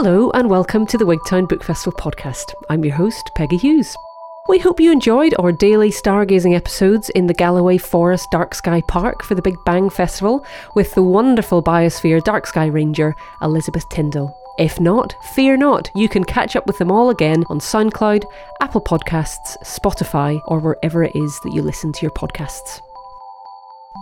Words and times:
Hello, 0.00 0.30
and 0.30 0.48
welcome 0.48 0.86
to 0.86 0.96
the 0.96 1.04
Wigtown 1.04 1.48
Book 1.48 1.64
Festival 1.64 1.98
podcast. 1.98 2.54
I'm 2.70 2.84
your 2.84 2.94
host, 2.94 3.32
Peggy 3.34 3.56
Hughes. 3.56 3.96
We 4.48 4.60
hope 4.60 4.78
you 4.78 4.92
enjoyed 4.92 5.34
our 5.40 5.50
daily 5.50 5.90
stargazing 5.90 6.54
episodes 6.54 7.10
in 7.10 7.26
the 7.26 7.34
Galloway 7.34 7.78
Forest 7.78 8.30
Dark 8.30 8.54
Sky 8.54 8.80
Park 8.86 9.24
for 9.24 9.34
the 9.34 9.42
Big 9.42 9.56
Bang 9.64 9.90
Festival 9.90 10.46
with 10.76 10.94
the 10.94 11.02
wonderful 11.02 11.64
Biosphere 11.64 12.22
Dark 12.22 12.46
Sky 12.46 12.66
Ranger, 12.66 13.16
Elizabeth 13.42 13.88
Tyndall. 13.88 14.32
If 14.56 14.78
not, 14.78 15.16
fear 15.34 15.56
not, 15.56 15.90
you 15.96 16.08
can 16.08 16.22
catch 16.22 16.54
up 16.54 16.68
with 16.68 16.78
them 16.78 16.92
all 16.92 17.10
again 17.10 17.42
on 17.50 17.58
SoundCloud, 17.58 18.22
Apple 18.60 18.80
Podcasts, 18.80 19.60
Spotify, 19.64 20.40
or 20.46 20.60
wherever 20.60 21.02
it 21.02 21.16
is 21.16 21.40
that 21.40 21.52
you 21.52 21.60
listen 21.60 21.92
to 21.94 22.02
your 22.02 22.12
podcasts. 22.12 22.80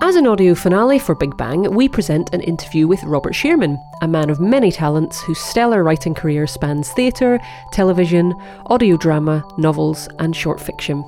As 0.03 0.15
an 0.15 0.27
audio 0.27 0.55
finale 0.55 0.99
for 0.99 1.15
Big 1.15 1.37
Bang, 1.39 1.75
we 1.75 1.89
present 1.89 2.35
an 2.35 2.43
interview 2.43 2.87
with 2.87 3.03
Robert 3.05 3.35
Shearman, 3.35 3.83
a 4.03 4.09
man 4.09 4.29
of 4.29 4.39
many 4.39 4.71
talents 4.71 5.23
whose 5.23 5.39
stellar 5.39 5.83
writing 5.83 6.13
career 6.13 6.47
spans 6.47 6.93
theatre, 6.93 7.41
television, 7.73 8.35
audio 8.67 8.99
drama, 8.99 9.43
novels, 9.57 10.07
and 10.19 10.37
short 10.37 10.61
fiction. 10.61 11.03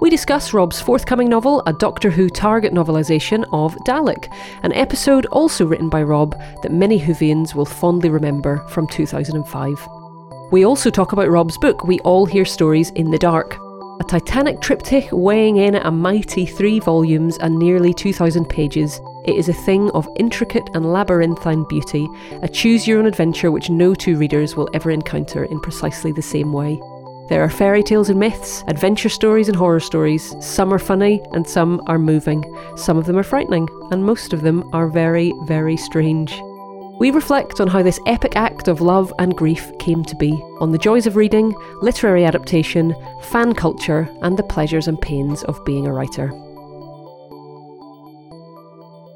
We 0.00 0.10
discuss 0.10 0.52
Rob's 0.52 0.80
forthcoming 0.80 1.28
novel, 1.28 1.62
a 1.66 1.72
Doctor 1.72 2.10
Who 2.10 2.28
target 2.28 2.72
novelisation 2.72 3.44
of 3.52 3.76
Dalek, 3.86 4.32
an 4.64 4.72
episode 4.72 5.26
also 5.26 5.64
written 5.64 5.88
by 5.88 6.02
Rob 6.02 6.36
that 6.62 6.72
many 6.72 6.98
Whovians 6.98 7.54
will 7.54 7.64
fondly 7.64 8.10
remember 8.10 8.66
from 8.68 8.88
2005. 8.88 9.88
We 10.50 10.64
also 10.64 10.90
talk 10.90 11.12
about 11.12 11.30
Rob's 11.30 11.56
book, 11.56 11.84
We 11.84 12.00
All 12.00 12.26
Hear 12.26 12.44
Stories 12.44 12.90
in 12.90 13.12
the 13.12 13.18
Dark, 13.18 13.56
a 14.00 14.04
titanic 14.04 14.60
triptych 14.60 15.08
weighing 15.12 15.56
in 15.56 15.74
at 15.74 15.86
a 15.86 15.90
mighty 15.90 16.46
three 16.46 16.80
volumes 16.80 17.38
and 17.38 17.58
nearly 17.58 17.94
2,000 17.94 18.44
pages, 18.46 19.00
it 19.24 19.36
is 19.36 19.48
a 19.48 19.52
thing 19.52 19.90
of 19.90 20.08
intricate 20.16 20.68
and 20.74 20.92
labyrinthine 20.92 21.64
beauty, 21.68 22.08
a 22.42 22.48
choose 22.48 22.86
your 22.86 22.98
own 22.98 23.06
adventure 23.06 23.50
which 23.50 23.70
no 23.70 23.94
two 23.94 24.16
readers 24.16 24.56
will 24.56 24.68
ever 24.74 24.90
encounter 24.90 25.44
in 25.44 25.60
precisely 25.60 26.12
the 26.12 26.22
same 26.22 26.52
way. 26.52 26.80
There 27.28 27.42
are 27.42 27.48
fairy 27.48 27.82
tales 27.82 28.10
and 28.10 28.20
myths, 28.20 28.64
adventure 28.66 29.08
stories 29.08 29.48
and 29.48 29.56
horror 29.56 29.80
stories. 29.80 30.34
Some 30.40 30.74
are 30.74 30.78
funny 30.78 31.22
and 31.32 31.48
some 31.48 31.80
are 31.86 31.98
moving. 31.98 32.44
Some 32.76 32.98
of 32.98 33.06
them 33.06 33.18
are 33.18 33.22
frightening, 33.22 33.66
and 33.90 34.04
most 34.04 34.32
of 34.34 34.42
them 34.42 34.68
are 34.74 34.88
very, 34.88 35.32
very 35.46 35.76
strange. 35.78 36.38
We 37.04 37.10
reflect 37.10 37.60
on 37.60 37.68
how 37.68 37.82
this 37.82 38.00
epic 38.06 38.34
act 38.34 38.66
of 38.66 38.80
love 38.80 39.12
and 39.18 39.36
grief 39.36 39.70
came 39.78 40.04
to 40.04 40.16
be, 40.16 40.32
on 40.58 40.72
the 40.72 40.78
joys 40.78 41.06
of 41.06 41.16
reading, 41.16 41.54
literary 41.82 42.24
adaptation, 42.24 42.96
fan 43.20 43.52
culture, 43.52 44.08
and 44.22 44.38
the 44.38 44.42
pleasures 44.42 44.88
and 44.88 44.98
pains 44.98 45.44
of 45.44 45.62
being 45.66 45.86
a 45.86 45.92
writer. 45.92 46.32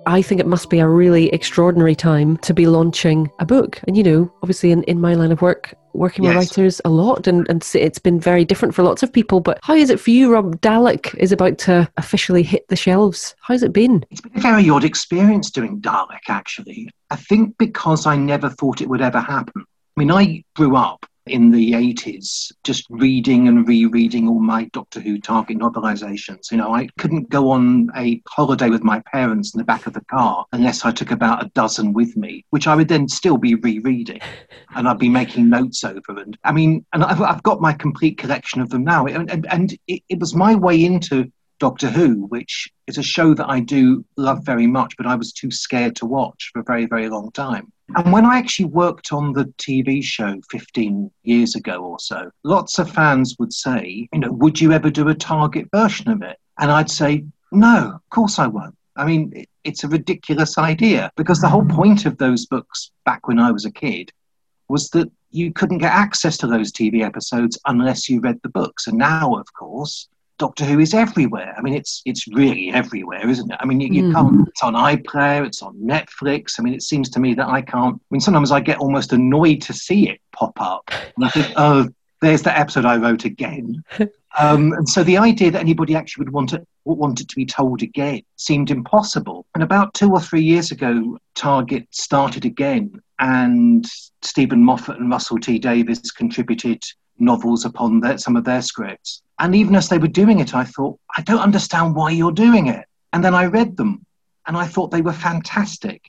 I 0.08 0.22
think 0.22 0.40
it 0.40 0.46
must 0.46 0.70
be 0.70 0.78
a 0.78 0.88
really 0.88 1.28
extraordinary 1.34 1.94
time 1.94 2.38
to 2.38 2.54
be 2.54 2.66
launching 2.66 3.30
a 3.40 3.44
book. 3.44 3.78
And, 3.86 3.94
you 3.94 4.02
know, 4.02 4.32
obviously 4.42 4.70
in, 4.70 4.82
in 4.84 5.02
my 5.02 5.12
line 5.12 5.30
of 5.30 5.42
work, 5.42 5.74
working 5.92 6.24
yes. 6.24 6.34
with 6.34 6.56
writers 6.56 6.80
a 6.86 6.88
lot, 6.88 7.26
and, 7.26 7.46
and 7.50 7.62
it's 7.74 7.98
been 7.98 8.18
very 8.18 8.42
different 8.42 8.74
for 8.74 8.82
lots 8.82 9.02
of 9.02 9.12
people. 9.12 9.40
But 9.40 9.58
how 9.62 9.74
is 9.74 9.90
it 9.90 10.00
for 10.00 10.08
you, 10.08 10.32
Rob? 10.32 10.58
Dalek 10.62 11.14
is 11.16 11.30
about 11.30 11.58
to 11.58 11.86
officially 11.98 12.42
hit 12.42 12.66
the 12.68 12.74
shelves. 12.74 13.34
How's 13.42 13.62
it 13.62 13.74
been? 13.74 14.02
It's 14.10 14.22
been 14.22 14.32
a 14.34 14.40
very 14.40 14.70
odd 14.70 14.82
experience 14.82 15.50
doing 15.50 15.78
Dalek, 15.78 16.30
actually. 16.30 16.88
I 17.10 17.16
think 17.16 17.58
because 17.58 18.06
I 18.06 18.16
never 18.16 18.48
thought 18.48 18.80
it 18.80 18.88
would 18.88 19.02
ever 19.02 19.20
happen. 19.20 19.62
I 19.94 20.00
mean, 20.00 20.10
I 20.10 20.42
grew 20.56 20.74
up 20.74 21.04
in 21.30 21.50
the 21.50 21.72
80s, 21.72 22.52
just 22.64 22.86
reading 22.90 23.48
and 23.48 23.66
rereading 23.66 24.28
all 24.28 24.40
my 24.40 24.64
Doctor 24.72 25.00
Who 25.00 25.18
target 25.20 25.58
novelizations. 25.58 26.50
You 26.50 26.58
know, 26.58 26.74
I 26.74 26.88
couldn't 26.98 27.30
go 27.30 27.50
on 27.50 27.90
a 27.96 28.20
holiday 28.28 28.68
with 28.70 28.82
my 28.82 29.00
parents 29.12 29.54
in 29.54 29.58
the 29.58 29.64
back 29.64 29.86
of 29.86 29.92
the 29.92 30.04
car 30.06 30.46
unless 30.52 30.84
I 30.84 30.92
took 30.92 31.10
about 31.10 31.44
a 31.44 31.50
dozen 31.50 31.92
with 31.92 32.16
me, 32.16 32.44
which 32.50 32.66
I 32.66 32.74
would 32.74 32.88
then 32.88 33.08
still 33.08 33.36
be 33.36 33.54
rereading 33.54 34.20
and 34.74 34.88
I'd 34.88 34.98
be 34.98 35.08
making 35.08 35.48
notes 35.48 35.84
over. 35.84 36.19
And 36.19 36.36
I 36.44 36.53
mean, 36.53 36.84
and 36.92 37.04
I've, 37.04 37.20
I've 37.20 37.42
got 37.42 37.60
my 37.60 37.72
complete 37.72 38.19
collection 38.19 38.60
of 38.60 38.70
them 38.70 38.84
now. 38.84 39.06
And, 39.06 39.30
and, 39.30 39.47
and 39.50 39.78
it, 39.86 40.03
it 40.08 40.19
was 40.19 40.34
my 40.34 40.54
way 40.54 40.84
into 40.84 41.30
Doctor 41.58 41.88
Who, 41.88 42.26
which 42.26 42.70
is 42.86 42.98
a 42.98 43.03
show 43.03 43.34
that 43.34 43.48
I 43.48 43.60
do 43.60 44.04
love 44.16 44.44
very 44.44 44.66
much, 44.66 44.97
but 44.97 45.06
I 45.06 45.16
was 45.16 45.32
too 45.32 45.50
scared 45.50 45.97
to 45.97 46.06
watch 46.06 46.50
for 46.53 46.60
a 46.60 46.64
very, 46.64 46.86
very 46.86 47.08
long 47.08 47.32
time. 47.32 47.72
And 47.97 48.12
when 48.12 48.26
I 48.26 48.38
actually 48.38 48.66
worked 48.66 49.12
on 49.12 49.32
the 49.32 49.47
TV 49.59 50.03
show 50.03 50.41
15 50.50 51.10
years 51.22 51.54
ago 51.54 51.82
or 51.82 51.99
so, 51.99 52.31
lots 52.44 52.78
of 52.78 52.91
fans 52.91 53.37
would 53.38 53.53
say, 53.53 54.09
you 54.12 54.21
know, 54.21 54.32
would 54.32 54.60
you 54.60 54.72
ever 54.72 54.91
do 54.91 55.09
a 55.09 55.15
target 55.15 55.69
version 55.72 56.10
of 56.10 56.22
it? 56.22 56.38
And 56.59 56.71
I'd 56.71 56.91
say, 56.91 57.25
no, 57.50 57.93
of 57.94 58.10
course 58.10 58.38
I 58.38 58.47
won't. 58.47 58.77
I 58.97 59.06
mean, 59.06 59.44
it's 59.65 59.84
a 59.84 59.88
ridiculous 59.88 60.59
idea 60.59 61.10
because 61.16 61.41
the 61.41 61.48
whole 61.48 61.62
mm. 61.62 61.75
point 61.75 62.04
of 62.04 62.19
those 62.19 62.47
books 62.47 62.91
back 63.04 63.27
when 63.28 63.38
I 63.38 63.53
was 63.53 63.65
a 63.65 63.71
kid 63.71 64.12
was 64.69 64.91
that 64.91 65.10
you 65.31 65.53
couldn't 65.53 65.78
get 65.78 65.93
access 65.93 66.37
to 66.38 66.47
those 66.47 66.72
TV 66.72 67.03
episodes 67.03 67.59
unless 67.66 68.09
you 68.09 68.21
read 68.21 68.41
the 68.43 68.48
books. 68.48 68.87
And 68.87 68.98
now, 68.98 69.34
of 69.37 69.47
course, 69.54 70.09
Doctor 70.38 70.65
Who 70.65 70.78
is 70.78 70.94
everywhere. 70.94 71.54
I 71.56 71.62
mean, 71.62 71.75
it's 71.75 72.03
it's 72.04 72.26
really 72.28 72.71
everywhere, 72.72 73.28
isn't 73.28 73.50
it? 73.50 73.56
I 73.60 73.66
mean, 73.66 73.81
you, 73.81 73.88
you 73.88 74.03
mm. 74.04 74.15
can't. 74.15 74.49
It's 74.49 74.62
on 74.62 74.75
iPlayer, 74.75 75.47
it's 75.47 75.62
on 75.62 75.75
Netflix. 75.76 76.54
I 76.59 76.62
mean, 76.62 76.75
it 76.75 76.82
seems 76.82 77.10
to 77.10 77.21
me 77.21 77.34
that 77.34 77.49
I 77.49 77.60
can't. 77.60 77.97
I 77.97 78.06
mean, 78.10 78.21
sometimes 78.21 78.53
I 78.53 78.60
get 78.60 78.78
almost 78.78 79.12
annoyed 79.12 79.60
to 79.62 79.72
see 79.72 80.09
it 80.09 80.21
pop 80.32 80.60
up, 80.60 80.91
and 81.16 81.25
I 81.25 81.28
think, 81.28 81.53
oh, 81.56 81.88
there's 82.21 82.43
the 82.43 82.56
episode 82.56 82.84
I 82.84 82.97
wrote 82.97 83.25
again. 83.25 83.82
Um, 84.38 84.72
and 84.72 84.88
so 84.88 85.03
the 85.03 85.16
idea 85.16 85.50
that 85.50 85.60
anybody 85.60 85.97
actually 85.97 86.25
would 86.25 86.32
want 86.32 86.53
it, 86.53 86.66
want 86.84 87.21
it 87.21 87.28
to 87.28 87.34
be 87.34 87.47
told 87.47 87.82
again 87.82 88.22
seemed 88.37 88.71
impossible. 88.71 89.47
And 89.54 89.65
about 89.65 89.94
two 89.94 90.12
or 90.12 90.21
three 90.21 90.43
years 90.43 90.71
ago, 90.71 91.19
Target 91.34 91.88
started 91.91 92.44
again, 92.44 92.93
and 93.19 93.87
Steven 94.22 94.62
Moffat 94.62 94.98
and 94.98 95.10
Russell 95.10 95.38
T 95.38 95.59
Davies 95.59 96.10
contributed 96.12 96.82
novels 97.18 97.64
upon 97.64 98.00
their, 98.00 98.18
some 98.18 98.36
of 98.36 98.44
their 98.44 98.62
scripts. 98.62 99.22
And 99.38 99.54
even 99.54 99.74
as 99.74 99.88
they 99.88 99.98
were 99.98 100.08
doing 100.08 100.40
it, 100.40 100.54
I 100.54 100.64
thought, 100.64 100.98
I 101.16 101.22
don't 101.22 101.40
understand 101.40 101.94
why 101.94 102.10
you're 102.10 102.32
doing 102.32 102.66
it. 102.66 102.86
And 103.12 103.24
then 103.24 103.34
I 103.34 103.46
read 103.46 103.76
them 103.76 104.04
and 104.46 104.56
I 104.56 104.66
thought 104.66 104.90
they 104.90 105.02
were 105.02 105.12
fantastic. 105.12 106.02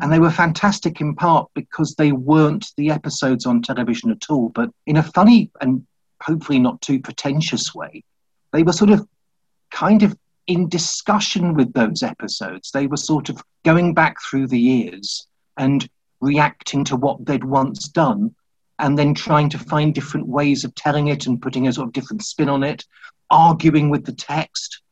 And 0.00 0.10
they 0.10 0.18
were 0.18 0.30
fantastic 0.30 1.00
in 1.00 1.14
part 1.14 1.50
because 1.54 1.94
they 1.94 2.12
weren't 2.12 2.72
the 2.76 2.90
episodes 2.90 3.44
on 3.44 3.60
television 3.60 4.10
at 4.10 4.30
all, 4.30 4.48
but 4.48 4.70
in 4.86 4.96
a 4.96 5.02
funny 5.02 5.50
and 5.60 5.86
hopefully 6.22 6.58
not 6.58 6.80
too 6.80 7.00
pretentious 7.00 7.74
way, 7.74 8.04
they 8.52 8.62
were 8.62 8.72
sort 8.72 8.90
of 8.90 9.06
kind 9.70 10.02
of 10.02 10.16
in 10.46 10.68
discussion 10.68 11.54
with 11.54 11.72
those 11.72 12.02
episodes. 12.02 12.70
They 12.70 12.86
were 12.86 12.96
sort 12.96 13.28
of 13.28 13.42
going 13.64 13.94
back 13.94 14.16
through 14.22 14.48
the 14.48 14.58
years 14.58 15.26
and 15.56 15.88
reacting 16.20 16.84
to 16.84 16.96
what 16.96 17.24
they'd 17.26 17.44
once 17.44 17.88
done 17.88 18.34
and 18.82 18.98
then 18.98 19.14
trying 19.14 19.48
to 19.48 19.58
find 19.58 19.94
different 19.94 20.26
ways 20.26 20.64
of 20.64 20.74
telling 20.74 21.06
it 21.08 21.26
and 21.26 21.40
putting 21.40 21.68
a 21.68 21.72
sort 21.72 21.86
of 21.86 21.92
different 21.92 22.22
spin 22.22 22.48
on 22.48 22.64
it, 22.64 22.84
arguing 23.30 23.88
with 23.88 24.04
the 24.04 24.12
text. 24.12 24.82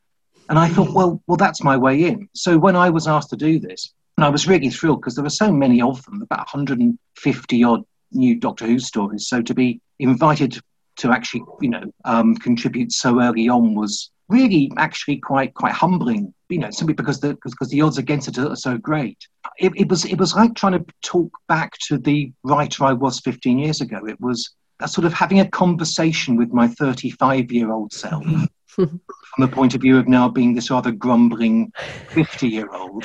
And 0.48 0.58
I 0.58 0.68
thought, 0.68 0.94
well, 0.94 1.20
well, 1.26 1.36
that's 1.36 1.62
my 1.62 1.76
way 1.76 2.04
in. 2.04 2.28
So 2.32 2.56
when 2.56 2.76
I 2.76 2.88
was 2.88 3.08
asked 3.08 3.30
to 3.30 3.36
do 3.36 3.58
this, 3.58 3.92
and 4.16 4.24
I 4.24 4.28
was 4.28 4.46
really 4.46 4.70
thrilled 4.70 5.00
because 5.00 5.16
there 5.16 5.24
were 5.24 5.30
so 5.30 5.52
many 5.52 5.82
of 5.82 6.04
them, 6.04 6.22
about 6.22 6.38
150 6.38 7.64
odd 7.64 7.84
new 8.12 8.36
Doctor 8.36 8.66
Who 8.66 8.78
stories. 8.78 9.26
So 9.26 9.42
to 9.42 9.54
be 9.54 9.80
invited 9.98 10.60
to 10.98 11.10
actually, 11.10 11.42
you 11.60 11.70
know, 11.70 11.92
um, 12.04 12.36
contribute 12.36 12.92
so 12.92 13.20
early 13.20 13.48
on 13.48 13.74
was 13.74 14.10
really 14.30 14.70
actually 14.76 15.18
quite 15.18 15.52
quite 15.54 15.72
humbling 15.72 16.32
you 16.48 16.58
know 16.58 16.70
simply 16.70 16.94
because 16.94 17.20
the 17.20 17.34
because 17.34 17.68
the 17.68 17.80
odds 17.80 17.98
against 17.98 18.28
it 18.28 18.38
are 18.38 18.56
so 18.56 18.78
great. 18.78 19.18
It, 19.58 19.72
it 19.76 19.88
was 19.88 20.04
it 20.04 20.18
was 20.18 20.34
like 20.34 20.54
trying 20.54 20.78
to 20.78 20.84
talk 21.02 21.30
back 21.48 21.76
to 21.88 21.98
the 21.98 22.32
writer 22.44 22.84
i 22.84 22.92
was 22.92 23.20
15 23.20 23.58
years 23.58 23.80
ago. 23.80 24.06
It 24.06 24.20
was 24.20 24.54
a 24.80 24.88
sort 24.88 25.04
of 25.04 25.12
having 25.12 25.41
a 25.41 25.48
conversation 25.48 26.36
with 26.36 26.52
my 26.52 26.68
35 26.68 27.52
year 27.52 27.70
old 27.70 27.92
self 27.92 28.24
mm-hmm. 28.24 28.44
from 28.66 29.00
the 29.38 29.48
point 29.48 29.74
of 29.74 29.80
view 29.82 29.98
of 29.98 30.08
now 30.08 30.28
being 30.28 30.54
this 30.54 30.70
rather 30.70 30.91
grumbling 30.91 31.72
50 32.09 32.48
year 32.48 32.68
old 32.72 33.04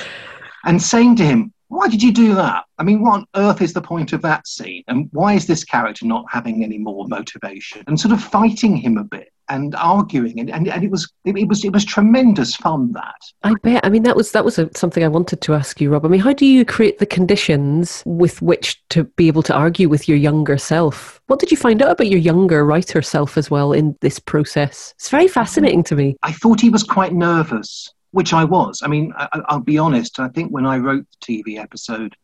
and 0.64 0.80
saying 0.82 1.16
to 1.16 1.24
him 1.24 1.52
why 1.68 1.88
did 1.88 2.02
you 2.02 2.12
do 2.12 2.34
that? 2.34 2.64
I 2.78 2.84
mean, 2.84 3.02
what 3.02 3.14
on 3.14 3.26
earth 3.34 3.60
is 3.60 3.72
the 3.72 3.82
point 3.82 4.12
of 4.12 4.22
that 4.22 4.46
scene? 4.46 4.84
And 4.86 5.08
why 5.12 5.34
is 5.34 5.46
this 5.46 5.64
character 5.64 6.06
not 6.06 6.24
having 6.30 6.62
any 6.62 6.78
more 6.78 7.06
motivation? 7.08 7.82
And 7.86 7.98
sort 7.98 8.12
of 8.12 8.22
fighting 8.22 8.76
him 8.76 8.96
a 8.96 9.04
bit 9.04 9.32
and 9.48 9.74
arguing. 9.76 10.40
And, 10.40 10.50
and, 10.50 10.68
and 10.68 10.84
it 10.84 10.90
was 10.90 11.10
it, 11.24 11.36
it, 11.36 11.48
was 11.48 11.64
it 11.64 11.72
was 11.72 11.84
tremendous 11.84 12.56
fun 12.56 12.92
that. 12.92 13.14
I 13.42 13.54
bet. 13.62 13.84
I 13.84 13.88
mean 13.88 14.02
that 14.04 14.16
was 14.16 14.32
that 14.32 14.44
was 14.44 14.58
a, 14.58 14.68
something 14.74 15.04
i 15.04 15.08
wanted 15.08 15.40
to 15.42 15.54
ask 15.54 15.80
you 15.80 15.90
rob. 15.90 16.04
I 16.04 16.08
mean 16.08 16.20
how 16.20 16.32
do 16.32 16.46
you 16.46 16.64
create 16.64 16.98
the 16.98 17.06
conditions 17.06 18.02
with 18.06 18.42
which 18.42 18.82
to 18.90 19.04
be 19.04 19.28
able 19.28 19.42
to 19.44 19.54
argue 19.54 19.88
with 19.88 20.08
your 20.08 20.18
younger 20.18 20.58
self? 20.58 21.20
What 21.26 21.38
did 21.40 21.50
you 21.50 21.56
find 21.56 21.82
out 21.82 21.90
about 21.90 22.08
your 22.08 22.20
younger 22.20 22.64
writer 22.64 23.02
self 23.02 23.36
as 23.36 23.50
well 23.50 23.72
in 23.72 23.96
this 24.00 24.18
process? 24.18 24.94
It's 24.96 25.10
very 25.10 25.28
fascinating 25.28 25.82
to 25.84 25.96
me. 25.96 26.16
I 26.22 26.32
thought 26.32 26.60
he 26.60 26.70
was 26.70 26.82
quite 26.82 27.12
nervous 27.12 27.92
which 28.16 28.32
i 28.32 28.44
was 28.44 28.80
i 28.82 28.88
mean 28.88 29.12
I, 29.16 29.28
i'll 29.48 29.60
be 29.60 29.78
honest 29.78 30.18
i 30.18 30.28
think 30.28 30.50
when 30.50 30.66
i 30.66 30.78
wrote 30.78 31.06
the 31.10 31.26
tv 31.26 31.58
episode 31.58 32.14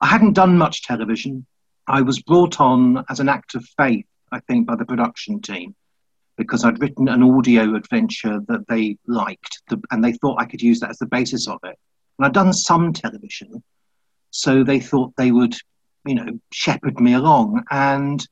i 0.00 0.06
hadn't 0.06 0.34
done 0.34 0.58
much 0.58 0.82
television 0.82 1.46
i 1.86 2.00
was 2.02 2.22
brought 2.22 2.60
on 2.60 3.04
as 3.08 3.20
an 3.20 3.28
act 3.28 3.54
of 3.54 3.64
faith 3.76 4.06
i 4.32 4.40
think 4.40 4.66
by 4.66 4.76
the 4.76 4.84
production 4.84 5.40
team 5.40 5.74
because 6.36 6.64
I'd 6.64 6.80
written 6.80 7.06
an 7.08 7.22
audio 7.22 7.74
adventure 7.74 8.40
that 8.48 8.66
they 8.66 8.96
liked 9.06 9.60
and 9.90 10.02
they 10.02 10.12
thought 10.12 10.40
I 10.40 10.46
could 10.46 10.62
use 10.62 10.80
that 10.80 10.88
as 10.88 10.96
the 10.96 11.04
basis 11.04 11.46
of 11.46 11.58
it. 11.64 11.76
And 12.18 12.24
I'd 12.24 12.32
done 12.32 12.54
some 12.54 12.94
television, 12.94 13.62
so 14.30 14.64
they 14.64 14.80
thought 14.80 15.12
they 15.18 15.32
would 15.32 15.54
you 16.04 16.14
know, 16.14 16.40
shepherd 16.52 17.00
me 17.00 17.14
along. 17.14 17.64
And 17.70 18.26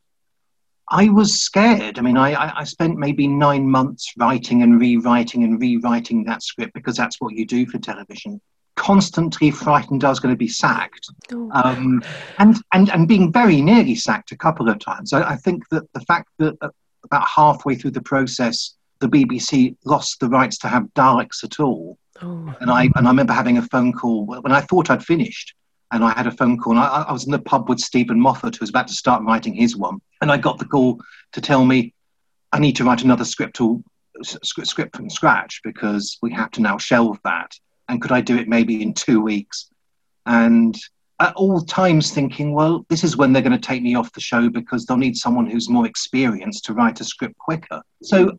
I 0.91 1.09
was 1.09 1.41
scared. 1.41 1.99
I 1.99 2.03
mean, 2.03 2.17
I, 2.17 2.61
I 2.61 2.65
spent 2.65 2.99
maybe 2.99 3.27
nine 3.27 3.69
months 3.69 4.13
writing 4.17 4.63
and 4.63 4.81
rewriting 4.81 5.45
and 5.45 5.61
rewriting 5.61 6.25
that 6.25 6.43
script 6.43 6.73
because 6.75 6.97
that's 6.97 7.21
what 7.21 7.35
you 7.35 7.45
do 7.45 7.67
for 7.67 7.79
television. 7.79 8.41
Constantly 8.77 9.51
frightened 9.51 10.05
I 10.05 10.09
was 10.09 10.21
going 10.21 10.33
to 10.33 10.39
be 10.39 10.49
sacked, 10.49 11.09
oh. 11.33 11.51
um, 11.53 12.03
and, 12.39 12.57
and 12.73 12.89
and 12.91 13.09
being 13.09 13.33
very 13.33 13.61
nearly 13.61 13.97
sacked 13.97 14.31
a 14.31 14.37
couple 14.37 14.69
of 14.69 14.79
times. 14.79 15.13
I, 15.13 15.31
I 15.31 15.37
think 15.37 15.69
that 15.71 15.83
the 15.95 16.01
fact 16.03 16.29
that 16.39 16.57
about 17.05 17.27
halfway 17.27 17.75
through 17.75 17.91
the 17.91 18.03
process, 18.03 18.77
the 19.01 19.09
BBC 19.09 19.77
lost 19.85 20.21
the 20.21 20.29
rights 20.29 20.59
to 20.59 20.69
have 20.69 20.85
Daleks 20.95 21.43
at 21.43 21.59
all, 21.59 21.99
oh. 22.23 22.55
and 22.61 22.71
I 22.71 22.85
and 22.95 23.07
I 23.07 23.11
remember 23.11 23.33
having 23.33 23.59
a 23.59 23.63
phone 23.63 23.93
call 23.93 24.27
when 24.27 24.53
I 24.53 24.61
thought 24.61 24.91
I'd 24.91 25.05
finished 25.05 25.55
and 25.91 26.05
I 26.05 26.13
had 26.13 26.27
a 26.27 26.33
phone 26.33 26.59
call. 26.59 26.73
And 26.73 26.81
I, 26.81 27.05
I, 27.09 27.13
was 27.13 27.25
in 27.25 27.33
the 27.33 27.39
pub 27.39 27.69
with 27.69 27.81
Steven 27.81 28.21
Moffat, 28.21 28.57
who 28.57 28.63
was 28.63 28.71
about 28.71 28.89
to 28.89 28.95
start 28.95 29.23
writing 29.25 29.55
his 29.55 29.77
one, 29.77 30.01
and 30.21 30.31
I 30.31 30.37
got 30.37 30.59
the 30.59 30.65
call 30.65 31.01
to 31.33 31.41
tell 31.41 31.65
me 31.65 31.95
I 32.53 32.59
need 32.59 32.77
to 32.77 32.85
write 32.85 33.03
another 33.03 33.25
script 33.25 33.61
or 33.61 33.81
script 34.23 34.97
from 34.97 35.11
scratch 35.11 35.61
because 35.63 36.19
we 36.23 36.33
have 36.33 36.51
to 36.53 36.63
now 36.63 36.79
shelve 36.79 37.19
that. 37.25 37.53
And 37.89 38.03
could 38.03 38.13
I 38.13 38.21
do 38.21 38.37
it 38.37 38.49
maybe 38.49 38.83
in 38.83 38.95
two 38.95 39.21
weeks? 39.21 39.71
And 40.27 40.77
at 41.21 41.35
all 41.35 41.61
times 41.61 42.11
thinking, 42.11 42.53
well, 42.53 42.85
this 42.89 43.03
is 43.03 43.17
when 43.17 43.33
they're 43.33 43.43
going 43.43 43.59
to 43.59 43.67
take 43.67 43.83
me 43.83 43.95
off 43.95 44.13
the 44.13 44.21
show 44.21 44.49
because 44.49 44.87
they'll 44.87 44.97
need 44.97 45.17
someone 45.17 45.47
who's 45.47 45.69
more 45.69 45.87
experienced 45.87 46.65
to 46.67 46.75
write 46.75 47.01
a 47.01 47.05
script 47.05 47.37
quicker. 47.39 47.83
So 48.03 48.39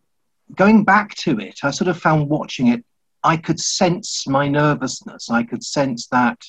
going 0.56 0.84
back 0.84 1.16
to 1.16 1.40
it, 1.40 1.60
I 1.64 1.72
sort 1.72 1.90
of 1.90 2.00
found 2.00 2.30
watching 2.30 2.68
it, 2.68 2.84
I 3.24 3.36
could 3.38 3.60
sense 3.60 4.26
my 4.28 4.48
nervousness. 4.48 5.30
I 5.30 5.44
could 5.44 5.64
sense 5.64 6.08
that 6.08 6.40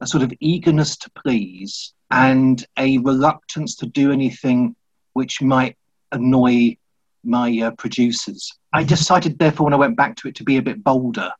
a 0.00 0.06
sort 0.06 0.22
of 0.22 0.32
eagerness 0.40 0.96
to 0.96 1.10
please 1.10 1.94
and 2.10 2.66
a 2.78 2.98
reluctance 2.98 3.76
to 3.76 3.86
do 3.86 4.10
anything 4.10 4.74
which 5.12 5.42
might 5.42 5.76
annoy 6.12 6.76
my 7.24 7.58
uh, 7.60 7.70
producers. 7.72 8.52
I 8.72 8.80
mm-hmm. 8.80 8.88
decided, 8.88 9.38
therefore, 9.38 9.64
when 9.64 9.74
I 9.74 9.78
went 9.78 9.96
back 9.96 10.16
to 10.16 10.28
it, 10.28 10.34
to 10.36 10.44
be 10.44 10.56
a 10.56 10.62
bit 10.62 10.82
bolder. 10.82 11.30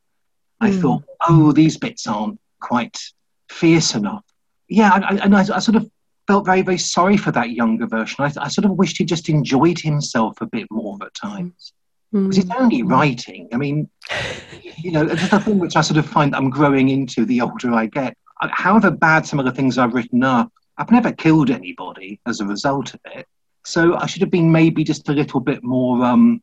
I 0.59 0.69
mm. 0.69 0.81
thought, 0.81 1.03
oh, 1.27 1.51
these 1.51 1.77
bits 1.77 2.05
aren't 2.05 2.39
quite 2.59 2.97
fierce 3.49 3.95
enough. 3.95 4.23
Yeah, 4.69 4.91
I, 4.91 5.15
and 5.15 5.35
I, 5.35 5.39
I, 5.39 5.59
sort 5.59 5.75
of 5.75 5.89
felt 6.27 6.45
very, 6.45 6.61
very 6.61 6.77
sorry 6.77 7.17
for 7.17 7.31
that 7.31 7.49
younger 7.49 7.87
version. 7.87 8.23
I, 8.23 8.31
I, 8.39 8.47
sort 8.47 8.65
of 8.65 8.71
wished 8.71 8.97
he 8.97 9.05
just 9.05 9.27
enjoyed 9.27 9.79
himself 9.79 10.39
a 10.39 10.45
bit 10.45 10.67
more 10.69 10.97
at 11.01 11.13
times. 11.15 11.73
Because 12.13 12.37
mm. 12.37 12.41
it's 12.41 12.51
only 12.59 12.83
writing. 12.83 13.49
I 13.53 13.57
mean, 13.57 13.89
you 14.77 14.91
know, 14.91 15.07
it's 15.07 15.29
the 15.29 15.39
thing 15.39 15.59
which 15.59 15.75
I 15.75 15.81
sort 15.81 15.97
of 15.97 16.05
find 16.05 16.35
I'm 16.35 16.49
growing 16.49 16.89
into 16.89 17.25
the 17.25 17.41
older 17.41 17.73
I 17.73 17.87
get 17.87 18.15
however 18.49 18.91
bad 18.91 19.25
some 19.25 19.39
of 19.39 19.45
the 19.45 19.51
things 19.51 19.77
I've 19.77 19.93
written 19.93 20.23
are, 20.23 20.49
I've 20.77 20.91
never 20.91 21.11
killed 21.11 21.49
anybody 21.49 22.19
as 22.25 22.39
a 22.39 22.45
result 22.45 22.93
of 22.93 22.99
it. 23.05 23.27
So 23.63 23.95
I 23.95 24.07
should 24.07 24.21
have 24.21 24.31
been 24.31 24.51
maybe 24.51 24.83
just 24.83 25.07
a 25.09 25.13
little 25.13 25.39
bit 25.39 25.63
more, 25.63 26.03
um, 26.03 26.41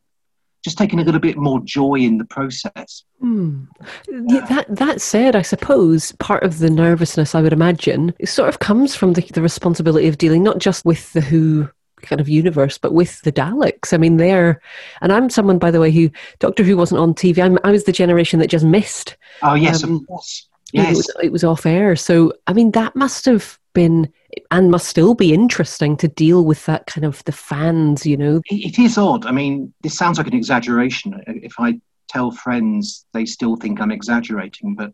just 0.63 0.77
taking 0.77 0.99
a 0.99 1.03
little 1.03 1.19
bit 1.19 1.37
more 1.37 1.59
joy 1.61 1.95
in 1.95 2.17
the 2.17 2.25
process. 2.25 3.03
Hmm. 3.19 3.65
Yeah, 4.07 4.45
that 4.45 4.67
that 4.69 5.01
said, 5.01 5.35
I 5.35 5.41
suppose 5.41 6.13
part 6.13 6.43
of 6.43 6.59
the 6.59 6.69
nervousness, 6.69 7.35
I 7.35 7.41
would 7.41 7.53
imagine, 7.53 8.13
sort 8.23 8.49
of 8.49 8.59
comes 8.59 8.95
from 8.95 9.13
the, 9.13 9.21
the 9.33 9.41
responsibility 9.41 10.07
of 10.07 10.17
dealing 10.17 10.43
not 10.43 10.59
just 10.59 10.85
with 10.85 11.11
the 11.13 11.21
Who 11.21 11.69
kind 12.01 12.21
of 12.21 12.29
universe, 12.29 12.77
but 12.77 12.93
with 12.93 13.21
the 13.21 13.31
Daleks. 13.31 13.93
I 13.93 13.97
mean, 13.97 14.17
they're, 14.17 14.61
and 15.01 15.11
I'm 15.11 15.29
someone, 15.29 15.59
by 15.59 15.71
the 15.71 15.81
way, 15.81 15.91
who 15.91 16.09
Doctor 16.39 16.63
Who 16.63 16.77
wasn't 16.77 17.01
on 17.01 17.13
TV. 17.13 17.43
I'm, 17.43 17.59
i 17.63 17.71
was 17.71 17.83
the 17.83 17.91
generation 17.91 18.39
that 18.39 18.49
just 18.49 18.65
missed. 18.65 19.17
Oh 19.41 19.55
yes, 19.55 19.83
um, 19.83 19.97
of 19.97 20.07
course. 20.07 20.48
Yes. 20.73 20.91
It 20.91 20.97
was, 20.97 21.11
it 21.23 21.31
was 21.31 21.43
off 21.43 21.65
air. 21.65 21.95
So, 21.95 22.33
I 22.47 22.53
mean, 22.53 22.71
that 22.71 22.95
must 22.95 23.25
have 23.25 23.59
been 23.73 24.11
and 24.51 24.71
must 24.71 24.87
still 24.87 25.15
be 25.15 25.33
interesting 25.33 25.97
to 25.97 26.07
deal 26.07 26.45
with 26.45 26.65
that 26.65 26.85
kind 26.85 27.05
of 27.05 27.23
the 27.25 27.31
fans, 27.31 28.05
you 28.05 28.17
know. 28.17 28.41
It 28.45 28.77
is 28.79 28.97
odd. 28.97 29.25
I 29.25 29.31
mean, 29.31 29.73
this 29.81 29.97
sounds 29.97 30.17
like 30.17 30.27
an 30.27 30.35
exaggeration. 30.35 31.21
If 31.27 31.53
I 31.59 31.79
tell 32.07 32.31
friends, 32.31 33.05
they 33.13 33.25
still 33.25 33.55
think 33.55 33.79
I'm 33.79 33.91
exaggerating, 33.91 34.75
but 34.75 34.93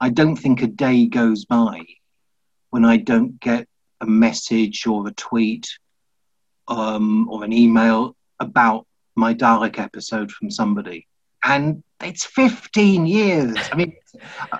I 0.00 0.10
don't 0.10 0.36
think 0.36 0.62
a 0.62 0.66
day 0.66 1.06
goes 1.06 1.44
by 1.44 1.82
when 2.70 2.84
I 2.84 2.98
don't 2.98 3.40
get 3.40 3.66
a 4.00 4.06
message 4.06 4.86
or 4.86 5.06
a 5.08 5.12
tweet 5.12 5.66
um, 6.68 7.28
or 7.28 7.44
an 7.44 7.52
email 7.52 8.16
about 8.40 8.86
my 9.14 9.32
Dalek 9.32 9.78
episode 9.78 10.30
from 10.30 10.50
somebody. 10.50 11.06
And 11.46 11.82
it's 12.02 12.24
15 12.24 13.06
years. 13.06 13.56
I 13.72 13.76
mean, 13.76 13.96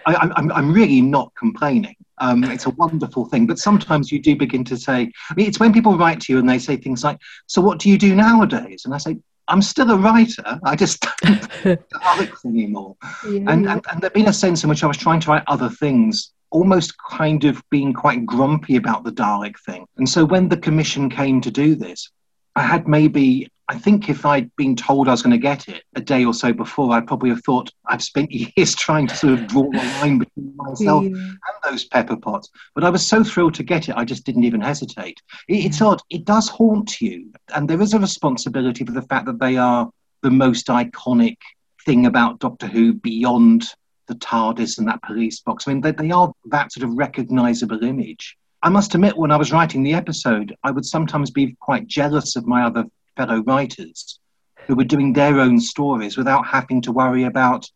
I, 0.07 0.31
am 0.37 0.53
I'm 0.53 0.73
really 0.73 1.01
not 1.01 1.33
complaining. 1.39 1.97
Um, 2.19 2.45
it's 2.45 2.67
a 2.67 2.71
wonderful 2.71 3.27
thing. 3.27 3.47
But 3.47 3.59
sometimes 3.59 4.11
you 4.11 4.21
do 4.21 4.37
begin 4.37 4.65
to 4.65 4.77
say, 4.77 5.11
I 5.31 5.35
mean, 5.35 5.47
it's 5.47 5.61
when 5.61 5.73
people 5.73 5.99
write 5.99 6.21
to 6.23 6.33
you 6.33 6.39
and 6.39 6.49
they 6.49 6.59
say 6.59 6.77
things 6.77 7.05
like, 7.05 7.19
So 7.47 7.61
what 7.61 7.79
do 7.79 7.91
you 7.91 7.99
do 7.99 8.15
nowadays? 8.15 8.85
And 8.85 8.95
I 8.95 8.99
say, 8.99 9.19
I'm 9.49 9.63
still 9.63 9.91
a 9.91 9.97
writer. 9.97 10.59
I 10.65 10.77
just 10.77 11.07
don't 11.23 11.63
do 11.63 11.77
comics 11.93 12.45
anymore. 12.45 12.97
Yeah. 13.29 13.43
And, 13.49 13.69
and, 13.69 13.85
and 13.91 14.01
there'd 14.01 14.13
been 14.13 14.29
a 14.29 14.33
sense 14.33 14.65
in 14.65 14.71
which 14.71 14.83
I 14.83 14.87
was 14.87 14.97
trying 14.97 15.21
to 15.21 15.31
write 15.31 15.45
other 15.47 15.69
things, 15.69 16.33
almost 16.51 16.95
kind 17.11 17.45
of 17.45 17.63
being 17.71 17.93
quite 17.93 18.27
grumpy 18.27 18.77
about 18.77 19.05
the 19.05 19.13
Dalek 19.13 19.55
thing. 19.65 19.87
And 19.99 20.09
so 20.09 20.25
when 20.25 20.49
the 20.49 20.57
commission 20.57 21.11
came 21.11 21.41
to 21.43 21.51
do 21.51 21.75
this, 21.77 22.11
I 22.57 22.63
had 22.63 22.89
maybe 22.89 23.49
I 23.69 23.79
think 23.79 24.09
if 24.09 24.25
I'd 24.25 24.55
been 24.55 24.77
told 24.77 25.09
I 25.09 25.11
was 25.11 25.23
going 25.23 25.33
to 25.33 25.39
get 25.39 25.67
it 25.69 25.83
a 25.97 26.01
day 26.01 26.25
or 26.25 26.33
so 26.33 26.53
before, 26.53 26.93
I'd 26.93 27.07
probably 27.07 27.31
have 27.31 27.43
thought 27.43 27.73
I've 27.87 28.03
spent 28.03 28.31
years 28.57 28.75
trying 28.75 29.09
to 29.09 29.17
sort 29.17 29.33
of 29.35 29.47
draw 29.49 29.69
the 29.71 29.79
line 30.01 30.19
between 30.19 30.53
myself 30.57 31.03
yeah. 31.03 31.11
and 31.11 31.39
those 31.65 31.85
pepper 31.85 32.17
pots. 32.17 32.51
But 32.75 32.85
I 32.85 32.91
was 32.91 33.07
so 33.07 33.25
thrilled 33.25 33.55
to 33.55 33.65
get 33.65 33.89
it, 33.89 33.97
I 33.97 34.05
just 34.05 34.25
didn't 34.25 34.45
even 34.45 34.61
hesitate. 34.61 35.21
It, 35.49 35.65
it's 35.65 35.83
odd. 35.83 36.01
It 36.11 36.25
does 36.25 36.49
haunt 36.49 37.01
you. 37.01 37.33
And 37.55 37.69
there 37.69 37.83
is 37.83 37.93
a 37.93 37.99
responsibility 37.99 38.85
for 38.85 38.93
the 38.93 39.03
fact 39.03 39.27
that 39.27 39.41
they 39.41 39.57
are 39.57 39.91
the 40.23 40.31
most 40.31 40.69
iconic 40.69 41.37
thing 41.85 42.07
about 42.07 42.39
Doctor 42.39 42.69
Who 42.69 42.95
beyond 42.95 43.65
the 44.07 44.15
TARDIS 44.15 44.79
and 44.79 44.87
that 44.87 45.03
police 45.03 45.41
box. 45.41 45.67
I 45.67 45.73
mean, 45.73 45.81
they, 45.81 45.91
they 45.91 46.13
are 46.13 46.33
that 46.47 46.73
sort 46.73 46.85
of 46.85 46.97
recognizable 46.97 47.83
image. 47.83 48.37
I 48.63 48.69
must 48.69 48.95
admit, 48.95 49.17
when 49.17 49.31
I 49.31 49.37
was 49.37 49.53
writing 49.53 49.83
the 49.83 49.95
episode, 49.95 50.55
I 50.63 50.71
would 50.71 50.85
sometimes 50.85 51.31
be 51.31 51.57
quite 51.61 51.87
jealous 51.87 52.37
of 52.37 52.47
my 52.47 52.65
other 52.65 52.85
fellow 53.17 53.43
writers 53.43 54.21
who 54.67 54.75
were 54.75 54.85
doing 54.85 55.13
their 55.13 55.41
own 55.41 55.61
stories 55.61 56.17
without 56.17 56.47
having 56.47 56.83
to 56.83 56.93
worry 56.93 57.25
about 57.25 57.71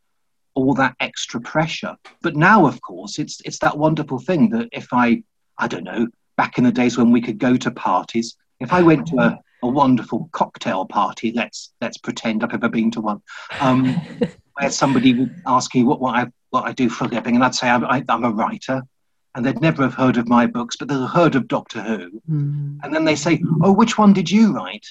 all 0.55 0.75
that 0.75 0.97
extra 1.01 1.41
pressure. 1.41 1.97
But 2.23 2.37
now, 2.37 2.67
of 2.67 2.81
course, 2.83 3.19
it's 3.19 3.41
it's 3.45 3.59
that 3.61 3.79
wonderful 3.79 4.19
thing 4.19 4.51
that 4.51 4.69
if 4.73 4.89
I, 4.93 5.23
I 5.59 5.69
don't 5.69 5.85
know, 5.85 6.09
back 6.37 6.59
in 6.59 6.65
the 6.65 6.73
days 6.73 6.99
when 6.99 7.13
we 7.13 7.21
could 7.21 7.39
go 7.39 7.57
to 7.57 7.71
parties, 7.71 8.37
if 8.59 8.73
I 8.73 8.83
went 8.83 9.07
to 9.09 9.19
a, 9.19 9.39
a 9.63 9.69
wonderful 9.69 10.29
cocktail 10.33 10.87
party, 10.87 11.33
let's 11.33 11.73
let's 11.81 11.99
pretend 11.99 12.43
I've 12.43 12.55
ever 12.55 12.69
been 12.69 12.91
to 12.93 13.01
one, 13.01 13.23
um, 13.61 13.95
where 14.59 14.71
somebody 14.71 15.15
would 15.15 15.35
ask 15.47 15.75
me 15.75 15.85
what, 15.85 16.01
what 16.01 16.17
I 16.17 16.27
what 16.51 16.65
I 16.65 16.73
do 16.73 16.89
for 16.89 17.05
a 17.05 17.09
living, 17.09 17.37
and 17.37 17.45
I'd 17.45 17.55
say 17.55 17.69
I'm, 17.69 17.85
I, 17.85 18.05
am 18.09 18.25
a 18.25 18.31
writer, 18.31 18.83
and 19.35 19.47
they'd 19.47 19.61
never 19.61 19.83
have 19.85 19.95
heard 19.95 20.17
of 20.17 20.29
my 20.29 20.47
books, 20.47 20.77
but 20.77 20.89
they'll 20.89 21.07
have 21.07 21.11
heard 21.11 21.35
of 21.37 21.47
Doctor 21.47 21.81
Who, 21.81 22.21
mm. 22.29 22.79
and 22.83 22.95
then 22.95 23.05
they 23.05 23.17
say, 23.17 23.41
"Oh, 23.63 23.73
which 23.73 23.97
one 23.97 24.13
did 24.13 24.31
you 24.31 24.53
write?" 24.53 24.87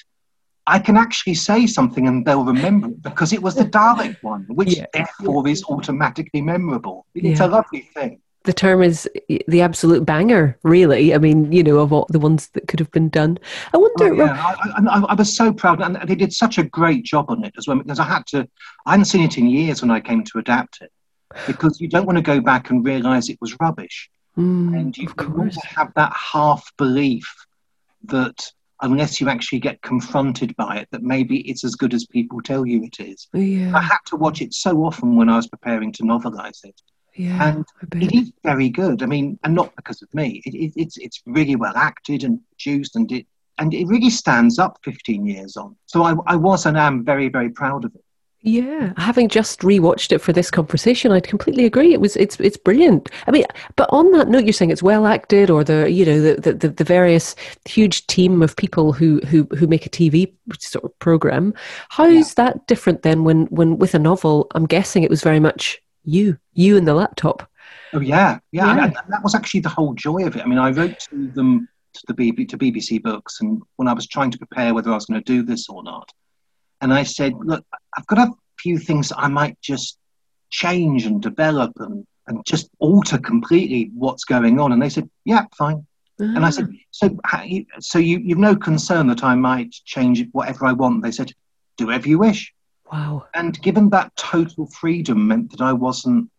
I 0.70 0.78
can 0.78 0.96
actually 0.96 1.34
say 1.34 1.66
something 1.66 2.06
and 2.06 2.24
they'll 2.24 2.44
remember 2.44 2.88
it 2.88 3.02
because 3.02 3.32
it 3.32 3.42
was 3.42 3.56
the 3.56 3.64
Dalek 3.64 4.22
one, 4.22 4.46
which 4.48 4.76
yeah. 4.76 4.86
therefore 4.92 5.46
is 5.48 5.64
automatically 5.64 6.40
memorable. 6.40 7.06
It's 7.14 7.40
yeah. 7.40 7.46
a 7.46 7.48
lovely 7.48 7.80
thing. 7.80 8.20
The 8.44 8.52
term 8.54 8.82
is 8.82 9.08
the 9.48 9.60
absolute 9.60 10.06
banger, 10.06 10.58
really. 10.62 11.12
I 11.12 11.18
mean, 11.18 11.52
you 11.52 11.62
know, 11.62 11.78
of 11.78 11.92
all 11.92 12.06
the 12.08 12.18
ones 12.18 12.48
that 12.54 12.68
could 12.68 12.80
have 12.80 12.90
been 12.90 13.10
done. 13.10 13.38
I 13.74 13.76
wonder. 13.76 14.14
Oh, 14.14 14.16
yeah, 14.16 14.32
I, 14.32 14.82
I, 14.88 14.98
I, 15.10 15.14
was 15.14 15.36
so 15.36 15.52
proud, 15.52 15.82
and 15.82 15.96
they 16.08 16.14
did 16.14 16.32
such 16.32 16.56
a 16.56 16.62
great 16.62 17.04
job 17.04 17.26
on 17.28 17.44
it 17.44 17.52
as 17.58 17.68
well. 17.68 17.76
Because 17.76 17.98
I 17.98 18.04
had 18.04 18.26
to, 18.28 18.48
I 18.86 18.92
hadn't 18.92 19.06
seen 19.06 19.24
it 19.24 19.36
in 19.36 19.46
years 19.46 19.82
when 19.82 19.90
I 19.90 20.00
came 20.00 20.24
to 20.24 20.38
adapt 20.38 20.80
it, 20.80 20.90
because 21.46 21.82
you 21.82 21.88
don't 21.88 22.06
want 22.06 22.16
to 22.16 22.22
go 22.22 22.40
back 22.40 22.70
and 22.70 22.82
realise 22.82 23.28
it 23.28 23.36
was 23.42 23.54
rubbish, 23.60 24.08
mm, 24.38 24.74
and 24.74 24.96
you, 24.96 25.12
you 25.20 25.28
want 25.28 25.52
to 25.52 25.66
have 25.66 25.92
that 25.96 26.12
half 26.14 26.72
belief 26.78 27.30
that 28.04 28.38
unless 28.82 29.20
you 29.20 29.28
actually 29.28 29.60
get 29.60 29.82
confronted 29.82 30.54
by 30.56 30.76
it 30.78 30.88
that 30.90 31.02
maybe 31.02 31.40
it's 31.48 31.64
as 31.64 31.74
good 31.74 31.94
as 31.94 32.06
people 32.06 32.40
tell 32.40 32.66
you 32.66 32.82
it 32.84 33.00
is. 33.00 33.28
Yeah. 33.32 33.72
I 33.74 33.82
had 33.82 33.98
to 34.06 34.16
watch 34.16 34.40
it 34.40 34.54
so 34.54 34.84
often 34.84 35.16
when 35.16 35.28
I 35.28 35.36
was 35.36 35.48
preparing 35.48 35.92
to 35.92 36.02
novelize 36.02 36.64
it. 36.64 36.80
Yeah, 37.16 37.48
and 37.48 37.66
it 38.02 38.14
is 38.14 38.32
very 38.44 38.68
good. 38.68 39.02
I 39.02 39.06
mean, 39.06 39.38
and 39.42 39.54
not 39.54 39.74
because 39.74 40.00
of 40.00 40.12
me. 40.14 40.40
It, 40.46 40.54
it, 40.54 40.72
it's 40.76 40.96
it's 40.96 41.20
really 41.26 41.56
well 41.56 41.76
acted 41.76 42.22
and 42.22 42.40
produced, 42.50 42.94
and 42.94 43.10
it 43.10 43.26
and 43.58 43.74
it 43.74 43.86
really 43.88 44.10
stands 44.10 44.58
up 44.58 44.78
15 44.84 45.26
years 45.26 45.56
on. 45.56 45.76
So 45.86 46.04
I, 46.04 46.14
I 46.26 46.36
was 46.36 46.66
and 46.66 46.78
am 46.78 47.04
very 47.04 47.28
very 47.28 47.50
proud 47.50 47.84
of 47.84 47.94
it. 47.94 48.04
Yeah, 48.42 48.94
having 48.96 49.28
just 49.28 49.60
rewatched 49.60 50.12
it 50.12 50.18
for 50.18 50.32
this 50.32 50.50
conversation, 50.50 51.12
I'd 51.12 51.28
completely 51.28 51.66
agree. 51.66 51.92
It 51.92 52.00
was 52.00 52.16
it's 52.16 52.40
it's 52.40 52.56
brilliant. 52.56 53.10
I 53.26 53.32
mean, 53.32 53.44
but 53.76 53.86
on 53.92 54.12
that 54.12 54.28
note, 54.28 54.44
you're 54.44 54.54
saying 54.54 54.70
it's 54.70 54.82
well 54.82 55.06
acted, 55.06 55.50
or 55.50 55.62
the 55.62 55.90
you 55.90 56.06
know 56.06 56.20
the 56.20 56.52
the, 56.54 56.68
the 56.70 56.84
various 56.84 57.36
huge 57.66 58.06
team 58.06 58.40
of 58.40 58.56
people 58.56 58.94
who 58.94 59.20
who 59.26 59.44
who 59.56 59.66
make 59.66 59.84
a 59.84 59.90
TV 59.90 60.32
sort 60.58 60.86
of 60.86 60.98
program. 61.00 61.52
How 61.90 62.06
is 62.06 62.30
yeah. 62.30 62.44
that 62.44 62.66
different 62.66 63.02
then 63.02 63.24
when 63.24 63.44
when 63.46 63.76
with 63.78 63.94
a 63.94 63.98
novel? 63.98 64.46
I'm 64.54 64.66
guessing 64.66 65.02
it 65.02 65.10
was 65.10 65.22
very 65.22 65.40
much 65.40 65.78
you, 66.04 66.38
you 66.54 66.78
and 66.78 66.88
the 66.88 66.94
laptop. 66.94 67.46
Oh 67.92 68.00
yeah, 68.00 68.38
yeah. 68.52 68.74
yeah. 68.74 68.90
That 69.08 69.22
was 69.22 69.34
actually 69.34 69.60
the 69.60 69.68
whole 69.68 69.92
joy 69.92 70.24
of 70.24 70.34
it. 70.34 70.42
I 70.42 70.46
mean, 70.46 70.58
I 70.58 70.70
wrote 70.70 70.98
to 71.10 71.28
them 71.32 71.68
to 71.92 72.02
the 72.06 72.14
BBC, 72.14 72.48
to 72.48 72.58
BBC 72.58 73.02
Books, 73.02 73.42
and 73.42 73.60
when 73.76 73.86
I 73.88 73.92
was 73.92 74.06
trying 74.06 74.30
to 74.30 74.38
prepare 74.38 74.72
whether 74.72 74.90
I 74.90 74.94
was 74.94 75.04
going 75.04 75.22
to 75.22 75.24
do 75.24 75.42
this 75.42 75.68
or 75.68 75.82
not, 75.82 76.10
and 76.80 76.92
I 76.92 77.02
said, 77.02 77.34
look, 77.40 77.64
I've 77.96 78.06
got 78.06 78.18
a 78.18 78.32
few 78.58 78.78
things 78.78 79.12
I 79.16 79.28
might 79.28 79.60
just 79.60 79.98
change 80.50 81.06
and 81.06 81.22
develop 81.22 81.72
and 81.76 82.06
and 82.30 82.44
just 82.46 82.70
alter 82.78 83.18
completely 83.18 83.90
what's 83.94 84.24
going 84.24 84.60
on. 84.60 84.72
And 84.72 84.80
they 84.80 84.88
said, 84.88 85.10
yeah, 85.24 85.44
fine. 85.56 85.86
And 86.18 86.44
I 86.44 86.50
said, 86.50 86.68
ah. 87.24 87.42
so, 87.42 87.64
so 87.80 87.98
you, 87.98 88.18
you've 88.18 88.38
no 88.38 88.54
concern 88.54 89.06
that 89.06 89.24
I 89.24 89.34
might 89.34 89.72
change 89.84 90.22
whatever 90.32 90.66
I 90.66 90.72
want? 90.72 91.02
They 91.02 91.12
said, 91.12 91.32
do 91.76 91.86
whatever 91.86 92.08
you 92.08 92.18
wish. 92.18 92.52
Wow. 92.92 93.26
And 93.32 93.60
given 93.62 93.88
that 93.90 94.14
total 94.16 94.66
freedom 94.66 95.26
meant 95.26 95.50
that 95.52 95.62
I 95.62 95.72
wasn't, 95.72 96.30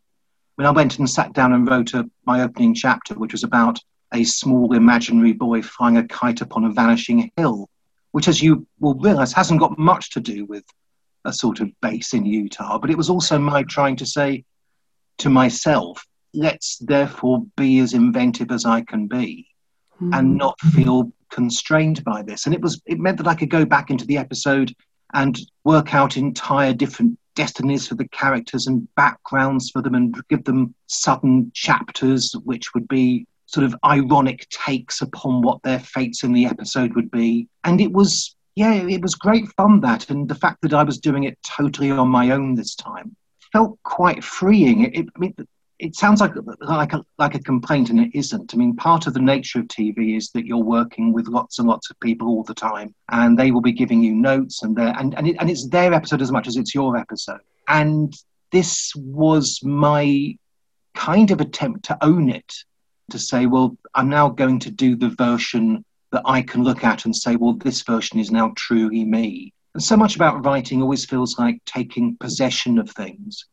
when 0.56 0.68
I 0.68 0.72
went 0.72 1.00
and 1.00 1.10
sat 1.10 1.34
down 1.34 1.54
and 1.54 1.68
wrote 1.68 1.96
a, 1.96 2.08
my 2.26 2.44
opening 2.44 2.76
chapter, 2.76 3.16
which 3.16 3.32
was 3.32 3.44
about 3.44 3.80
a 4.14 4.24
small 4.24 4.76
imaginary 4.76 5.34
boy 5.34 5.64
flying 5.64 5.98
a 5.98 6.08
kite 6.08 6.42
upon 6.42 6.66
a 6.66 6.72
vanishing 6.72 7.32
hill, 7.36 7.68
which, 8.12 8.28
as 8.28 8.42
you 8.42 8.68
will 8.80 8.96
realize, 8.96 9.34
hasn't 9.34 9.60
got 9.60 9.78
much 9.78 10.12
to 10.12 10.20
do 10.20 10.46
with 10.46 10.64
a 11.26 11.34
sort 11.34 11.60
of 11.60 11.70
base 11.82 12.14
in 12.14 12.26
Utah, 12.26 12.78
but 12.78 12.90
it 12.90 12.98
was 12.98 13.10
also 13.10 13.38
my 13.38 13.64
trying 13.64 13.96
to 13.98 14.06
say 14.06 14.44
to 15.20 15.30
myself, 15.30 16.04
let's 16.34 16.78
therefore 16.78 17.46
be 17.58 17.80
as 17.80 17.94
inventive 17.94 18.52
as 18.52 18.66
I 18.66 18.82
can 18.82 19.08
be 19.08 19.48
mm. 20.02 20.18
and 20.18 20.38
not 20.38 20.60
feel 20.60 21.12
constrained 21.30 22.04
by 22.04 22.22
this. 22.22 22.46
And 22.46 22.56
it 22.56 22.62
was 22.62 22.82
it 22.86 23.00
meant 23.00 23.18
that 23.18 23.28
I 23.28 23.36
could 23.36 23.50
go 23.50 23.66
back 23.66 23.90
into 23.90 24.06
the 24.06 24.18
episode 24.18 24.74
and 25.14 25.38
work 25.64 25.94
out 25.94 26.18
entire 26.18 26.74
different 26.74 27.18
destinies 27.36 27.88
for 27.88 27.96
the 27.96 28.08
characters 28.10 28.68
and 28.68 28.88
backgrounds 28.96 29.70
for 29.70 29.82
them 29.82 29.96
and 29.96 30.16
give 30.30 30.44
them 30.44 30.76
sudden 30.88 31.52
chapters 31.54 32.34
which 32.44 32.74
would 32.74 32.88
be 32.88 33.26
sort 33.54 33.66
of 33.66 33.76
ironic 33.86 34.48
takes 34.50 35.02
upon 35.02 35.42
what 35.42 35.62
their 35.64 35.80
fates 35.80 36.24
in 36.24 36.34
the 36.34 36.46
episode 36.46 36.96
would 36.96 37.12
be. 37.12 37.48
And 37.64 37.82
it 37.82 37.92
was 37.92 38.36
yeah, 38.56 38.74
it 38.74 39.02
was 39.02 39.16
great 39.16 39.48
fun 39.56 39.80
that 39.82 40.10
and 40.10 40.28
the 40.28 40.36
fact 40.36 40.62
that 40.62 40.74
I 40.74 40.84
was 40.84 41.00
doing 41.00 41.24
it 41.24 41.38
totally 41.44 41.90
on 41.90 42.10
my 42.10 42.32
own 42.32 42.56
this 42.56 42.76
time 42.76 43.16
felt 43.52 43.78
quite 43.84 44.24
freeing. 44.24 44.84
It, 44.86 44.96
it, 44.96 45.06
I 45.16 45.20
mean, 45.20 45.36
it 45.80 45.96
sounds 45.96 46.22
like 46.22 46.34
like 46.60 46.94
a, 46.94 47.04
like 47.18 47.36
a 47.36 47.40
complaint, 47.40 47.90
and 47.90 48.00
it 48.00 48.12
isn't. 48.14 48.54
I 48.54 48.58
mean, 48.58 48.76
part 48.76 49.08
of 49.08 49.14
the 49.14 49.20
nature 49.20 49.60
of 49.60 49.68
TV 49.68 50.16
is 50.16 50.30
that 50.32 50.46
you're 50.46 50.58
working 50.58 51.12
with 51.12 51.28
lots 51.28 51.60
and 51.60 51.68
lots 51.68 51.90
of 51.90 52.00
people 52.00 52.28
all 52.28 52.44
the 52.44 52.54
time, 52.54 52.94
and 53.10 53.38
they 53.38 53.52
will 53.52 53.62
be 53.62 53.72
giving 53.72 54.04
you 54.04 54.14
notes, 54.14 54.64
and 54.64 54.78
and 54.80 55.16
and, 55.18 55.28
it, 55.28 55.38
and 55.40 55.50
it's 55.50 55.68
their 55.68 55.94
episode 55.94 56.22
as 56.22 56.32
much 56.32 56.48
as 56.48 56.56
it's 56.56 56.76
your 56.76 56.98
episode. 56.98 57.42
And 57.68 58.14
this 58.52 58.92
was 58.96 59.60
my 59.64 60.38
kind 60.94 61.32
of 61.32 61.42
attempt 61.42 61.86
to 61.86 61.98
own 62.04 62.30
it, 62.30 62.54
to 63.10 63.20
say, 63.20 63.46
well, 63.46 63.78
I'm 63.94 64.10
now 64.10 64.30
going 64.30 64.60
to 64.60 64.72
do 64.72 64.96
the 64.96 65.10
version 65.10 65.84
that 66.12 66.24
I 66.26 66.42
can 66.42 66.64
look 66.64 66.84
at 66.84 67.06
and 67.06 67.16
say, 67.16 67.36
well, 67.36 67.54
this 67.54 67.82
version 67.82 68.20
is 68.20 68.32
now 68.32 68.54
truly 68.56 69.06
me. 69.06 69.54
And 69.74 69.84
so 69.84 69.96
much 69.96 70.16
about 70.16 70.46
writing 70.46 70.82
always 70.82 71.06
feels 71.06 71.40
like 71.40 71.64
taking 71.66 72.18
possession 72.18 72.78
of 72.78 72.90
things. 72.90 73.46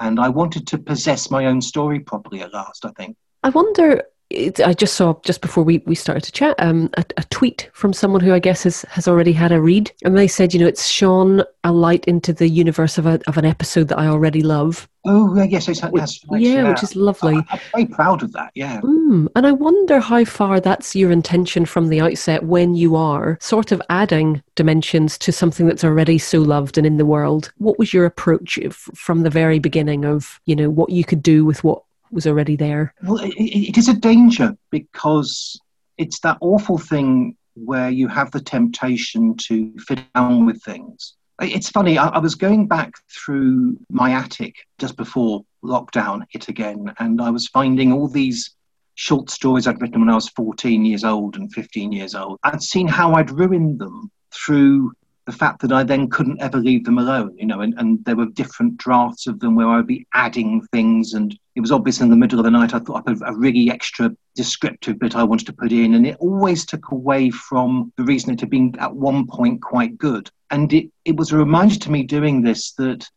And 0.00 0.18
I 0.18 0.28
wanted 0.28 0.66
to 0.68 0.78
possess 0.78 1.30
my 1.30 1.46
own 1.46 1.60
story 1.60 2.00
properly 2.00 2.40
at 2.40 2.52
last, 2.52 2.84
I 2.84 2.90
think. 2.96 3.16
I 3.42 3.50
wonder 3.50 4.02
it, 4.30 4.60
I 4.60 4.72
just 4.72 4.94
saw 4.94 5.14
just 5.22 5.40
before 5.40 5.64
we, 5.64 5.78
we 5.86 5.94
started 5.96 6.22
to 6.22 6.32
chat 6.32 6.54
um, 6.58 6.88
a, 6.94 7.04
a, 7.16 7.24
tweet 7.24 7.68
from 7.72 7.92
someone 7.92 8.20
who 8.20 8.32
I 8.32 8.38
guess 8.38 8.62
has, 8.62 8.82
has 8.82 9.08
already 9.08 9.32
had 9.32 9.50
a 9.50 9.60
read, 9.60 9.90
and 10.04 10.16
they 10.16 10.28
said, 10.28 10.54
you 10.54 10.60
know, 10.60 10.68
it's 10.68 10.86
shone 10.86 11.42
a 11.64 11.72
light 11.72 12.04
into 12.04 12.32
the 12.32 12.48
universe 12.48 12.96
of, 12.96 13.06
a, 13.06 13.20
of 13.26 13.36
an 13.36 13.44
episode 13.44 13.88
that 13.88 13.98
I 13.98 14.06
already 14.06 14.42
love. 14.42 14.88
Oh 15.06 15.34
yes, 15.42 15.66
it's, 15.66 15.82
which, 15.82 16.20
right, 16.28 16.40
yeah, 16.40 16.54
yeah, 16.54 16.68
which 16.68 16.82
is 16.82 16.94
lovely. 16.94 17.34
I, 17.34 17.54
am 17.54 17.60
very 17.72 17.86
proud 17.86 18.22
of 18.22 18.32
that. 18.32 18.50
Yeah, 18.54 18.80
mm, 18.82 19.28
and 19.34 19.46
I 19.46 19.52
wonder 19.52 19.98
how 19.98 20.24
far 20.26 20.60
that's 20.60 20.94
your 20.94 21.10
intention 21.10 21.64
from 21.64 21.88
the 21.88 22.02
outset 22.02 22.44
when 22.44 22.74
you 22.74 22.96
are 22.96 23.38
sort 23.40 23.72
of 23.72 23.80
adding 23.88 24.42
dimensions 24.56 25.16
to 25.18 25.32
something 25.32 25.66
that's 25.66 25.84
already 25.84 26.18
so 26.18 26.40
loved 26.40 26.76
and 26.76 26.86
in 26.86 26.98
the 26.98 27.06
world. 27.06 27.50
What 27.56 27.78
was 27.78 27.94
your 27.94 28.04
approach 28.04 28.58
from 28.70 29.22
the 29.22 29.30
very 29.30 29.58
beginning 29.58 30.04
of 30.04 30.38
you 30.44 30.54
know 30.54 30.68
what 30.68 30.90
you 30.90 31.04
could 31.04 31.22
do 31.22 31.46
with 31.46 31.64
what 31.64 31.82
was 32.10 32.26
already 32.26 32.56
there? 32.56 32.94
Well, 33.02 33.18
it, 33.18 33.34
it 33.36 33.78
is 33.78 33.88
a 33.88 33.94
danger 33.94 34.56
because 34.70 35.58
it's 35.98 36.20
that 36.20 36.38
awful 36.40 36.78
thing 36.78 37.36
where 37.54 37.90
you 37.90 38.08
have 38.08 38.30
the 38.30 38.40
temptation 38.40 39.36
to 39.36 39.72
fit 39.78 40.00
down 40.14 40.46
with 40.46 40.62
things. 40.62 41.14
It's 41.40 41.70
funny, 41.70 41.96
I, 41.96 42.08
I, 42.08 42.18
was 42.18 42.34
going 42.34 42.68
back 42.68 42.92
through 43.08 43.78
my 43.90 44.12
attic 44.12 44.54
just 44.78 44.96
before 44.96 45.44
lockdown 45.64 46.22
hit 46.28 46.48
again, 46.48 46.92
and 46.98 47.20
I 47.20 47.30
was 47.30 47.48
finding 47.48 47.92
all 47.92 48.08
these 48.08 48.54
short 48.94 49.30
stories 49.30 49.66
I'd 49.66 49.80
written 49.80 50.00
when 50.00 50.10
I 50.10 50.14
was 50.14 50.28
14 50.28 50.84
years 50.84 51.04
old 51.04 51.36
and 51.36 51.50
15 51.52 51.92
years 51.92 52.14
old. 52.14 52.38
I'd 52.42 52.62
seen 52.62 52.86
how 52.86 53.14
I'd 53.14 53.30
ruined 53.30 53.78
them 53.78 54.10
through 54.32 54.92
the 55.30 55.36
fact 55.36 55.62
that 55.62 55.70
I 55.70 55.84
then 55.84 56.10
couldn't 56.10 56.42
ever 56.42 56.58
leave 56.58 56.84
them 56.84 56.98
alone, 56.98 57.36
you 57.38 57.46
know, 57.46 57.60
and, 57.60 57.72
and 57.78 58.04
there 58.04 58.16
were 58.16 58.26
different 58.26 58.76
drafts 58.78 59.28
of 59.28 59.38
them 59.38 59.54
where 59.54 59.68
I 59.68 59.76
would 59.76 59.86
be 59.86 60.06
adding 60.12 60.66
things. 60.72 61.14
And 61.14 61.38
it 61.54 61.60
was 61.60 61.70
obvious 61.70 62.00
in 62.00 62.10
the 62.10 62.16
middle 62.16 62.40
of 62.40 62.44
the 62.44 62.50
night, 62.50 62.74
I 62.74 62.80
thought 62.80 63.06
up 63.06 63.08
a, 63.08 63.24
a 63.24 63.36
really 63.36 63.70
extra 63.70 64.10
descriptive 64.34 64.98
bit 64.98 65.14
I 65.14 65.22
wanted 65.22 65.46
to 65.46 65.52
put 65.52 65.70
in. 65.70 65.94
And 65.94 66.04
it 66.04 66.16
always 66.18 66.66
took 66.66 66.90
away 66.90 67.30
from 67.30 67.92
the 67.96 68.02
reason 68.02 68.32
it 68.32 68.40
had 68.40 68.50
been 68.50 68.74
at 68.80 68.94
one 68.94 69.28
point 69.28 69.62
quite 69.62 69.96
good. 69.98 70.28
And 70.50 70.72
it, 70.72 70.90
it 71.04 71.16
was 71.16 71.30
a 71.30 71.36
reminder 71.36 71.76
to 71.76 71.92
me 71.92 72.02
doing 72.02 72.42
this 72.42 72.72
that 72.72 73.08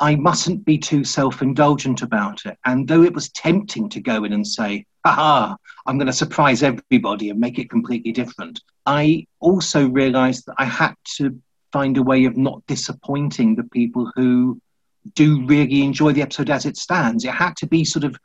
I 0.00 0.16
mustn't 0.16 0.64
be 0.64 0.76
too 0.76 1.04
self 1.04 1.40
indulgent 1.40 2.02
about 2.02 2.46
it. 2.46 2.58
And 2.64 2.88
though 2.88 3.04
it 3.04 3.14
was 3.14 3.30
tempting 3.30 3.88
to 3.90 4.00
go 4.00 4.24
in 4.24 4.32
and 4.32 4.46
say, 4.46 4.86
aha, 5.04 5.56
I'm 5.86 5.98
going 5.98 6.08
to 6.08 6.12
surprise 6.12 6.64
everybody 6.64 7.30
and 7.30 7.38
make 7.38 7.60
it 7.60 7.70
completely 7.70 8.10
different, 8.10 8.60
I 8.86 9.26
also 9.38 9.88
realized 9.88 10.46
that 10.46 10.56
I 10.58 10.64
had 10.64 10.94
to 11.16 11.38
find 11.72 11.96
a 11.96 12.02
way 12.02 12.24
of 12.24 12.36
not 12.36 12.66
disappointing 12.66 13.54
the 13.54 13.64
people 13.64 14.10
who 14.14 14.60
do 15.14 15.44
really 15.46 15.82
enjoy 15.82 16.12
the 16.12 16.22
episode 16.22 16.50
as 16.50 16.66
it 16.66 16.76
stands. 16.76 17.24
It 17.24 17.32
had 17.32 17.56
to 17.58 17.66
be 17.66 17.84
sort 17.84 18.04
of 18.04 18.16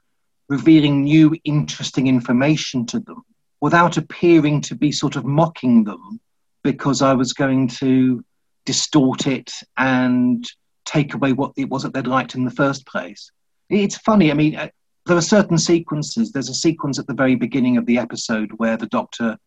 revealing 0.50 1.04
new, 1.04 1.36
interesting 1.44 2.08
information 2.08 2.86
to 2.88 3.00
them 3.00 3.24
without 3.62 3.98
appearing 3.98 4.62
to 4.62 4.76
be 4.76 4.92
sort 4.92 5.16
of 5.16 5.26
mocking 5.26 5.84
them 5.84 6.20
because 6.64 7.02
I 7.02 7.14
was 7.14 7.34
going 7.34 7.68
to 7.80 8.24
distort 8.66 9.28
it 9.28 9.52
and 9.78 10.46
take 10.86 11.14
away 11.14 11.34
what 11.34 11.54
it 11.58 11.70
was 11.70 11.84
that 11.84 11.94
they'd 11.94 12.08
liked 12.08 12.36
in 12.36 12.46
the 12.46 12.52
first 12.52 12.86
place. 12.86 13.32
It's 13.70 13.98
funny, 13.98 14.32
I 14.32 14.36
mean, 14.36 14.56
uh, 14.56 14.70
there 15.06 15.18
are 15.18 15.22
certain 15.22 15.58
sequences. 15.58 16.32
There's 16.32 16.50
a 16.50 16.54
sequence 16.54 17.00
at 17.00 17.08
the 17.08 17.14
very 17.14 17.36
beginning 17.36 17.78
of 17.78 17.86
the 17.86 17.98
episode 17.98 18.52
where 18.58 18.78
the 18.78 18.88
doctor 18.88 19.38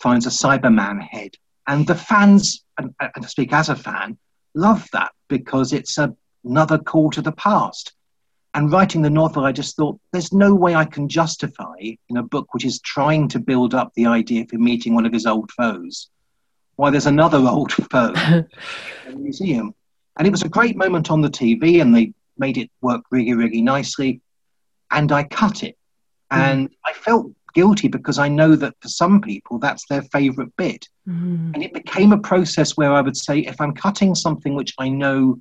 finds 0.00 0.26
a 0.26 0.30
Cyberman 0.30 1.00
head 1.00 1.32
and 1.70 1.86
the 1.86 1.94
fans, 1.94 2.64
and, 2.78 2.92
and 2.98 3.24
I 3.24 3.26
speak 3.28 3.52
as 3.52 3.68
a 3.68 3.76
fan, 3.76 4.18
love 4.54 4.88
that 4.92 5.12
because 5.28 5.72
it's 5.72 5.98
a, 5.98 6.12
another 6.44 6.78
call 6.78 7.10
to 7.12 7.22
the 7.22 7.30
past. 7.30 7.92
And 8.54 8.72
writing 8.72 9.02
the 9.02 9.10
novel, 9.10 9.44
I 9.44 9.52
just 9.52 9.76
thought 9.76 10.00
there's 10.10 10.32
no 10.32 10.52
way 10.52 10.74
I 10.74 10.84
can 10.84 11.08
justify 11.08 11.76
in 12.08 12.16
a 12.16 12.24
book 12.24 12.52
which 12.52 12.64
is 12.64 12.80
trying 12.80 13.28
to 13.28 13.38
build 13.38 13.72
up 13.72 13.92
the 13.94 14.06
idea 14.06 14.42
of 14.42 14.50
him 14.50 14.64
meeting 14.64 14.94
one 14.94 15.06
of 15.06 15.12
his 15.12 15.26
old 15.26 15.52
foes 15.52 16.10
why 16.74 16.90
there's 16.90 17.06
another 17.06 17.38
old 17.48 17.72
foe 17.72 18.14
in 19.06 19.12
the 19.12 19.16
museum. 19.16 19.72
And 20.18 20.26
it 20.26 20.32
was 20.32 20.42
a 20.42 20.48
great 20.48 20.76
moment 20.76 21.08
on 21.10 21.20
the 21.20 21.30
TV, 21.30 21.80
and 21.80 21.94
they 21.94 22.12
made 22.36 22.58
it 22.58 22.68
work 22.80 23.02
really, 23.12 23.34
really 23.34 23.62
nicely. 23.62 24.20
And 24.90 25.12
I 25.12 25.22
cut 25.22 25.62
it. 25.62 25.78
Hmm. 26.32 26.40
And 26.40 26.70
mm. 26.70 26.74
I 26.84 26.94
felt 26.94 27.30
guilty 27.52 27.88
because 27.88 28.18
I 28.18 28.28
know 28.28 28.56
that 28.56 28.74
for 28.80 28.88
some 28.88 29.20
people 29.20 29.58
that's 29.58 29.86
their 29.86 30.02
favorite 30.02 30.54
bit. 30.56 30.88
Mm. 31.08 31.54
And 31.54 31.62
it 31.62 31.72
became 31.72 32.12
a 32.12 32.18
process 32.18 32.76
where 32.76 32.92
I 32.92 33.00
would 33.00 33.16
say, 33.16 33.40
if 33.40 33.60
I'm 33.60 33.74
cutting 33.74 34.14
something 34.14 34.54
which 34.54 34.74
I 34.78 34.88
know 34.88 35.40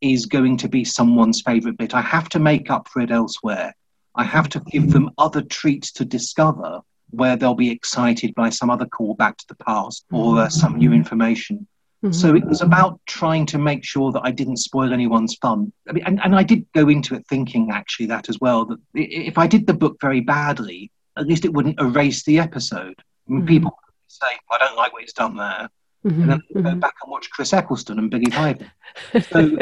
is 0.00 0.26
going 0.26 0.56
to 0.58 0.68
be 0.68 0.84
someone's 0.84 1.42
favorite 1.42 1.78
bit, 1.78 1.94
I 1.94 2.00
have 2.00 2.28
to 2.30 2.38
make 2.38 2.70
up 2.70 2.88
for 2.88 3.00
it 3.00 3.10
elsewhere. 3.10 3.74
I 4.14 4.24
have 4.24 4.48
to 4.50 4.60
give 4.70 4.90
them 4.90 5.10
other 5.16 5.42
treats 5.42 5.92
to 5.92 6.04
discover 6.04 6.80
where 7.10 7.36
they'll 7.36 7.54
be 7.54 7.70
excited 7.70 8.34
by 8.34 8.50
some 8.50 8.70
other 8.70 8.86
call 8.86 9.14
back 9.14 9.36
to 9.36 9.44
the 9.48 9.54
past 9.54 10.04
or 10.10 10.38
uh, 10.38 10.48
some 10.48 10.76
new 10.76 10.92
information. 10.92 11.66
Mm-hmm. 12.02 12.12
So 12.12 12.34
it 12.34 12.44
was 12.44 12.62
about 12.62 13.00
trying 13.06 13.46
to 13.46 13.58
make 13.58 13.84
sure 13.84 14.10
that 14.10 14.22
I 14.24 14.32
didn't 14.32 14.56
spoil 14.56 14.92
anyone's 14.92 15.36
fun. 15.36 15.72
I 15.88 15.92
mean, 15.92 16.04
and, 16.04 16.20
and 16.24 16.34
I 16.34 16.42
did 16.42 16.66
go 16.74 16.88
into 16.88 17.14
it 17.14 17.24
thinking 17.28 17.70
actually 17.70 18.06
that 18.06 18.28
as 18.28 18.40
well, 18.40 18.64
that 18.66 18.78
if 18.94 19.38
I 19.38 19.46
did 19.46 19.66
the 19.66 19.74
book 19.74 19.98
very 20.00 20.20
badly, 20.20 20.90
at 21.16 21.26
least 21.26 21.44
it 21.44 21.52
wouldn't 21.52 21.80
erase 21.80 22.24
the 22.24 22.38
episode. 22.38 22.94
I 23.28 23.32
mean, 23.32 23.40
mm-hmm. 23.40 23.48
People 23.48 23.78
say, 24.08 24.26
I 24.50 24.58
don't 24.58 24.76
like 24.76 24.92
what 24.92 25.02
he's 25.02 25.12
done 25.12 25.36
there. 25.36 25.68
Mm-hmm. 26.04 26.22
And 26.22 26.30
then 26.30 26.42
mm-hmm. 26.54 26.62
go 26.62 26.74
back 26.76 26.94
and 27.02 27.10
watch 27.10 27.30
Chris 27.30 27.52
Eccleston 27.52 27.98
and 27.98 28.10
Billie 28.10 28.26
Piper. 28.26 28.70
So 29.30 29.56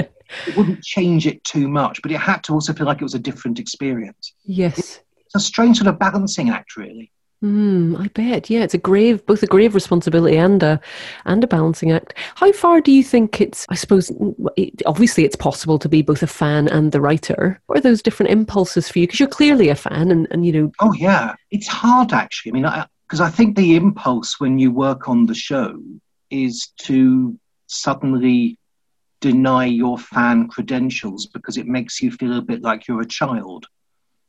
it 0.46 0.56
wouldn't 0.56 0.82
change 0.84 1.26
it 1.26 1.42
too 1.42 1.68
much, 1.68 2.00
but 2.02 2.12
it 2.12 2.18
had 2.18 2.44
to 2.44 2.52
also 2.52 2.72
feel 2.72 2.86
like 2.86 3.00
it 3.00 3.04
was 3.04 3.14
a 3.14 3.18
different 3.18 3.58
experience. 3.58 4.32
Yes. 4.44 5.00
It's 5.26 5.34
a 5.34 5.40
strange 5.40 5.78
sort 5.78 5.88
of 5.88 5.98
balancing 5.98 6.50
act, 6.50 6.76
really. 6.76 7.10
Mm, 7.42 7.98
I 7.98 8.08
bet. 8.08 8.50
Yeah, 8.50 8.60
it's 8.64 8.74
a 8.74 8.78
grave, 8.78 9.24
both 9.24 9.42
a 9.42 9.46
grave 9.46 9.74
responsibility 9.74 10.36
and 10.36 10.62
a 10.62 10.78
and 11.24 11.42
a 11.42 11.46
balancing 11.46 11.90
act. 11.90 12.12
How 12.34 12.52
far 12.52 12.82
do 12.82 12.92
you 12.92 13.02
think 13.02 13.40
it's? 13.40 13.64
I 13.70 13.76
suppose 13.76 14.12
it, 14.58 14.82
obviously 14.84 15.24
it's 15.24 15.36
possible 15.36 15.78
to 15.78 15.88
be 15.88 16.02
both 16.02 16.22
a 16.22 16.26
fan 16.26 16.68
and 16.68 16.92
the 16.92 17.00
writer. 17.00 17.58
What 17.66 17.78
are 17.78 17.82
those 17.82 18.02
different 18.02 18.30
impulses 18.30 18.90
for 18.90 18.98
you? 18.98 19.06
Because 19.06 19.20
you're 19.20 19.28
clearly 19.28 19.70
a 19.70 19.74
fan, 19.74 20.10
and 20.10 20.28
and 20.30 20.44
you 20.44 20.52
know. 20.52 20.72
Oh 20.80 20.92
yeah, 20.92 21.34
it's 21.50 21.66
hard 21.66 22.12
actually. 22.12 22.52
I 22.52 22.54
mean, 22.54 22.84
because 23.08 23.20
I, 23.20 23.28
I 23.28 23.30
think 23.30 23.56
the 23.56 23.74
impulse 23.74 24.38
when 24.38 24.58
you 24.58 24.70
work 24.70 25.08
on 25.08 25.24
the 25.24 25.34
show 25.34 25.80
is 26.30 26.68
to 26.82 27.38
suddenly 27.68 28.58
deny 29.22 29.64
your 29.64 29.96
fan 29.98 30.48
credentials 30.48 31.26
because 31.26 31.56
it 31.56 31.66
makes 31.66 32.02
you 32.02 32.10
feel 32.10 32.36
a 32.36 32.42
bit 32.42 32.60
like 32.60 32.86
you're 32.86 33.00
a 33.00 33.06
child. 33.06 33.66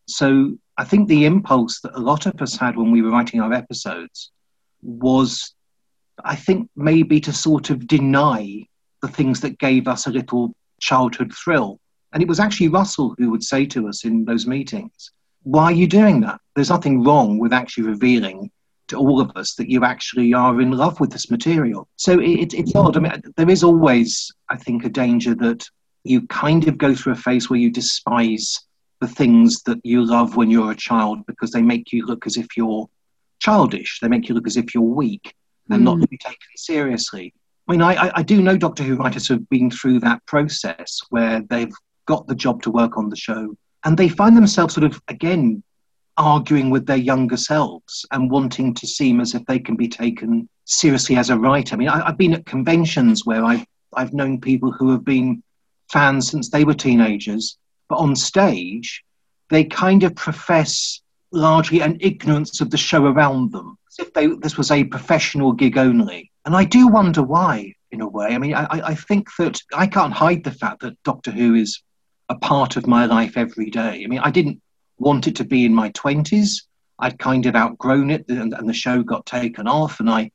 So 0.08 0.58
I 0.82 0.84
think 0.84 1.08
the 1.08 1.26
impulse 1.26 1.80
that 1.82 1.96
a 1.96 2.00
lot 2.00 2.26
of 2.26 2.42
us 2.42 2.58
had 2.58 2.76
when 2.76 2.90
we 2.90 3.04
were 3.04 3.12
writing 3.12 3.40
our 3.40 3.54
episodes 3.54 4.32
was, 4.82 5.54
I 6.26 6.36
think, 6.36 6.72
maybe 6.76 7.22
to 7.22 7.32
sort 7.32 7.70
of 7.70 7.86
deny 7.86 8.66
the 9.04 9.08
things 9.08 9.42
that 9.42 9.60
gave 9.60 9.88
us 9.88 10.08
a 10.08 10.10
little 10.10 10.56
childhood 10.80 11.34
thrill. 11.36 11.80
And 12.14 12.24
it 12.24 12.28
was 12.28 12.40
actually 12.40 12.70
Russell 12.70 13.14
who 13.20 13.30
would 13.30 13.44
say 13.44 13.64
to 13.68 13.88
us 13.88 14.06
in 14.06 14.26
those 14.26 14.48
meetings, 14.48 15.12
Why 15.44 15.66
are 15.66 15.72
you 15.72 15.86
doing 15.86 16.20
that? 16.22 16.42
There's 16.56 16.72
nothing 16.72 17.04
wrong 17.04 17.38
with 17.38 17.54
actually 17.54 17.84
revealing 17.84 18.50
to 18.88 18.98
all 18.98 19.22
of 19.22 19.30
us 19.36 19.54
that 19.60 19.70
you 19.70 19.86
actually 19.86 20.34
are 20.34 20.60
in 20.62 20.72
love 20.72 21.00
with 21.00 21.12
this 21.12 21.30
material. 21.30 21.88
So 21.98 22.20
it, 22.20 22.56
it's 22.56 22.76
odd. 22.76 22.98
I 22.98 23.02
mean, 23.02 23.22
there 23.38 23.52
is 23.52 23.64
always, 23.64 24.32
I 24.50 24.58
think, 24.58 24.84
a 24.84 24.90
danger 24.90 25.36
that 25.36 25.64
you 26.04 26.26
kind 26.26 26.68
of 26.68 26.80
go 26.80 26.96
through 26.96 27.14
a 27.14 27.24
phase 27.28 27.52
where 27.52 27.60
you 27.60 27.70
despise 27.70 28.66
the 29.02 29.08
things 29.08 29.64
that 29.64 29.80
you 29.84 30.06
love 30.06 30.38
when 30.38 30.50
you're 30.50 30.72
a 30.72 30.76
child 30.76 31.26
because 31.26 31.52
they 31.52 31.62
make 31.62 31.92
you 31.92 32.06
look 32.06 32.26
as 32.26 32.38
if 32.38 32.48
you're 32.56 32.88
childish. 33.40 34.00
They 34.00 34.08
make 34.08 34.30
you 34.30 34.36
look 34.36 34.48
as 34.48 34.56
if 34.56 34.74
you're 34.74 34.84
weak 34.84 35.34
and 35.70 35.82
mm. 35.82 35.86
not 35.86 36.02
to 36.02 36.08
be 36.08 36.18
taken 36.18 36.38
seriously. 36.56 37.34
I 37.68 37.72
mean, 37.72 37.82
I, 37.82 38.12
I 38.16 38.24
do 38.24 38.42
know 38.42 38.58
Doctor 38.58 38.84
Who 38.84 38.96
writers 38.96 39.28
who 39.28 39.36
have 39.36 39.50
been 39.50 39.72
through 39.72 40.00
that 40.02 40.26
process 40.28 41.00
where 41.10 41.42
they've 41.50 41.74
got 42.06 42.28
the 42.28 42.36
job 42.36 42.62
to 42.64 42.72
work 42.72 42.98
on 42.98 43.10
the 43.10 43.16
show 43.16 43.56
and 43.84 43.98
they 43.98 44.08
find 44.08 44.38
themselves 44.38 44.76
sort 44.76 44.86
of, 44.86 45.02
again, 45.08 45.64
arguing 46.18 46.70
with 46.70 46.86
their 46.86 46.98
younger 46.98 47.38
selves 47.38 48.06
and 48.12 48.30
wanting 48.30 48.74
to 48.76 48.86
seem 48.86 49.20
as 49.20 49.34
if 49.34 49.44
they 49.46 49.58
can 49.58 49.76
be 49.76 49.88
taken 49.88 50.48
seriously 50.66 51.16
as 51.16 51.32
a 51.32 51.40
writer. 51.40 51.76
I 51.76 51.78
mean, 51.80 51.90
I, 51.90 52.06
have 52.06 52.18
been 52.18 52.34
at 52.34 52.46
conventions 52.46 53.26
where 53.26 53.44
I've, 53.44 53.66
I've 53.96 54.14
known 54.14 54.40
people 54.40 54.72
who 54.72 54.92
have 54.92 55.04
been 55.04 55.42
fans 55.92 56.30
since 56.30 56.50
they 56.50 56.64
were 56.64 56.76
teenagers 56.76 57.58
but 57.92 57.98
on 57.98 58.16
stage, 58.16 59.04
they 59.50 59.66
kind 59.66 60.04
of 60.04 60.16
profess 60.16 61.02
largely 61.34 61.82
an 61.82 61.98
ignorance 62.00 62.62
of 62.62 62.70
the 62.70 62.78
show 62.78 63.06
around 63.06 63.52
them, 63.52 63.78
as 63.90 64.00
if 64.00 64.14
they, 64.14 64.28
this 64.28 64.58
was 64.58 64.72
a 64.72 64.86
professional 64.86 65.52
gig 65.52 65.78
only. 65.78 66.32
And 66.46 66.56
I 66.56 66.64
do 66.64 66.88
wonder 66.88 67.22
why, 67.22 67.74
in 67.92 68.00
a 68.00 68.08
way. 68.08 68.28
I 68.28 68.38
mean, 68.38 68.54
I, 68.56 68.66
I 68.72 68.96
think 68.96 69.28
that 69.38 69.62
I 69.74 69.88
can't 69.88 70.14
hide 70.14 70.46
the 70.46 70.52
fact 70.52 70.80
that 70.84 71.04
Doctor 71.04 71.32
Who 71.32 71.54
is 71.54 71.84
a 72.30 72.36
part 72.36 72.78
of 72.78 72.88
my 72.88 73.08
life 73.08 73.36
every 73.36 73.70
day. 73.70 74.02
I 74.06 74.08
mean, 74.08 74.20
I 74.20 74.32
didn't 74.32 74.62
want 74.98 75.28
it 75.28 75.36
to 75.36 75.44
be 75.44 75.66
in 75.66 75.76
my 75.76 75.90
20s. 75.90 76.62
I'd 76.98 77.20
kind 77.20 77.46
of 77.46 77.58
outgrown 77.58 78.10
it, 78.10 78.24
and, 78.30 78.54
and 78.54 78.70
the 78.70 78.74
show 78.74 79.04
got 79.04 79.26
taken 79.26 79.68
off. 79.68 80.00
And 80.00 80.10
I, 80.10 80.32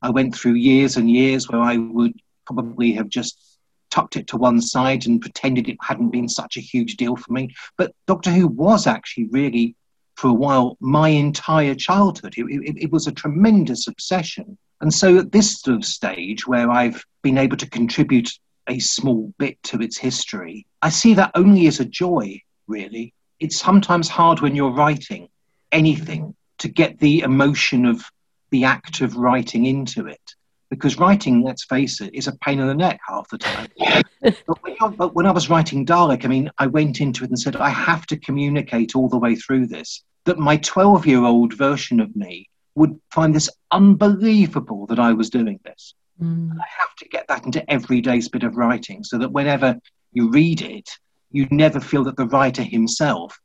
I 0.00 0.10
went 0.10 0.36
through 0.36 0.52
years 0.52 0.96
and 0.96 1.10
years 1.10 1.48
where 1.48 1.60
I 1.60 1.76
would 1.76 2.14
probably 2.46 2.92
have 2.92 3.08
just 3.08 3.49
tucked 3.90 4.16
it 4.16 4.26
to 4.28 4.36
one 4.36 4.60
side 4.60 5.06
and 5.06 5.20
pretended 5.20 5.68
it 5.68 5.76
hadn't 5.80 6.10
been 6.10 6.28
such 6.28 6.56
a 6.56 6.60
huge 6.60 6.96
deal 6.96 7.16
for 7.16 7.32
me. 7.32 7.54
But 7.76 7.94
Doctor 8.06 8.30
Who 8.30 8.46
was 8.46 8.86
actually 8.86 9.28
really, 9.30 9.74
for 10.16 10.28
a 10.28 10.34
while, 10.34 10.76
my 10.80 11.08
entire 11.08 11.74
childhood. 11.74 12.34
It, 12.36 12.46
it, 12.46 12.84
it 12.84 12.92
was 12.92 13.06
a 13.06 13.12
tremendous 13.12 13.86
obsession. 13.86 14.56
And 14.80 14.92
so 14.92 15.18
at 15.18 15.32
this 15.32 15.60
sort 15.60 15.76
of 15.76 15.84
stage 15.84 16.46
where 16.46 16.70
I've 16.70 17.04
been 17.22 17.38
able 17.38 17.56
to 17.58 17.68
contribute 17.68 18.30
a 18.68 18.78
small 18.78 19.32
bit 19.38 19.62
to 19.64 19.82
its 19.82 19.98
history, 19.98 20.66
I 20.80 20.88
see 20.88 21.14
that 21.14 21.32
only 21.34 21.66
as 21.66 21.80
a 21.80 21.84
joy, 21.84 22.40
really. 22.66 23.12
It's 23.40 23.56
sometimes 23.56 24.08
hard 24.08 24.40
when 24.40 24.54
you're 24.54 24.70
writing 24.72 25.28
anything 25.72 26.34
to 26.58 26.68
get 26.68 26.98
the 26.98 27.20
emotion 27.20 27.86
of 27.86 28.04
the 28.50 28.64
act 28.64 29.00
of 29.00 29.16
writing 29.16 29.66
into 29.66 30.06
it 30.06 30.34
because 30.70 30.98
writing, 30.98 31.42
let's 31.42 31.64
face 31.64 32.00
it, 32.00 32.14
is 32.14 32.28
a 32.28 32.36
pain 32.38 32.60
in 32.60 32.68
the 32.68 32.74
neck 32.74 33.00
half 33.06 33.28
the 33.28 33.38
time. 33.38 33.68
but, 34.22 34.62
when 34.62 34.94
but, 34.96 35.14
when 35.14 35.26
I 35.26 35.32
was 35.32 35.50
writing 35.50 35.84
Dalek, 35.84 36.24
I 36.24 36.28
mean, 36.28 36.50
I 36.58 36.66
went 36.68 37.00
into 37.00 37.24
it 37.24 37.30
and 37.30 37.38
said, 37.38 37.56
I 37.56 37.68
have 37.68 38.06
to 38.06 38.16
communicate 38.16 38.94
all 38.94 39.08
the 39.08 39.18
way 39.18 39.34
through 39.34 39.66
this 39.66 40.02
that 40.24 40.38
my 40.38 40.56
12 40.58 41.06
year 41.06 41.24
old 41.24 41.54
version 41.54 41.98
of 42.00 42.14
me 42.14 42.48
would 42.76 42.98
find 43.10 43.34
this 43.34 43.50
unbelievable 43.72 44.86
that 44.86 44.98
I 44.98 45.12
was 45.12 45.28
doing 45.28 45.58
this. 45.64 45.94
Mm. 46.22 46.52
I 46.52 46.66
have 46.78 46.94
to 46.98 47.08
get 47.08 47.26
that 47.28 47.44
into 47.44 47.68
every 47.70 48.00
day's 48.00 48.28
bit 48.28 48.44
of 48.44 48.56
writing 48.56 49.02
so 49.02 49.18
that 49.18 49.32
whenever 49.32 49.76
you 50.12 50.30
read 50.30 50.62
it, 50.62 50.88
you 51.32 51.46
never 51.50 51.80
feel 51.80 52.04
that 52.04 52.16
the 52.16 52.26
writer 52.26 52.62
himself 52.62 53.38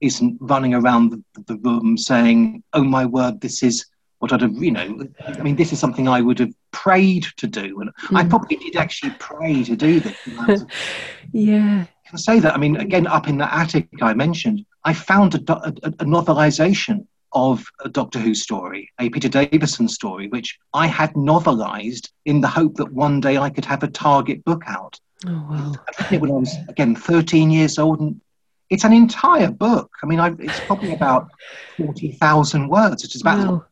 isn't 0.00 0.36
running 0.40 0.74
around 0.74 1.10
the, 1.10 1.22
the 1.46 1.56
room 1.58 1.96
saying, 1.96 2.64
Oh 2.72 2.82
my 2.82 3.04
word, 3.04 3.40
this 3.40 3.62
is 3.62 3.86
what 4.18 4.32
I'd 4.32 4.40
have, 4.40 4.54
you 4.54 4.70
know, 4.70 5.06
I 5.26 5.42
mean, 5.42 5.56
this 5.56 5.72
is 5.72 5.78
something 5.78 6.08
I 6.08 6.20
would 6.20 6.38
have 6.38 6.52
prayed 6.72 7.26
to 7.36 7.46
do. 7.46 7.80
And 7.80 7.90
mm. 7.90 8.16
I 8.18 8.22
hmm. 8.22 8.28
probably 8.28 8.56
did 8.56 8.76
actually 8.76 9.14
pray 9.18 9.62
to 9.64 9.76
do 9.76 10.00
this. 10.00 10.16
yeah. 11.32 11.84
I 11.86 12.08
can 12.08 12.18
say 12.18 12.40
that. 12.40 12.54
I 12.54 12.58
mean, 12.58 12.76
again, 12.76 13.06
up 13.06 13.28
in 13.28 13.38
the 13.38 13.54
attic 13.54 13.88
I 14.00 14.14
mentioned, 14.14 14.64
I 14.84 14.92
found 14.92 15.34
a, 15.34 15.52
a, 15.52 15.68
a 15.68 16.04
novelization 16.04 17.06
of 17.34 17.64
a 17.84 17.88
Doctor 17.88 18.18
Who 18.18 18.34
story, 18.34 18.90
a 18.98 19.08
Peter 19.08 19.28
Davison 19.28 19.88
story, 19.88 20.28
which 20.28 20.58
I 20.74 20.86
had 20.86 21.12
novelized 21.14 22.10
in 22.26 22.40
the 22.40 22.48
hope 22.48 22.74
that 22.76 22.92
one 22.92 23.20
day 23.20 23.38
I 23.38 23.48
could 23.48 23.64
have 23.64 23.82
a 23.82 23.88
target 23.88 24.44
book 24.44 24.62
out. 24.66 24.98
Oh, 25.26 25.46
wow. 25.48 25.72
I 26.10 26.16
when 26.18 26.30
I 26.30 26.34
was, 26.34 26.54
again, 26.68 26.96
13 26.96 27.50
years 27.50 27.78
old. 27.78 28.00
And 28.00 28.20
it's 28.70 28.84
an 28.84 28.92
entire 28.92 29.50
book. 29.50 29.90
I 30.02 30.06
mean, 30.06 30.20
I, 30.20 30.34
it's 30.38 30.60
probably 30.60 30.92
about 30.92 31.28
40,000 31.76 32.68
words. 32.68 33.04
It's 33.04 33.20
about 33.20 33.38
wow 33.38 33.66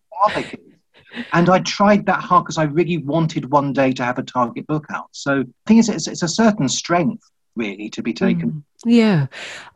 and 1.33 1.49
I 1.49 1.61
tried 1.61 2.07
that 2.07 2.21
hard 2.21 2.45
because 2.45 2.59
I 2.59 2.65
really 2.65 2.99
wanted 2.99 3.51
one 3.51 3.73
day 3.73 3.93
to 3.93 4.05
have 4.05 4.19
a 4.19 4.23
target 4.23 4.67
book 4.67 4.87
out. 4.95 5.09
So 5.13 5.41
I 5.41 5.45
think 5.67 5.81
it's, 5.81 5.89
it's, 5.89 6.07
it's 6.07 6.23
a 6.23 6.29
certain 6.29 6.69
strength 6.69 7.23
really 7.57 7.91
to 7.91 8.03
be 8.03 8.13
taken. 8.13 8.51
Mm, 8.51 8.63
yeah, 8.87 9.27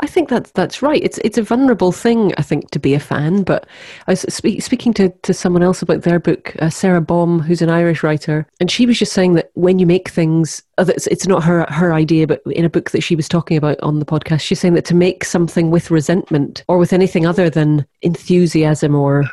I 0.01 0.07
think 0.07 0.29
that's 0.29 0.51
that's 0.53 0.81
right. 0.81 1.03
It's 1.03 1.18
it's 1.18 1.37
a 1.37 1.42
vulnerable 1.42 1.92
thing, 1.92 2.33
I 2.38 2.42
think, 2.42 2.70
to 2.70 2.79
be 2.79 2.94
a 2.94 3.01
fan. 3.01 3.42
But 3.42 3.66
I 4.07 4.12
was 4.12 4.20
speak, 4.29 4.62
speaking 4.62 4.94
to, 4.94 5.11
to 5.11 5.35
someone 5.35 5.62
else 5.62 5.83
about 5.83 6.03
their 6.03 6.18
book, 6.18 6.57
uh, 6.61 6.70
Sara 6.70 7.01
Baume, 7.01 7.40
who's 7.40 7.62
an 7.62 7.70
Irish 7.70 8.03
writer, 8.03 8.47
and 8.61 8.70
she 8.70 8.87
was 8.87 8.99
just 8.99 9.12
saying 9.12 9.35
that 9.35 9.51
when 9.55 9.79
you 9.79 9.87
make 9.87 10.09
things, 10.09 10.62
uh, 10.79 10.87
it's, 10.88 11.07
it's 11.09 11.27
not 11.27 11.44
her 11.44 11.66
her 11.68 11.92
idea, 11.92 12.27
but 12.27 12.42
in 12.47 12.64
a 12.64 12.70
book 12.70 12.90
that 12.92 13.03
she 13.03 13.16
was 13.16 13.29
talking 13.29 13.57
about 13.57 13.79
on 13.81 13.99
the 13.99 14.07
podcast, 14.07 14.40
she's 14.40 14.61
saying 14.61 14.75
that 14.75 14.87
to 14.87 14.94
make 14.94 15.25
something 15.25 15.70
with 15.70 15.90
resentment 15.90 16.64
or 16.68 16.79
with 16.79 16.92
anything 16.92 17.27
other 17.27 17.51
than 17.51 17.85
enthusiasm 18.03 18.94
or 18.94 19.25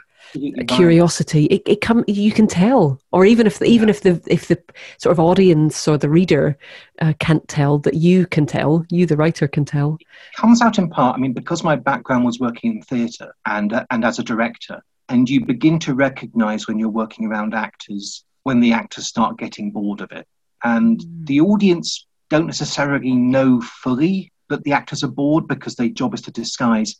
curiosity. 0.68 1.46
It, 1.46 1.62
it 1.66 1.82
come 1.82 2.04
you 2.08 2.32
can 2.32 2.48
tell. 2.48 3.00
Or 3.12 3.26
even 3.26 3.48
if 3.48 3.60
the, 3.60 3.66
even 3.66 3.90
if 3.90 4.02
the 4.02 4.22
if 4.28 4.48
the 4.48 4.62
sort 4.98 5.12
of 5.12 5.20
audience 5.20 5.88
or 5.88 5.98
the 5.98 6.10
reader 6.10 6.58
uh, 7.02 7.14
can't 7.20 7.48
tell 7.48 7.78
that 7.80 7.96
you 7.96 8.28
can 8.28 8.46
tell 8.46 8.86
you 8.90 9.06
the 9.06 9.18
writer 9.18 9.48
can 9.48 9.66
tell. 9.66 9.98
It 10.00 10.38
comes 10.38 10.62
out 10.62 10.78
in 10.78 10.90
part 10.90 11.18
i 11.18 11.20
mean 11.20 11.34
because 11.34 11.64
my 11.64 11.76
background 11.76 12.26
was 12.26 12.40
working 12.40 12.76
in 12.76 12.82
theatre 12.82 13.34
and 13.46 13.74
uh, 13.74 13.86
and 13.90 14.06
as 14.06 14.20
a 14.20 14.24
director 14.24 14.82
and 15.10 15.30
you 15.30 15.46
begin 15.46 15.78
to 15.80 15.94
recognize 15.94 16.68
when 16.68 16.80
you're 16.80 16.90
working 16.90 17.26
around 17.26 17.54
actors 17.54 18.24
when 18.44 18.60
the 18.60 18.74
actors 18.74 19.08
start 19.08 19.38
getting 19.38 19.72
bored 19.72 20.02
of 20.02 20.12
it. 20.12 20.28
And 20.64 21.00
mm. 21.00 21.28
the 21.28 21.42
audience 21.42 22.06
don't 22.30 22.48
necessarily 22.48 23.12
know 23.12 23.62
fully 23.62 24.32
that 24.50 24.64
the 24.64 24.74
actors 24.74 25.04
are 25.04 25.10
bored 25.10 25.48
because 25.48 25.76
their 25.76 25.90
job 25.90 26.14
is 26.14 26.22
to 26.22 26.32
disguise 26.32 26.96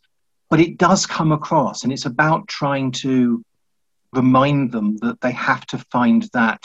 but 0.52 0.60
it 0.60 0.76
does 0.76 1.06
come 1.06 1.32
across, 1.32 1.82
and 1.82 1.90
it's 1.94 2.04
about 2.04 2.46
trying 2.46 2.92
to 2.92 3.42
remind 4.12 4.70
them 4.70 4.98
that 4.98 5.18
they 5.22 5.32
have 5.32 5.64
to 5.64 5.78
find 5.90 6.28
that 6.34 6.62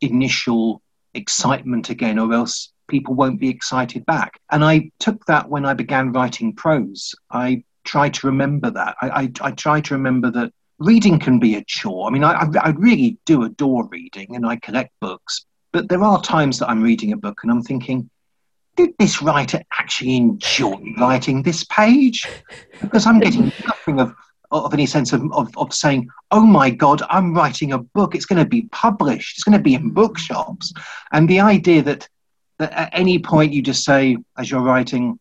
initial 0.00 0.82
excitement 1.14 1.90
again, 1.90 2.18
or 2.18 2.32
else 2.32 2.72
people 2.88 3.14
won't 3.14 3.38
be 3.38 3.48
excited 3.48 4.04
back. 4.04 4.40
And 4.50 4.64
I 4.64 4.90
took 4.98 5.24
that 5.26 5.48
when 5.48 5.64
I 5.64 5.74
began 5.74 6.10
writing 6.10 6.52
prose. 6.52 7.14
I 7.30 7.62
try 7.84 8.08
to 8.08 8.26
remember 8.26 8.68
that. 8.72 8.96
I, 9.00 9.08
I, 9.08 9.32
I 9.42 9.50
try 9.52 9.80
to 9.80 9.94
remember 9.94 10.32
that 10.32 10.52
reading 10.80 11.20
can 11.20 11.38
be 11.38 11.54
a 11.54 11.62
chore. 11.62 12.08
I 12.08 12.10
mean, 12.10 12.24
I, 12.24 12.48
I 12.60 12.70
really 12.70 13.16
do 13.26 13.44
adore 13.44 13.86
reading 13.86 14.34
and 14.34 14.44
I 14.44 14.56
collect 14.56 14.90
books, 15.00 15.46
but 15.70 15.88
there 15.88 16.02
are 16.02 16.20
times 16.20 16.58
that 16.58 16.68
I'm 16.68 16.82
reading 16.82 17.12
a 17.12 17.16
book 17.16 17.44
and 17.44 17.52
I'm 17.52 17.62
thinking, 17.62 18.10
did 18.78 18.94
this 18.96 19.20
writer 19.20 19.60
actually 19.80 20.16
enjoy 20.16 20.80
writing 20.98 21.42
this 21.42 21.64
page? 21.64 22.24
Because 22.80 23.06
I'm 23.06 23.18
getting 23.18 23.52
nothing 23.66 23.98
of, 23.98 24.14
of 24.52 24.72
any 24.72 24.86
sense 24.86 25.12
of, 25.12 25.20
of, 25.32 25.50
of 25.56 25.74
saying, 25.74 26.08
oh 26.30 26.46
my 26.46 26.70
God, 26.70 27.02
I'm 27.10 27.34
writing 27.34 27.72
a 27.72 27.78
book. 27.78 28.14
It's 28.14 28.24
going 28.24 28.42
to 28.42 28.48
be 28.48 28.68
published. 28.70 29.36
It's 29.36 29.42
going 29.42 29.58
to 29.58 29.62
be 29.62 29.74
in 29.74 29.90
bookshops. 29.90 30.72
And 31.10 31.28
the 31.28 31.40
idea 31.40 31.82
that, 31.82 32.08
that 32.60 32.72
at 32.72 32.90
any 32.92 33.18
point 33.18 33.52
you 33.52 33.62
just 33.62 33.82
say, 33.82 34.16
as 34.36 34.48
you're 34.48 34.62
writing, 34.62 35.18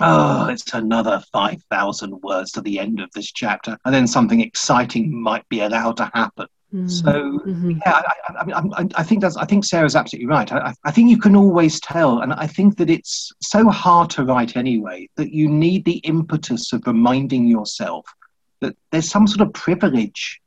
oh, 0.00 0.48
it's 0.48 0.74
another 0.74 1.22
5,000 1.32 2.20
words 2.22 2.52
to 2.52 2.60
the 2.60 2.78
end 2.78 3.00
of 3.00 3.10
this 3.12 3.32
chapter, 3.32 3.78
and 3.86 3.94
then 3.94 4.06
something 4.06 4.42
exciting 4.42 5.10
might 5.10 5.48
be 5.48 5.60
allowed 5.60 5.96
to 5.96 6.10
happen. 6.12 6.48
Mm-hmm. 6.74 6.88
So 6.88 7.40
yeah, 7.86 8.02
I, 8.02 8.42
I, 8.50 8.82
I, 8.82 8.88
I, 8.96 9.02
think 9.04 9.20
that's. 9.20 9.36
I 9.36 9.44
think 9.44 9.64
Sara's 9.64 9.94
absolutely 9.94 10.26
right. 10.26 10.50
I, 10.50 10.74
I 10.84 10.90
think 10.90 11.08
you 11.08 11.18
can 11.18 11.36
always 11.36 11.78
tell, 11.78 12.20
and 12.20 12.32
I 12.32 12.48
think 12.48 12.78
that 12.78 12.90
it's 12.90 13.30
so 13.40 13.68
hard 13.68 14.10
to 14.10 14.24
write 14.24 14.56
anyway 14.56 15.08
that 15.14 15.32
you 15.32 15.48
need 15.48 15.84
the 15.84 15.98
impetus 15.98 16.72
of 16.72 16.82
reminding 16.84 17.46
yourself 17.46 18.04
that 18.60 18.76
there's 18.90 19.08
some 19.08 19.28
sort 19.28 19.46
of 19.46 19.54
privilege 19.54 20.40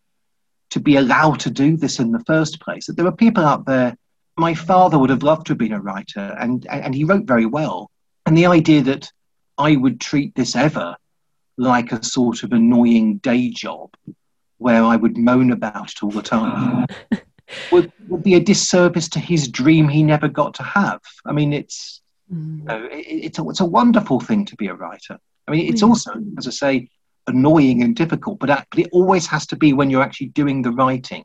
to 0.71 0.81
be 0.81 0.97
allowed 0.97 1.39
to 1.41 1.49
do 1.49 1.77
this 1.77 1.99
in 1.99 2.11
the 2.11 2.23
first 2.27 2.59
place. 2.59 2.87
That 2.87 2.97
there 2.97 3.07
are 3.07 3.15
people 3.15 3.45
out 3.45 3.65
there. 3.65 3.95
My 4.35 4.53
father 4.53 4.99
would 4.99 5.09
have 5.09 5.23
loved 5.23 5.47
to 5.47 5.51
have 5.51 5.59
been 5.59 5.71
a 5.71 5.81
writer, 5.81 6.35
and 6.37 6.67
and 6.69 6.93
he 6.93 7.05
wrote 7.05 7.25
very 7.25 7.45
well. 7.45 7.89
And 8.25 8.37
the 8.37 8.47
idea 8.47 8.81
that 8.81 9.09
I 9.57 9.77
would 9.77 10.01
treat 10.01 10.35
this 10.35 10.57
ever 10.57 10.97
like 11.57 11.93
a 11.93 12.03
sort 12.03 12.43
of 12.43 12.51
annoying 12.51 13.17
day 13.19 13.49
job 13.49 13.91
where 14.57 14.83
I 14.83 14.95
would 14.95 15.17
moan 15.17 15.51
about 15.51 15.91
it 15.91 16.03
all 16.03 16.11
the 16.11 16.21
time 16.21 16.87
would, 17.71 17.91
would 18.07 18.23
be 18.23 18.35
a 18.35 18.39
disservice 18.39 19.07
to 19.09 19.19
his 19.19 19.47
dream 19.47 19.87
he 19.87 20.03
never 20.03 20.27
got 20.27 20.53
to 20.55 20.63
have. 20.63 21.01
I 21.25 21.31
mean, 21.31 21.53
it's, 21.53 22.01
mm. 22.33 22.59
you 22.59 22.63
know, 22.65 22.85
it, 22.85 23.05
it's, 23.07 23.39
a, 23.39 23.49
it's 23.49 23.59
a 23.59 23.65
wonderful 23.65 24.19
thing 24.19 24.45
to 24.45 24.55
be 24.55 24.67
a 24.67 24.73
writer. 24.73 25.19
I 25.47 25.51
mean, 25.51 25.71
it's 25.71 25.83
also, 25.83 26.11
as 26.37 26.47
I 26.47 26.51
say, 26.51 26.89
annoying 27.27 27.83
and 27.83 27.95
difficult, 27.95 28.39
but, 28.39 28.65
but 28.69 28.79
it 28.79 28.89
always 28.91 29.27
has 29.27 29.47
to 29.47 29.55
be 29.55 29.73
when 29.73 29.89
you're 29.89 30.03
actually 30.03 30.27
doing 30.27 30.61
the 30.61 30.71
writing, 30.71 31.23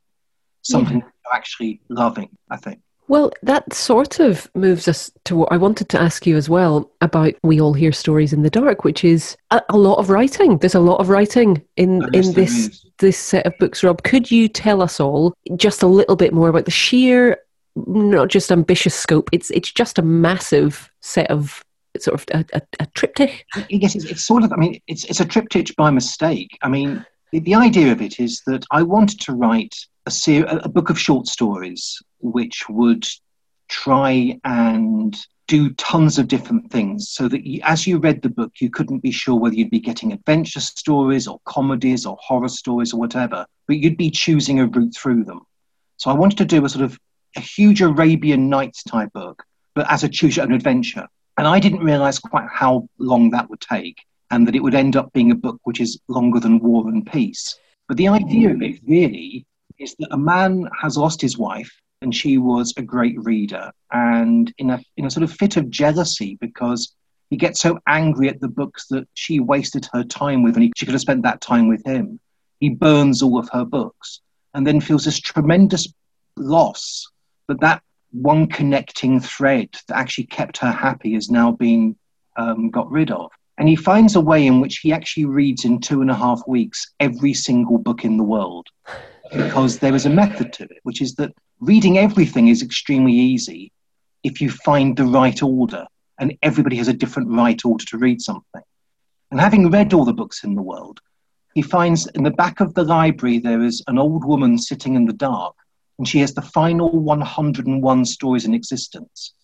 something 0.63 0.99
yeah. 0.99 1.05
you're 1.25 1.35
actually 1.35 1.81
loving, 1.89 2.29
I 2.51 2.57
think. 2.57 2.81
Well, 3.13 3.31
that 3.43 3.75
sort 3.75 4.21
of 4.21 4.51
moves 4.55 4.89
us 4.89 5.11
to 5.25 5.37
what 5.37 5.53
I 5.53 5.59
wanted 5.59 5.91
to 5.91 6.01
ask 6.01 6.27
you 6.27 6.35
as 6.35 6.49
well 6.49 6.91
about 7.03 7.35
We 7.43 7.61
All 7.61 7.75
Hear 7.75 7.93
Stories 7.93 8.33
in 8.33 8.41
the 8.41 8.49
Dark, 8.49 8.85
which 8.85 9.05
is 9.05 9.37
a, 9.51 9.61
a 9.69 9.77
lot 9.77 9.99
of 9.99 10.09
writing. 10.09 10.57
There's 10.57 10.75
a 10.75 10.81
lot 10.81 10.99
of 10.99 11.11
writing 11.11 11.63
in, 11.77 12.03
in 12.15 12.33
this 12.33 12.87
this 13.01 13.19
set 13.19 13.45
of 13.45 13.53
books, 13.59 13.85
Rob. 13.85 14.03
Could 14.03 14.31
you 14.31 14.49
tell 14.49 14.81
us 14.81 14.99
all 14.99 15.35
just 15.57 15.83
a 15.83 15.87
little 15.87 16.17
bit 16.17 16.33
more 16.33 16.49
about 16.49 16.65
the 16.65 16.71
sheer, 16.71 17.37
not 17.77 18.29
just 18.29 18.51
ambitious 18.51 18.95
scope, 18.95 19.29
it's 19.31 19.51
it's 19.51 19.71
just 19.71 19.99
a 19.99 20.03
massive 20.03 20.91
set 21.03 21.31
of 21.31 21.63
sort 21.99 22.15
of 22.15 22.25
a, 22.33 22.47
a, 22.57 22.63
a 22.81 22.87
triptych? 22.95 23.45
Yes, 23.69 23.95
it's, 23.95 24.07
it's, 24.07 24.25
sort 24.25 24.43
of, 24.43 24.55
I 24.55 24.57
mean, 24.57 24.81
it's, 24.87 25.05
it's 25.05 25.21
a 25.21 25.27
triptych 25.27 25.77
by 25.77 25.91
mistake. 25.91 26.59
I 26.63 26.71
mean, 26.71 27.05
the, 27.31 27.41
the 27.41 27.57
idea 27.57 27.93
of 27.93 28.01
it 28.01 28.21
is 28.21 28.41
that 28.47 28.65
I 28.71 28.81
wanted 28.81 29.21
to 29.21 29.35
write 29.35 29.77
a, 30.07 30.11
ser- 30.11 30.47
a 30.47 30.69
book 30.69 30.91
of 30.91 30.99
short 30.99 31.27
stories 31.27 32.01
which 32.21 32.69
would 32.69 33.07
try 33.69 34.39
and 34.45 35.17
do 35.49 35.71
tons 35.75 36.19
of 36.19 36.29
different 36.29 36.71
things 36.71 37.11
so 37.11 37.29
that 37.29 37.45
you, 37.45 37.61
as 37.65 37.87
you 37.87 37.99
read 37.99 38.23
the 38.23 38.29
book, 38.29 38.53
you 38.61 38.71
couldn't 38.71 39.01
be 39.01 39.11
sure 39.11 39.35
whether 39.35 39.55
you'd 39.55 39.71
be 39.71 39.81
getting 39.81 40.13
adventure 40.13 40.61
stories 40.61 41.27
or 41.27 41.41
comedies 41.45 42.07
or 42.07 42.17
horror 42.21 42.49
stories 42.49 42.93
or 42.93 43.01
whatever, 43.01 43.45
but 43.67 43.79
you'd 43.79 43.97
be 43.97 44.11
choosing 44.11 44.61
a 44.61 44.67
route 44.67 44.95
through 44.97 45.25
them. 45.25 45.41
So 45.97 46.11
I 46.11 46.15
wanted 46.15 46.39
to 46.39 46.45
do 46.45 46.65
a 46.65 46.69
sort 46.69 46.85
of 46.85 46.99
a 47.37 47.41
huge 47.41 47.83
Arabian 47.83 48.49
Nights 48.49 48.83
type 48.83 49.13
book, 49.13 49.43
but 49.75 49.91
as 49.91 50.05
a 50.05 50.09
choose 50.09 50.37
your 50.37 50.47
own 50.47 50.53
adventure. 50.53 51.07
And 51.39 51.47
I 51.47 51.59
didn't 51.59 51.85
realize 51.85 52.19
quite 52.19 52.49
how 52.51 52.89
long 52.99 53.31
that 53.31 53.49
would 53.49 53.61
take 53.61 53.99
and 54.31 54.47
that 54.47 54.55
it 54.55 54.63
would 54.63 54.75
end 54.75 54.97
up 54.97 55.13
being 55.13 55.31
a 55.31 55.37
book 55.37 55.59
which 55.65 55.81
is 55.81 56.01
longer 56.09 56.41
than 56.41 56.59
War 56.59 56.89
and 56.89 57.07
Peace. 57.07 57.59
But 57.89 57.97
the 57.97 58.09
idea 58.09 58.51
of 58.51 58.63
it 58.63 58.81
really 58.87 59.47
is 59.83 59.97
that 59.99 60.09
a 60.13 60.19
man 60.19 60.69
has 60.81 60.97
lost 60.97 61.21
his 61.21 61.37
wife 61.37 61.71
and 62.01 62.15
she 62.15 62.39
was 62.39 62.73
a 62.77 62.83
great 62.83 63.17
reader. 63.25 63.71
And 63.93 64.53
in 64.59 64.71
a, 64.71 64.81
in 64.97 65.07
a 65.07 65.11
sort 65.11 65.25
of 65.25 65.33
fit 65.33 65.57
of 65.57 65.71
jealousy, 65.71 66.39
because 66.41 66.95
he 67.31 67.37
gets 67.37 67.61
so 67.61 67.79
angry 67.87 68.29
at 68.29 68.41
the 68.41 68.49
books 68.49 68.87
that 68.89 69.09
she 69.15 69.41
wasted 69.41 69.89
her 69.93 70.05
time 70.05 70.43
with, 70.43 70.55
and 70.55 70.65
he, 70.65 70.73
she 70.77 70.87
could 70.87 70.95
have 70.95 71.01
spent 71.01 71.23
that 71.23 71.41
time 71.41 71.69
with 71.69 71.85
him, 71.85 72.21
he 72.61 72.69
burns 72.69 73.23
all 73.23 73.39
of 73.39 73.49
her 73.53 73.65
books 73.65 74.21
and 74.55 74.67
then 74.67 74.81
feels 74.81 75.05
this 75.05 75.19
tremendous 75.19 75.93
loss 76.37 77.11
that 77.49 77.61
that 77.61 77.83
one 78.13 78.47
connecting 78.47 79.19
thread 79.19 79.69
that 79.89 79.97
actually 79.97 80.27
kept 80.27 80.59
her 80.59 80.71
happy 80.71 81.15
is 81.15 81.31
now 81.31 81.51
being 81.51 81.97
um, 82.37 82.71
got 82.71 82.91
rid 82.91 83.11
of. 83.11 83.31
And 83.59 83.69
he 83.69 83.77
finds 83.77 84.17
a 84.17 84.21
way 84.21 84.47
in 84.47 84.61
which 84.61 84.79
he 84.79 84.93
actually 84.93 85.27
reads 85.27 85.65
in 85.65 85.81
two 85.81 86.03
and 86.03 86.11
a 86.11 86.15
half 86.15 86.43
weeks 86.47 86.93
every 87.01 87.35
single 87.35 87.79
book 87.79 88.05
in 88.05 88.17
the 88.17 88.25
world 88.25 88.67
because 89.33 89.79
there 89.79 89.95
is 89.95 90.07
a 90.07 90.11
method 90.11 90.53
to 90.55 90.65
it, 90.65 90.79
which 90.83 91.01
is 91.01 91.15
that 91.15 91.33
reading 91.61 91.99
everything 91.99 92.49
is 92.49 92.63
extremely 92.63 93.13
easy 93.13 93.73
if 94.23 94.41
you 94.41 94.51
find 94.51 94.97
the 94.97 95.05
right 95.05 95.43
order, 95.43 95.87
and 96.19 96.37
everybody 96.43 96.77
has 96.77 96.89
a 96.89 96.93
different 96.93 97.31
right 97.31 97.65
order 97.65 97.85
to 97.85 97.99
read 97.99 98.21
something. 98.21 98.63
And 99.31 99.41
having 99.41 99.71
read 99.71 99.95
all 99.95 100.05
the 100.05 100.13
books 100.13 100.45
in 100.45 100.55
the 100.55 100.63
world, 100.63 101.01
he 101.55 101.63
finds 101.63 102.07
in 102.09 102.23
the 102.23 102.31
back 102.31 102.61
of 102.61 102.75
the 102.75 102.85
library 102.85 103.39
there 103.39 103.63
is 103.63 103.83
an 103.87 103.99
old 103.99 104.25
woman 104.25 104.59
sitting 104.59 104.95
in 104.95 105.07
the 105.07 105.13
dark, 105.13 105.55
and 105.99 106.07
she 106.07 106.21
has 106.21 106.35
the 106.35 106.43
final 106.43 106.91
101 106.91 108.05
stories 108.05 108.45
in 108.45 108.55
existence. 108.55 109.35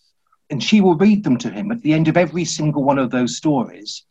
And 0.51 0.63
she 0.63 0.81
will 0.81 0.97
read 0.97 1.25
them 1.25 1.37
to 1.39 1.51
him 1.51 1.71
at 1.71 1.83
the 1.83 1.93
end 1.93 2.09
of 2.09 2.17
every 2.17 2.45
single 2.45 2.83
one 2.83 2.99
of 2.99 3.11
those 3.11 3.37
stories. 3.37 4.05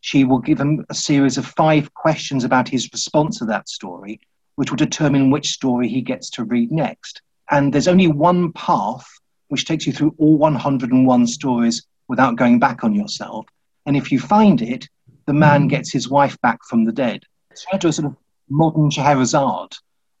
She 0.00 0.24
will 0.24 0.38
give 0.38 0.60
him 0.60 0.84
a 0.88 0.94
series 0.94 1.38
of 1.38 1.46
five 1.46 1.92
questions 1.94 2.44
about 2.44 2.68
his 2.68 2.90
response 2.92 3.38
to 3.38 3.46
that 3.46 3.68
story, 3.68 4.20
which 4.56 4.70
will 4.70 4.76
determine 4.76 5.30
which 5.30 5.52
story 5.52 5.88
he 5.88 6.00
gets 6.00 6.30
to 6.30 6.44
read 6.44 6.70
next. 6.70 7.22
And 7.50 7.72
there's 7.72 7.88
only 7.88 8.08
one 8.08 8.52
path 8.52 9.06
which 9.48 9.66
takes 9.66 9.86
you 9.86 9.92
through 9.92 10.14
all 10.18 10.38
101 10.38 11.26
stories 11.26 11.86
without 12.08 12.36
going 12.36 12.58
back 12.58 12.84
on 12.84 12.94
yourself. 12.94 13.46
And 13.86 13.96
if 13.96 14.10
you 14.10 14.18
find 14.18 14.62
it, 14.62 14.88
the 15.26 15.32
man 15.32 15.62
hmm. 15.62 15.68
gets 15.68 15.92
his 15.92 16.08
wife 16.08 16.40
back 16.40 16.58
from 16.68 16.84
the 16.84 16.92
dead. 16.92 17.22
It's 17.50 17.64
kind 17.64 17.82
of 17.84 17.88
a 17.88 17.92
sort 17.92 18.06
of 18.06 18.16
modern 18.48 18.90
Scheherazade 18.90 19.76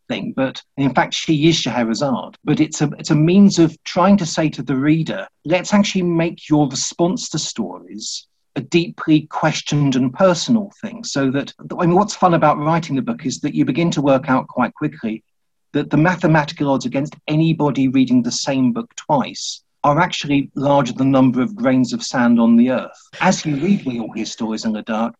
thing, 0.08 0.32
but 0.36 0.62
in 0.76 0.94
fact, 0.94 1.14
she 1.14 1.48
is 1.48 1.56
Scheherazade. 1.56 2.36
But 2.44 2.60
it's 2.60 2.80
a, 2.80 2.90
it's 2.98 3.10
a 3.10 3.16
means 3.16 3.58
of 3.58 3.76
trying 3.84 4.16
to 4.18 4.26
say 4.26 4.48
to 4.50 4.62
the 4.62 4.76
reader, 4.76 5.26
let's 5.44 5.74
actually 5.74 6.02
make 6.02 6.48
your 6.48 6.68
response 6.68 7.28
to 7.30 7.38
stories 7.38 8.26
a 8.56 8.60
deeply 8.60 9.22
questioned 9.22 9.96
and 9.96 10.12
personal 10.12 10.72
thing. 10.80 11.02
So 11.04 11.30
that, 11.32 11.52
I 11.78 11.86
mean, 11.86 11.96
what's 11.96 12.14
fun 12.14 12.34
about 12.34 12.58
writing 12.58 12.96
the 12.96 13.02
book 13.02 13.26
is 13.26 13.40
that 13.40 13.54
you 13.54 13.64
begin 13.64 13.90
to 13.92 14.02
work 14.02 14.28
out 14.28 14.46
quite 14.48 14.74
quickly 14.74 15.24
that 15.72 15.90
the 15.90 15.96
mathematical 15.96 16.70
odds 16.70 16.86
against 16.86 17.16
anybody 17.26 17.88
reading 17.88 18.22
the 18.22 18.30
same 18.30 18.72
book 18.72 18.94
twice 18.94 19.62
are 19.82 20.00
actually 20.00 20.50
larger 20.54 20.92
than 20.92 21.10
the 21.10 21.18
number 21.18 21.42
of 21.42 21.56
grains 21.56 21.92
of 21.92 22.02
sand 22.02 22.40
on 22.40 22.56
the 22.56 22.70
earth. 22.70 23.08
As 23.20 23.44
you 23.44 23.56
read 23.56 23.84
We 23.84 23.98
All 23.98 24.12
Hear 24.12 24.24
Stories 24.24 24.64
in 24.64 24.72
the 24.72 24.82
Dark, 24.82 25.14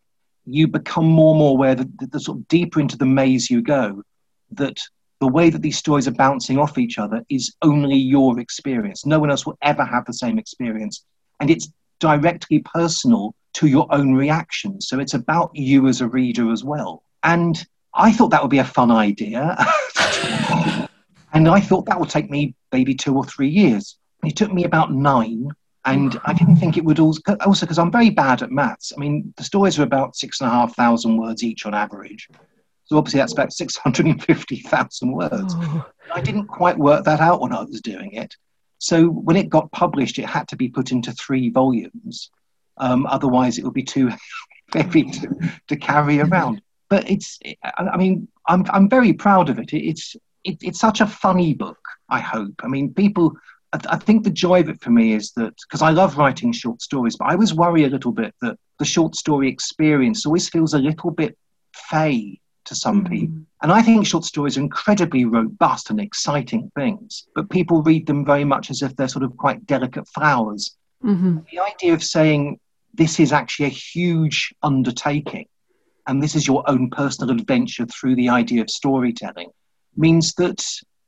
you 0.47 0.69
become 0.69 1.07
more 1.07 1.33
and 1.33 1.41
more 1.41 1.51
aware 1.51 1.75
that 1.75 1.99
the, 1.99 2.07
the 2.07 2.21
sort 2.21 2.39
of 2.39 2.49
deeper 2.49 2.81
into 2.81 2.97
the 2.97 3.05
maze 3.05 3.51
you 3.51 3.63
go, 3.63 4.03
that 4.53 4.79
the 5.21 5.29
way 5.29 5.51
that 5.51 5.63
these 5.63 5.77
stories 5.77 6.07
are 6.07 6.13
bouncing 6.13 6.59
off 6.59 6.79
each 6.79 6.99
other 6.99 7.25
is 7.29 7.55
only 7.63 7.97
your 7.97 8.39
experience. 8.39 9.05
No 9.05 9.19
one 9.19 9.31
else 9.31 9.45
will 9.45 9.59
ever 9.63 9.85
have 9.85 10.05
the 10.05 10.13
same 10.13 10.39
experience. 10.39 11.05
And 11.41 11.51
it's 11.51 11.69
directly 11.99 12.61
personal 12.61 13.35
to 13.55 13.67
your 13.67 13.87
own 13.91 14.15
reactions. 14.15 14.89
So 14.89 14.99
it's 14.99 15.15
about 15.15 15.51
you 15.55 15.87
as 15.89 16.01
a 16.01 16.09
reader 16.09 16.51
as 16.53 16.65
well. 16.65 17.03
And 17.23 17.65
I 17.95 18.13
thought 18.13 18.31
that 18.31 18.43
would 18.43 18.51
be 18.51 18.59
a 18.59 18.65
fun 18.65 18.91
idea. 18.91 19.57
and 21.33 21.49
I 21.49 21.61
thought 21.61 21.87
that 21.87 21.99
would 21.99 22.11
take 22.11 22.31
me 22.31 22.55
maybe 22.73 22.95
two 22.95 23.17
or 23.17 23.25
three 23.25 23.49
years. 23.49 23.97
It 24.25 24.37
took 24.37 24.53
me 24.53 24.65
about 24.65 24.93
nine. 24.93 25.51
And 25.87 26.19
I 26.25 26.33
didn't 26.33 26.57
think 26.57 26.77
it 26.77 26.85
would 26.85 26.99
also, 26.99 27.21
also 27.45 27.67
because 27.67 27.79
I'm 27.79 27.93
very 27.93 28.09
bad 28.09 28.43
at 28.43 28.51
maths. 28.51 28.93
I 28.97 28.99
mean, 28.99 29.35
the 29.37 29.45
stories 29.45 29.79
are 29.79 29.83
about 29.83 30.17
six 30.17 30.41
and 30.41 30.49
a 30.49 30.51
half 30.51 30.75
thousand 30.75 31.19
words 31.19 31.45
each 31.45 31.67
on 31.67 31.75
average. 31.75 32.29
So 32.87 32.99
obviously 32.99 33.21
that's 33.21 33.33
about 33.33 33.53
650,000 33.53 35.13
words. 35.13 35.55
Oh. 35.57 35.87
I 36.15 36.21
didn't 36.21 36.47
quite 36.47 36.79
work 36.79 37.05
that 37.05 37.21
out 37.21 37.41
when 37.41 37.53
I 37.53 37.63
was 37.63 37.81
doing 37.81 38.13
it. 38.13 38.35
So 38.79 39.07
when 39.07 39.37
it 39.37 39.49
got 39.49 39.73
published, 39.73 40.19
it 40.19 40.27
had 40.27 40.49
to 40.49 40.57
be 40.57 40.69
put 40.69 40.93
into 40.93 41.13
three 41.13 41.51
volumes. 41.51 42.31
Um, 42.77 43.07
otherwise, 43.07 43.59
it 43.59 43.65
would 43.65 43.75
be 43.75 43.85
too 43.85 44.11
heavy 44.75 45.05
to, 45.05 45.53
to 45.69 45.77
carry 45.77 46.21
around. 46.21 46.61
But 46.91 47.11
it's, 47.11 47.39
I 47.63 47.97
mean, 47.97 48.29
I'm, 48.47 48.65
I'm 48.71 48.89
very 48.89 49.13
proud 49.13 49.49
of 49.49 49.59
it. 49.59 49.73
It's, 49.73 50.17
it, 50.45 50.59
it's 50.63 50.79
such 50.79 51.01
a 51.01 51.07
funny 51.07 51.55
book, 51.55 51.79
I 52.09 52.21
hope. 52.21 52.55
I 52.63 52.69
mean, 52.69 52.93
people, 52.93 53.33
I, 53.73 53.79
I 53.91 53.97
think 53.97 54.23
the 54.25 54.31
joy 54.31 54.61
of 54.61 54.69
it 54.69 54.81
for 54.81 54.91
me 54.91 55.15
is 55.15 55.33
that, 55.33 55.55
because 55.67 55.83
I 55.83 55.91
love 55.91 56.19
writing 56.19 56.53
short 56.53 56.83
stories, 56.83 57.17
but 57.17 57.27
I 57.27 57.33
always 57.33 57.55
worry 57.55 57.85
a 57.85 57.89
little 57.89 58.13
bit 58.13 58.35
that 58.43 58.59
the 58.79 58.85
short 58.85 59.17
story 59.17 59.49
experience 59.49 60.27
always 60.27 60.49
feels 60.49 60.75
a 60.75 60.79
little 60.79 61.11
bit 61.11 61.39
fey 61.73 62.39
to 62.67 62.75
some 62.75 63.05
mm-hmm. 63.05 63.13
people. 63.13 63.39
And 63.63 63.73
I 63.73 63.83
think 63.83 64.07
short 64.07 64.25
stories 64.25 64.57
are 64.57 64.61
incredibly 64.61 65.25
robust 65.25 65.91
and 65.91 66.01
exciting 66.01 66.71
things, 66.77 67.27
but 67.35 67.51
people 67.51 67.83
read 67.83 68.07
them 68.07 68.25
very 68.25 68.45
much 68.45 68.71
as 68.71 68.83
if 68.83 68.95
they're 68.97 69.09
sort 69.09 69.25
of 69.25 69.37
quite 69.37 69.67
delicate 69.67 70.07
flowers. 70.09 70.77
Mm-hmm. 71.03 71.39
The 71.51 71.61
idea 71.61 71.95
of 71.95 72.03
saying 72.03 72.59
this 72.95 73.19
is 73.21 73.33
actually 73.33 73.67
a 73.67 73.71
huge 73.71 74.55
undertaking 74.63 75.47
and 76.07 76.23
this 76.23 76.35
is 76.35 76.47
your 76.47 76.69
own 76.69 76.91
personal 76.91 77.35
adventure 77.35 77.87
through 77.87 78.17
the 78.17 78.29
idea 78.29 78.63
of 78.63 78.71
storytelling 78.71 79.51
means 79.97 80.35
that 80.35 80.65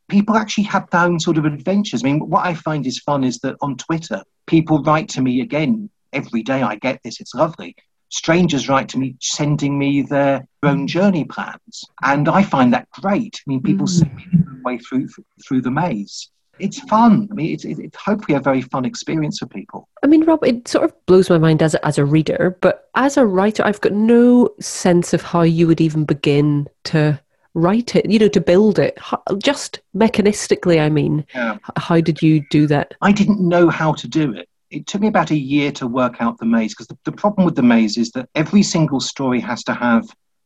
people 0.08 0.36
actually 0.36 0.64
have 0.64 0.88
their 0.90 1.02
own 1.02 1.20
sort 1.20 1.38
of 1.38 1.44
adventures. 1.44 2.02
I 2.02 2.06
mean, 2.06 2.20
what 2.20 2.46
I 2.46 2.54
find 2.54 2.86
is 2.86 3.00
fun 3.00 3.24
is 3.24 3.38
that 3.40 3.56
on 3.60 3.76
Twitter, 3.76 4.22
people 4.46 4.82
write 4.82 5.08
to 5.10 5.22
me 5.22 5.40
again 5.40 5.90
every 6.12 6.42
day 6.42 6.62
I 6.62 6.76
get 6.76 7.00
this, 7.02 7.20
it's 7.20 7.34
lovely. 7.34 7.76
Strangers 8.08 8.68
write 8.68 8.88
to 8.90 8.98
me, 8.98 9.16
sending 9.20 9.78
me 9.78 10.02
their 10.02 10.46
own 10.62 10.86
journey 10.86 11.24
plans. 11.24 11.84
And 12.02 12.28
I 12.28 12.42
find 12.42 12.72
that 12.72 12.88
great. 12.90 13.40
I 13.46 13.50
mean, 13.50 13.62
people 13.62 13.86
mm. 13.86 13.90
see 13.90 14.04
me 14.04 14.24
the 14.32 14.60
way 14.64 14.78
through, 14.78 15.08
through 15.46 15.62
the 15.62 15.70
maze 15.70 16.30
it's 16.58 16.80
fun. 16.80 17.28
I 17.30 17.34
mean, 17.34 17.52
it's, 17.52 17.64
it's 17.64 17.96
hopefully 17.96 18.36
a 18.36 18.40
very 18.40 18.62
fun 18.62 18.84
experience 18.84 19.38
for 19.38 19.46
people. 19.46 19.88
I 20.02 20.06
mean, 20.06 20.24
Rob, 20.24 20.44
it 20.44 20.68
sort 20.68 20.84
of 20.84 21.06
blows 21.06 21.30
my 21.30 21.38
mind 21.38 21.62
as 21.62 21.74
a, 21.74 21.86
as 21.86 21.98
a 21.98 22.04
reader, 22.04 22.56
but 22.60 22.88
as 22.94 23.16
a 23.16 23.26
writer, 23.26 23.64
I've 23.64 23.80
got 23.80 23.92
no 23.92 24.50
sense 24.60 25.12
of 25.12 25.22
how 25.22 25.42
you 25.42 25.66
would 25.66 25.80
even 25.80 26.04
begin 26.04 26.68
to 26.84 27.20
write 27.54 27.96
it, 27.96 28.08
you 28.10 28.18
know, 28.18 28.28
to 28.28 28.40
build 28.40 28.78
it. 28.78 28.98
Just 29.38 29.80
mechanistically, 29.94 30.80
I 30.80 30.88
mean. 30.88 31.26
Yeah. 31.34 31.58
How 31.76 32.00
did 32.00 32.22
you 32.22 32.44
do 32.50 32.66
that? 32.66 32.94
I 33.00 33.12
didn't 33.12 33.40
know 33.40 33.68
how 33.70 33.94
to 33.94 34.08
do 34.08 34.32
it. 34.32 34.48
It 34.70 34.86
took 34.86 35.00
me 35.00 35.08
about 35.08 35.30
a 35.30 35.36
year 35.36 35.70
to 35.72 35.86
work 35.86 36.20
out 36.20 36.38
the 36.38 36.46
maze 36.46 36.72
because 36.72 36.88
the, 36.88 36.98
the 37.04 37.12
problem 37.12 37.44
with 37.44 37.54
the 37.54 37.62
maze 37.62 37.96
is 37.96 38.10
that 38.12 38.28
every 38.34 38.62
single 38.62 39.00
story 39.00 39.40
has 39.40 39.62
to 39.64 39.74
have 39.74 40.04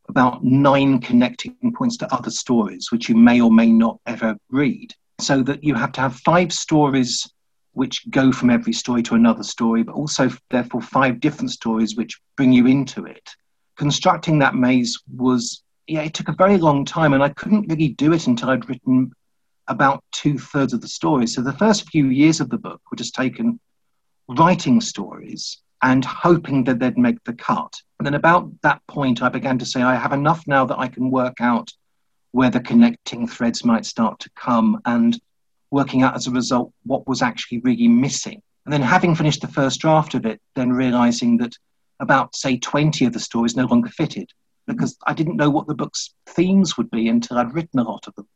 about 0.08 0.44
nine 0.44 1.00
connecting 1.00 1.56
points 1.74 1.96
to 1.98 2.12
other 2.12 2.30
stories, 2.30 2.88
which 2.90 3.08
you 3.08 3.14
may 3.14 3.40
or 3.40 3.50
may 3.50 3.70
not 3.70 3.98
ever 4.06 4.36
read 4.50 4.92
so 5.20 5.42
that 5.42 5.62
you 5.62 5.74
have 5.74 5.92
to 5.92 6.00
have 6.00 6.16
five 6.16 6.52
stories 6.52 7.32
which 7.72 8.10
go 8.10 8.32
from 8.32 8.50
every 8.50 8.72
story 8.72 9.02
to 9.04 9.14
another 9.14 9.44
story, 9.44 9.82
but 9.82 9.94
also, 9.94 10.28
therefore, 10.50 10.82
five 10.82 11.20
different 11.20 11.50
stories 11.50 11.96
which 11.96 12.20
bring 12.36 12.52
you 12.52 12.66
into 12.66 13.04
it. 13.04 13.30
Constructing 13.76 14.38
that 14.40 14.54
maze 14.54 15.00
was, 15.16 15.62
yeah, 15.86 16.02
it 16.02 16.12
took 16.12 16.28
a 16.28 16.32
very 16.32 16.58
long 16.58 16.84
time, 16.84 17.14
and 17.14 17.22
I 17.22 17.28
couldn't 17.30 17.68
really 17.68 17.88
do 17.88 18.12
it 18.12 18.26
until 18.26 18.50
I'd 18.50 18.68
written 18.68 19.12
about 19.68 20.02
two 20.10 20.36
thirds 20.36 20.72
of 20.72 20.80
the 20.80 20.88
story. 20.88 21.26
So 21.26 21.42
the 21.42 21.52
first 21.52 21.88
few 21.88 22.06
years 22.06 22.40
of 22.40 22.50
the 22.50 22.58
book 22.58 22.80
were 22.90 22.96
just 22.96 23.14
taken 23.14 23.60
writing 24.38 24.80
stories 24.80 25.58
and 25.82 26.04
hoping 26.04 26.64
that 26.64 26.78
they'd 26.78 26.98
make 26.98 27.22
the 27.24 27.32
cut. 27.32 27.72
And 27.98 28.06
then 28.06 28.14
about 28.14 28.50
that 28.62 28.80
point, 28.86 29.22
I 29.22 29.28
began 29.28 29.58
to 29.58 29.66
say, 29.66 29.82
I 29.82 29.94
have 29.94 30.12
enough 30.12 30.44
now 30.46 30.64
that 30.66 30.78
I 30.78 30.88
can 30.88 31.10
work 31.10 31.40
out 31.40 31.70
where 32.32 32.50
the 32.50 32.60
connecting 32.60 33.26
threads 33.26 33.64
might 33.64 33.84
start 33.86 34.20
to 34.20 34.30
come 34.36 34.80
and 34.84 35.20
working 35.70 36.02
out 36.02 36.14
as 36.14 36.26
a 36.26 36.30
result 36.30 36.72
what 36.84 37.06
was 37.08 37.22
actually 37.22 37.60
really 37.60 37.88
missing. 37.88 38.42
And 38.64 38.72
then 38.72 38.82
having 38.82 39.14
finished 39.14 39.40
the 39.40 39.48
first 39.48 39.80
draft 39.80 40.14
of 40.14 40.26
it, 40.26 40.40
then 40.54 40.70
realizing 40.70 41.38
that 41.38 41.56
about, 41.98 42.36
say, 42.36 42.58
20 42.58 43.04
of 43.06 43.12
the 43.12 43.20
stories 43.20 43.56
no 43.56 43.64
longer 43.64 43.88
fitted 43.88 44.30
because 44.66 44.96
I 45.06 45.14
didn't 45.14 45.36
know 45.36 45.50
what 45.50 45.66
the 45.66 45.74
book's 45.74 46.14
themes 46.26 46.76
would 46.76 46.90
be 46.90 47.08
until 47.08 47.38
I'd 47.38 47.54
written 47.54 47.80
a 47.80 47.84
lot 47.84 48.06
of 48.06 48.14
them. 48.14 48.28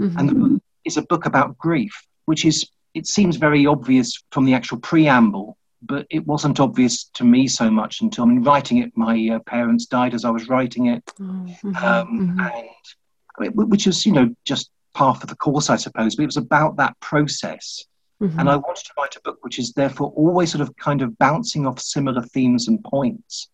Mm-hmm. 0.00 0.18
And 0.18 0.28
the 0.28 0.34
book 0.34 0.62
is 0.84 0.96
a 0.96 1.02
book 1.02 1.26
about 1.26 1.58
grief, 1.58 1.92
which 2.24 2.44
is, 2.44 2.68
it 2.94 3.06
seems 3.06 3.36
very 3.36 3.66
obvious 3.66 4.22
from 4.30 4.44
the 4.44 4.54
actual 4.54 4.78
preamble, 4.78 5.56
but 5.82 6.06
it 6.10 6.26
wasn't 6.26 6.60
obvious 6.60 7.04
to 7.14 7.24
me 7.24 7.48
so 7.48 7.70
much 7.70 8.00
until 8.00 8.24
I 8.24 8.26
mean, 8.28 8.42
writing 8.42 8.78
it. 8.78 8.92
My 8.96 9.30
uh, 9.32 9.38
parents 9.40 9.86
died 9.86 10.14
as 10.14 10.24
I 10.24 10.30
was 10.30 10.48
writing 10.48 10.86
it. 10.86 11.04
Mm-hmm. 11.18 11.76
Um, 11.76 12.36
mm-hmm. 12.38 12.40
And 13.38 13.54
which 13.54 13.86
was, 13.86 14.04
you 14.04 14.12
know, 14.12 14.34
just 14.44 14.70
part 14.94 15.22
of 15.22 15.28
the 15.28 15.36
course, 15.36 15.70
I 15.70 15.76
suppose, 15.76 16.14
but 16.14 16.22
it 16.22 16.26
was 16.26 16.36
about 16.36 16.76
that 16.76 16.98
process. 17.00 17.84
Mm-hmm. 18.20 18.38
And 18.38 18.48
I 18.48 18.56
wanted 18.56 18.84
to 18.84 18.92
write 18.96 19.16
a 19.16 19.20
book 19.22 19.38
which 19.40 19.58
is 19.58 19.72
therefore 19.72 20.12
always 20.14 20.52
sort 20.52 20.62
of 20.62 20.76
kind 20.76 21.02
of 21.02 21.18
bouncing 21.18 21.66
off 21.66 21.80
similar 21.80 22.22
themes 22.22 22.68
and 22.68 22.82
points. 22.84 23.48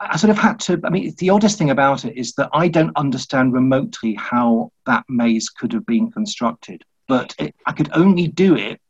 I 0.00 0.16
sort 0.16 0.30
of 0.30 0.38
had 0.38 0.58
to, 0.60 0.80
I 0.84 0.90
mean, 0.90 1.14
the 1.18 1.30
oddest 1.30 1.58
thing 1.58 1.70
about 1.70 2.04
it 2.04 2.16
is 2.16 2.32
that 2.34 2.48
I 2.52 2.68
don't 2.68 2.96
understand 2.96 3.52
remotely 3.52 4.14
how 4.14 4.72
that 4.86 5.04
maze 5.08 5.50
could 5.50 5.72
have 5.74 5.84
been 5.84 6.10
constructed, 6.10 6.84
but 7.10 7.34
it, 7.38 7.54
I 7.66 7.72
could 7.72 7.90
only 7.92 8.26
do 8.26 8.56
it 8.56 8.80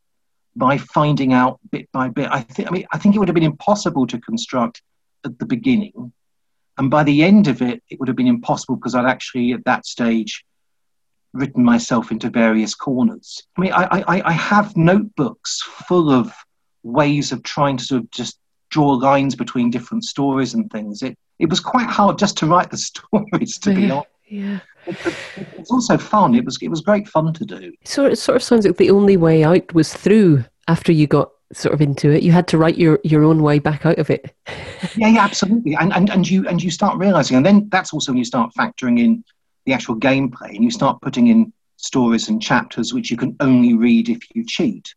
by 0.54 0.78
finding 0.78 1.32
out 1.32 1.58
bit 1.70 1.88
by 1.92 2.08
bit. 2.08 2.28
I 2.30 2.40
think, 2.42 2.68
I 2.68 2.70
mean, 2.70 2.86
I 2.92 2.98
think 2.98 3.14
it 3.14 3.18
would 3.18 3.28
have 3.28 3.34
been 3.34 3.42
impossible 3.42 4.06
to 4.06 4.20
construct 4.20 4.82
at 5.24 5.38
the 5.38 5.46
beginning 5.46 6.12
and 6.80 6.90
by 6.90 7.02
the 7.04 7.22
end 7.22 7.46
of 7.46 7.60
it, 7.60 7.82
it 7.90 8.00
would 8.00 8.08
have 8.08 8.16
been 8.16 8.26
impossible 8.26 8.74
because 8.74 8.94
I'd 8.94 9.04
actually, 9.04 9.52
at 9.52 9.66
that 9.66 9.84
stage, 9.84 10.46
written 11.34 11.62
myself 11.62 12.10
into 12.10 12.30
various 12.30 12.74
corners. 12.74 13.42
I 13.54 13.60
mean, 13.60 13.72
I, 13.72 13.84
I, 14.08 14.22
I 14.30 14.32
have 14.32 14.74
notebooks 14.78 15.60
full 15.60 16.10
of 16.10 16.32
ways 16.82 17.32
of 17.32 17.42
trying 17.42 17.76
to 17.76 17.84
sort 17.84 18.02
of 18.02 18.10
just 18.10 18.38
draw 18.70 18.92
lines 18.92 19.34
between 19.36 19.70
different 19.70 20.04
stories 20.04 20.54
and 20.54 20.70
things. 20.70 21.02
It, 21.02 21.18
it 21.38 21.50
was 21.50 21.60
quite 21.60 21.86
hard 21.86 22.18
just 22.18 22.38
to 22.38 22.46
write 22.46 22.70
the 22.70 22.78
stories, 22.78 23.58
to 23.58 23.72
yeah, 23.72 23.76
be 23.76 23.90
honest. 23.90 24.08
Yeah. 24.26 24.60
It, 24.86 25.58
was 25.58 25.70
also 25.70 25.98
fun. 25.98 26.34
It 26.34 26.44
was 26.44 26.58
it 26.60 26.68
was 26.68 26.80
great 26.80 27.08
fun 27.08 27.32
to 27.34 27.44
do. 27.44 27.72
So 27.84 28.06
it 28.06 28.16
sort 28.16 28.36
of 28.36 28.42
sounds 28.42 28.66
like 28.66 28.76
the 28.76 28.90
only 28.90 29.16
way 29.16 29.44
out 29.44 29.72
was 29.74 29.92
through 29.92 30.44
after 30.68 30.92
you 30.92 31.06
got 31.06 31.30
sort 31.52 31.74
of 31.74 31.80
into 31.80 32.10
it. 32.10 32.22
You 32.22 32.32
had 32.32 32.48
to 32.48 32.58
write 32.58 32.78
your, 32.78 32.98
your 33.02 33.24
own 33.24 33.42
way 33.42 33.58
back 33.58 33.84
out 33.84 33.98
of 33.98 34.10
it. 34.10 34.34
yeah, 34.96 35.08
yeah, 35.08 35.24
absolutely. 35.24 35.74
And, 35.74 35.92
and 35.92 36.10
and 36.10 36.28
you 36.28 36.46
and 36.48 36.62
you 36.62 36.70
start 36.70 36.98
realizing, 36.98 37.36
and 37.36 37.44
then 37.46 37.68
that's 37.70 37.92
also 37.92 38.12
when 38.12 38.18
you 38.18 38.24
start 38.24 38.52
factoring 38.58 38.98
in 38.98 39.24
the 39.66 39.72
actual 39.72 39.96
gameplay, 39.96 40.54
and 40.54 40.64
you 40.64 40.70
start 40.70 41.00
putting 41.02 41.28
in 41.28 41.52
stories 41.76 42.28
and 42.28 42.42
chapters 42.42 42.92
which 42.92 43.10
you 43.10 43.16
can 43.16 43.34
only 43.40 43.74
read 43.74 44.08
if 44.08 44.20
you 44.34 44.44
cheat. 44.46 44.94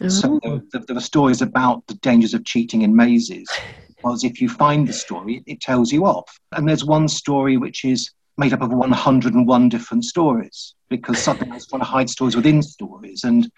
Oh. 0.00 0.08
So 0.08 0.40
there, 0.42 0.82
there, 0.86 0.96
are 0.96 1.00
stories 1.00 1.40
about 1.40 1.86
the 1.86 1.94
dangers 1.94 2.34
of 2.34 2.44
cheating 2.44 2.82
in 2.82 2.94
mazes, 2.94 3.48
because 3.88 4.24
if 4.24 4.40
you 4.40 4.48
find 4.48 4.86
the 4.86 4.92
story, 4.92 5.42
it 5.46 5.60
tells 5.60 5.92
you 5.92 6.04
off. 6.04 6.38
And 6.52 6.68
there's 6.68 6.84
one 6.84 7.08
story 7.08 7.56
which 7.56 7.84
is 7.84 8.10
made 8.38 8.52
up 8.52 8.62
of 8.62 8.70
101 8.70 9.68
different 9.68 10.04
stories 10.04 10.74
because 10.88 11.18
something 11.18 11.50
else 11.52 11.66
trying 11.66 11.80
to 11.80 11.86
hide 11.86 12.10
stories 12.10 12.36
within 12.36 12.62
stories 12.62 13.24
and 13.24 13.50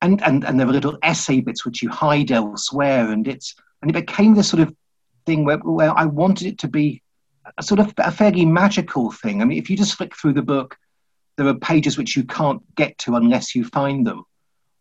and, 0.00 0.22
and, 0.22 0.44
and 0.44 0.58
there 0.58 0.66
were 0.66 0.72
little 0.72 0.98
essay 1.02 1.40
bits 1.40 1.64
which 1.64 1.82
you 1.82 1.88
hide 1.88 2.30
elsewhere, 2.30 3.10
and 3.10 3.26
it's 3.26 3.54
and 3.82 3.90
it 3.90 3.94
became 3.94 4.34
this 4.34 4.48
sort 4.48 4.62
of 4.62 4.74
thing 5.26 5.44
where, 5.44 5.58
where 5.58 5.96
I 5.96 6.04
wanted 6.04 6.46
it 6.46 6.58
to 6.58 6.68
be 6.68 7.02
a 7.56 7.62
sort 7.62 7.80
of 7.80 7.92
a 7.98 8.10
fairly 8.10 8.44
magical 8.44 9.10
thing. 9.10 9.40
I 9.40 9.44
mean, 9.44 9.58
if 9.58 9.70
you 9.70 9.76
just 9.76 9.94
flick 9.94 10.16
through 10.16 10.34
the 10.34 10.42
book, 10.42 10.76
there 11.36 11.46
are 11.46 11.54
pages 11.54 11.98
which 11.98 12.16
you 12.16 12.24
can't 12.24 12.62
get 12.74 12.98
to 12.98 13.16
unless 13.16 13.54
you 13.54 13.64
find 13.64 14.06
them, 14.06 14.24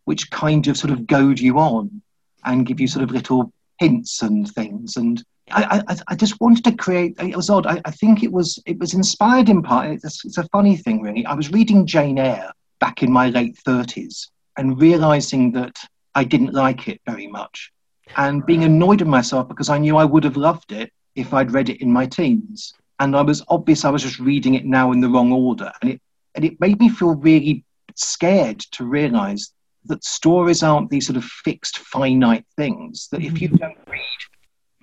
which 0.06 0.30
kind 0.32 0.68
of 0.68 0.78
sort 0.78 0.92
of 0.92 1.08
goad 1.08 1.40
you 1.40 1.60
on 1.60 2.02
and 2.44 2.66
give 2.66 2.80
you 2.80 2.88
sort 2.88 3.04
of 3.04 3.12
little 3.12 3.52
hints 3.80 4.22
and 4.22 4.50
things. 4.52 4.98
And 4.98 5.24
I, 5.52 5.82
I, 5.88 5.96
I 6.10 6.16
just 6.16 6.40
wanted 6.42 6.64
to 6.66 6.76
create. 6.76 7.16
It 7.20 7.36
was 7.36 7.50
odd. 7.50 7.66
I, 7.66 7.82
I 7.86 7.92
think 7.92 8.24
it 8.24 8.32
was 8.32 8.60
it 8.66 8.78
was 8.80 8.94
inspired 8.94 9.50
in 9.50 9.62
part. 9.64 9.92
It's, 9.92 10.26
it's 10.26 10.38
a 10.38 10.48
funny 10.50 10.76
thing, 10.76 11.02
really. 11.02 11.26
I 11.26 11.34
was 11.34 11.52
reading 11.52 11.86
Jane 11.86 12.20
Eyre 12.20 12.52
back 12.80 13.02
in 13.02 13.12
my 13.12 13.30
late 13.30 13.58
thirties, 13.66 14.30
and 14.58 14.80
realizing 14.80 15.52
that 15.54 15.78
I 16.16 16.24
didn't 16.24 16.54
like 16.54 16.88
it 16.88 17.00
very 17.06 17.28
much 17.28 17.72
and 18.16 18.46
being 18.46 18.64
annoyed 18.64 19.02
at 19.02 19.08
myself 19.08 19.48
because 19.48 19.70
I 19.70 19.78
knew 19.78 19.98
I 19.98 20.06
would 20.06 20.24
have 20.24 20.38
loved 20.38 20.72
it 20.72 20.92
if 21.16 21.34
I'd 21.34 21.52
read 21.52 21.70
it 21.70 21.82
in 21.82 21.92
my 21.92 22.06
teens. 22.06 22.74
And 23.00 23.16
I 23.16 23.22
was 23.22 23.44
obvious 23.50 23.86
I 23.86 23.90
was 23.90 24.04
just 24.04 24.20
reading 24.20 24.56
it 24.56 24.66
now 24.66 24.92
in 24.92 25.02
the 25.02 25.10
wrong 25.10 25.32
order. 25.32 25.72
And 25.82 25.92
it, 25.92 26.02
and 26.36 26.46
it 26.46 26.60
made 26.60 26.80
me 26.80 26.90
feel 26.90 27.16
really 27.16 27.66
scared 27.96 28.60
to 28.60 28.86
realize 28.86 29.52
that 29.86 30.04
stories 30.04 30.64
aren't 30.64 30.90
these 30.90 31.08
sort 31.08 31.18
of 31.18 31.24
fixed, 31.24 31.80
finite 31.80 32.46
things. 32.56 33.08
That 33.12 33.22
if 33.22 33.42
you 33.42 33.50
mm-hmm. 33.50 33.58
don't 33.58 33.78
read 33.88 34.02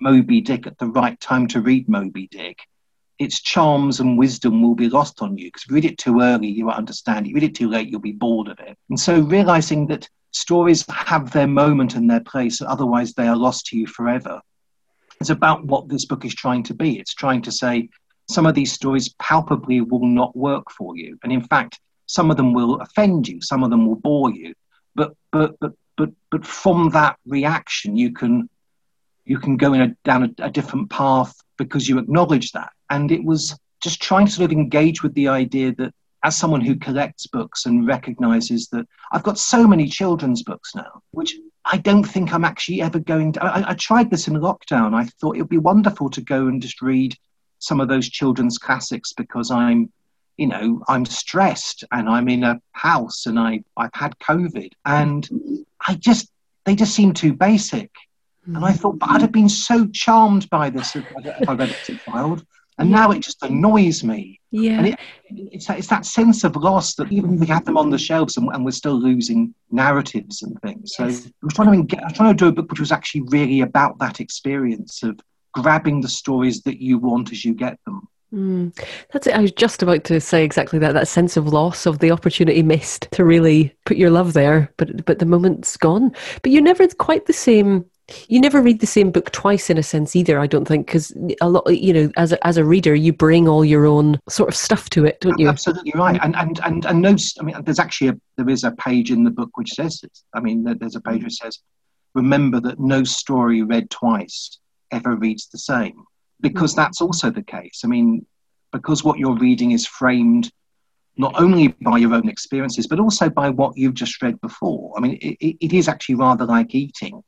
Moby 0.05 0.39
Dick 0.39 0.67
at 0.67 0.77
the 0.77 0.85
right 0.85 1.19
time 1.19 1.47
to 1.47 1.61
read 1.61 1.89
Moby 1.89 2.27
Dick, 2.27 2.59
its 3.17 3.41
charms 3.41 3.99
and 3.99 4.19
wisdom 4.19 4.61
will 4.61 4.75
be 4.75 4.87
lost 4.87 5.23
on 5.23 5.35
you 5.35 5.47
because 5.47 5.63
if 5.63 5.69
you 5.69 5.75
read 5.75 5.85
it 5.85 5.97
too 5.97 6.21
early, 6.21 6.47
you 6.47 6.67
won't 6.67 6.77
understand 6.77 7.25
it. 7.25 7.29
You 7.29 7.35
read 7.35 7.43
it 7.43 7.55
too 7.55 7.67
late, 7.67 7.89
you'll 7.89 7.99
be 7.99 8.11
bored 8.11 8.47
of 8.47 8.59
it. 8.59 8.77
And 8.91 8.99
so 8.99 9.19
realizing 9.21 9.87
that 9.87 10.07
stories 10.29 10.85
have 10.89 11.31
their 11.31 11.47
moment 11.47 11.95
and 11.95 12.07
their 12.07 12.19
place, 12.19 12.61
otherwise 12.61 13.13
they 13.13 13.27
are 13.27 13.35
lost 13.35 13.65
to 13.67 13.77
you 13.77 13.87
forever. 13.87 14.39
It's 15.19 15.31
about 15.31 15.65
what 15.65 15.89
this 15.89 16.05
book 16.05 16.23
is 16.23 16.35
trying 16.35 16.61
to 16.63 16.75
be. 16.75 16.99
It's 16.99 17.15
trying 17.15 17.41
to 17.41 17.51
say 17.51 17.89
some 18.29 18.45
of 18.45 18.53
these 18.53 18.73
stories 18.73 19.11
palpably 19.17 19.81
will 19.81 20.05
not 20.05 20.35
work 20.35 20.69
for 20.69 20.95
you. 20.95 21.17
And 21.23 21.33
in 21.33 21.41
fact, 21.41 21.79
some 22.05 22.29
of 22.29 22.37
them 22.37 22.53
will 22.53 22.79
offend 22.79 23.27
you, 23.27 23.41
some 23.41 23.63
of 23.63 23.71
them 23.71 23.87
will 23.87 23.95
bore 23.95 24.31
you. 24.31 24.53
But 24.93 25.15
but 25.31 25.59
but 25.59 25.73
but 25.97 26.11
but 26.29 26.45
from 26.45 26.89
that 26.89 27.17
reaction 27.25 27.97
you 27.97 28.11
can 28.11 28.49
you 29.25 29.39
can 29.39 29.57
go 29.57 29.73
in 29.73 29.81
a, 29.81 29.95
down 30.03 30.23
a, 30.23 30.43
a 30.45 30.51
different 30.51 30.89
path 30.89 31.35
because 31.57 31.89
you 31.89 31.97
acknowledge 31.97 32.51
that. 32.51 32.71
And 32.89 33.11
it 33.11 33.23
was 33.23 33.57
just 33.81 34.01
trying 34.01 34.25
to 34.27 34.31
sort 34.31 34.51
of 34.51 34.57
engage 34.57 35.03
with 35.03 35.13
the 35.15 35.27
idea 35.27 35.73
that 35.75 35.93
as 36.23 36.35
someone 36.35 36.61
who 36.61 36.75
collects 36.75 37.27
books 37.27 37.65
and 37.65 37.87
recognizes 37.87 38.67
that 38.69 38.87
I've 39.11 39.23
got 39.23 39.37
so 39.37 39.67
many 39.67 39.87
children's 39.87 40.41
books 40.41 40.73
now, 40.73 41.01
which 41.11 41.35
I 41.65 41.77
don't 41.77 42.03
think 42.03 42.33
I'm 42.33 42.43
actually 42.43 42.81
ever 42.81 42.99
going 42.99 43.33
to. 43.33 43.43
I, 43.43 43.71
I, 43.71 43.73
tried 43.75 44.09
this 44.09 44.27
in 44.27 44.33
lockdown. 44.35 44.95
I 44.95 45.05
thought 45.05 45.35
it 45.35 45.41
would 45.41 45.49
be 45.49 45.57
wonderful 45.57 46.09
to 46.11 46.21
go 46.21 46.47
and 46.47 46.61
just 46.61 46.81
read 46.81 47.15
some 47.59 47.79
of 47.79 47.89
those 47.89 48.09
children's 48.09 48.57
classics 48.57 49.13
because 49.13 49.51
I'm, 49.51 49.91
you 50.37 50.47
know, 50.47 50.81
I'm 50.87 51.05
stressed 51.05 51.83
and 51.91 52.09
I'm 52.09 52.27
in 52.27 52.43
a 52.43 52.59
house 52.71 53.27
and 53.27 53.39
I, 53.39 53.63
I've 53.77 53.93
had 53.93 54.17
COVID. 54.19 54.71
And 54.83 55.27
I 55.87 55.95
just, 55.95 56.29
they 56.65 56.75
just 56.75 56.95
seem 56.95 57.13
too 57.13 57.33
basic. 57.33 57.91
And 58.45 58.63
I 58.63 58.73
thought, 58.73 58.99
but 58.99 59.09
I'd 59.09 59.21
have 59.21 59.31
been 59.31 59.49
so 59.49 59.87
charmed 59.87 60.49
by 60.49 60.69
this 60.69 60.95
if, 60.95 61.05
I 61.47 61.53
read 61.53 61.69
it 61.69 61.77
as 61.81 61.89
a 61.89 61.97
child. 61.97 62.45
And 62.77 62.91
now 62.91 63.11
it 63.11 63.19
just 63.19 63.41
annoys 63.41 64.03
me. 64.03 64.39
Yeah. 64.51 64.77
And 64.77 64.87
it, 64.87 64.99
it's, 65.29 65.67
that, 65.67 65.79
it's 65.79 65.87
that 65.87 66.05
sense 66.05 66.43
of 66.43 66.55
loss 66.57 66.95
that 66.95 67.11
even 67.11 67.39
we 67.39 67.47
have 67.47 67.65
them 67.65 67.77
on 67.77 67.89
the 67.89 67.97
shelves 67.97 68.35
and, 68.37 68.49
and 68.53 68.65
we're 68.65 68.71
still 68.71 68.99
losing 68.99 69.53
narratives 69.71 70.43
and 70.43 70.59
things. 70.61 70.93
So 70.95 71.05
Yes. 71.05 71.25
I 71.25 71.31
was 71.41 71.53
trying 71.53 71.87
to, 71.87 71.97
I 71.97 72.03
was 72.03 72.13
trying 72.13 72.35
to 72.35 72.43
do 72.43 72.47
a 72.47 72.51
book 72.51 72.69
which 72.69 72.79
was 72.79 72.91
actually 72.91 73.21
really 73.27 73.61
about 73.61 73.97
that 73.99 74.19
experience 74.19 75.03
of 75.03 75.19
grabbing 75.53 76.01
the 76.01 76.09
stories 76.09 76.61
that 76.63 76.81
you 76.81 76.97
want 76.97 77.31
as 77.31 77.45
you 77.45 77.53
get 77.53 77.79
them. 77.85 78.07
Mm. 78.33 78.77
That's 79.13 79.27
it. 79.27 79.35
I 79.35 79.39
was 79.39 79.53
just 79.53 79.81
about 79.81 80.03
to 80.05 80.19
say 80.19 80.43
exactly 80.43 80.77
that. 80.79 80.93
That 80.93 81.07
sense 81.07 81.37
of 81.37 81.47
loss 81.47 81.85
of 81.85 81.99
the 81.99 82.11
opportunity 82.11 82.61
missed 82.61 83.07
to 83.11 83.23
really 83.23 83.73
put 83.85 83.95
your 83.95 84.09
love 84.09 84.33
there, 84.33 84.73
but 84.77 85.05
but 85.05 85.19
the 85.19 85.25
moment's 85.25 85.77
gone. 85.77 86.11
But 86.41 86.51
you're 86.51 86.61
never 86.61 86.85
quite 86.87 87.27
the 87.27 87.33
same. 87.33 87.85
You 88.27 88.39
never 88.39 88.61
read 88.61 88.81
the 88.81 88.87
same 88.87 89.11
book 89.11 89.31
twice 89.31 89.69
in 89.69 89.77
a 89.77 89.83
sense 89.83 90.15
either. 90.15 90.39
I 90.39 90.45
don't 90.45 90.67
think 90.67 90.85
because 90.85 91.11
a 91.41 91.49
lot, 91.49 91.65
you 91.75 91.91
know, 91.91 92.11
as 92.17 92.31
a, 92.31 92.47
as 92.47 92.57
a 92.57 92.63
reader, 92.63 92.93
you 92.93 93.11
bring 93.11 93.47
all 93.47 93.65
your 93.65 93.85
own 93.85 94.19
sort 94.29 94.47
of 94.47 94.55
stuff 94.55 94.89
to 94.91 95.05
it, 95.05 95.19
don't 95.21 95.39
you? 95.39 95.49
Absolutely 95.49 95.93
right. 95.95 96.19
And 96.21 96.35
and 96.35 96.59
and 96.63 96.85
and 96.85 97.01
no, 97.01 97.15
I 97.39 97.43
mean, 97.43 97.55
there's 97.63 97.79
actually 97.79 98.09
a, 98.09 98.19
there 98.37 98.49
is 98.49 98.63
a 98.63 98.71
page 98.71 99.11
in 99.11 99.23
the 99.23 99.31
book 99.31 99.49
which 99.55 99.71
says 99.71 99.99
this. 100.01 100.23
I 100.35 100.39
mean, 100.39 100.63
there's 100.63 100.95
a 100.95 101.01
page 101.01 101.23
which 101.23 101.33
says, 101.33 101.59
"Remember 102.13 102.59
that 102.61 102.79
no 102.79 103.03
story 103.03 103.63
read 103.63 103.89
twice 103.89 104.59
ever 104.91 105.15
reads 105.15 105.47
the 105.47 105.57
same," 105.57 106.03
because 106.41 106.73
hmm. 106.73 106.81
that's 106.81 107.01
also 107.01 107.31
the 107.31 107.43
case. 107.43 107.81
I 107.83 107.87
mean, 107.87 108.25
because 108.71 109.03
what 109.03 109.17
you're 109.17 109.37
reading 109.37 109.71
is 109.71 109.87
framed 109.87 110.51
not 111.17 111.33
only 111.39 111.69
by 111.81 111.97
your 111.97 112.13
own 112.13 112.29
experiences, 112.29 112.87
but 112.87 112.99
also 112.99 113.29
by 113.29 113.49
what 113.49 113.77
you've 113.77 113.93
just 113.93 114.21
read 114.21 114.39
before. 114.41 114.93
I 114.97 114.99
mean, 114.99 115.17
it- 115.21 115.57
it 115.61 115.73
is 115.73 115.87
actually 115.87 116.15
rather 116.15 116.45
like 116.45 116.75
eating. 116.75 117.23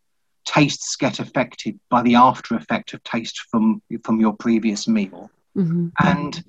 Tastes 0.47 0.95
get 0.95 1.19
affected 1.19 1.79
by 1.89 2.03
the 2.03 2.15
after 2.15 2.55
effect 2.55 2.93
of 2.93 3.03
taste 3.03 3.39
from 3.51 3.81
from 4.03 4.19
your 4.19 4.33
previous 4.33 4.87
meal. 4.87 5.29
hmm 5.55 5.87
And 5.99 6.41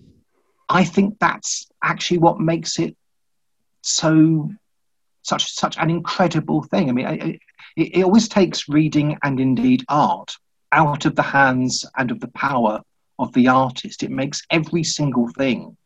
I 0.69 0.85
think 0.85 1.19
that's 1.21 1.67
actually 1.83 2.19
what 2.19 2.41
makes 2.41 2.79
it 2.79 2.97
so 3.83 4.51
such 5.23 5.53
such 5.53 5.77
an 5.79 5.91
incredible 5.91 6.63
thing. 6.63 6.89
I 6.89 6.93
mean, 6.93 7.07
I- 7.07 7.39
it, 7.77 7.99
it 7.99 8.05
always 8.05 8.29
takes 8.29 8.69
reading 8.69 9.19
and 9.23 9.41
indeed 9.41 9.85
art 9.89 10.37
out 10.73 11.07
of 11.07 11.17
the 11.17 11.23
hands 11.23 11.85
and 11.97 12.11
of 12.11 12.21
the 12.21 12.29
power 12.29 12.83
of 13.19 13.33
the 13.35 13.49
artist. 13.49 14.03
It 14.03 14.11
makes 14.11 14.43
every 14.51 14.85
single 14.85 15.29
thing 15.37 15.77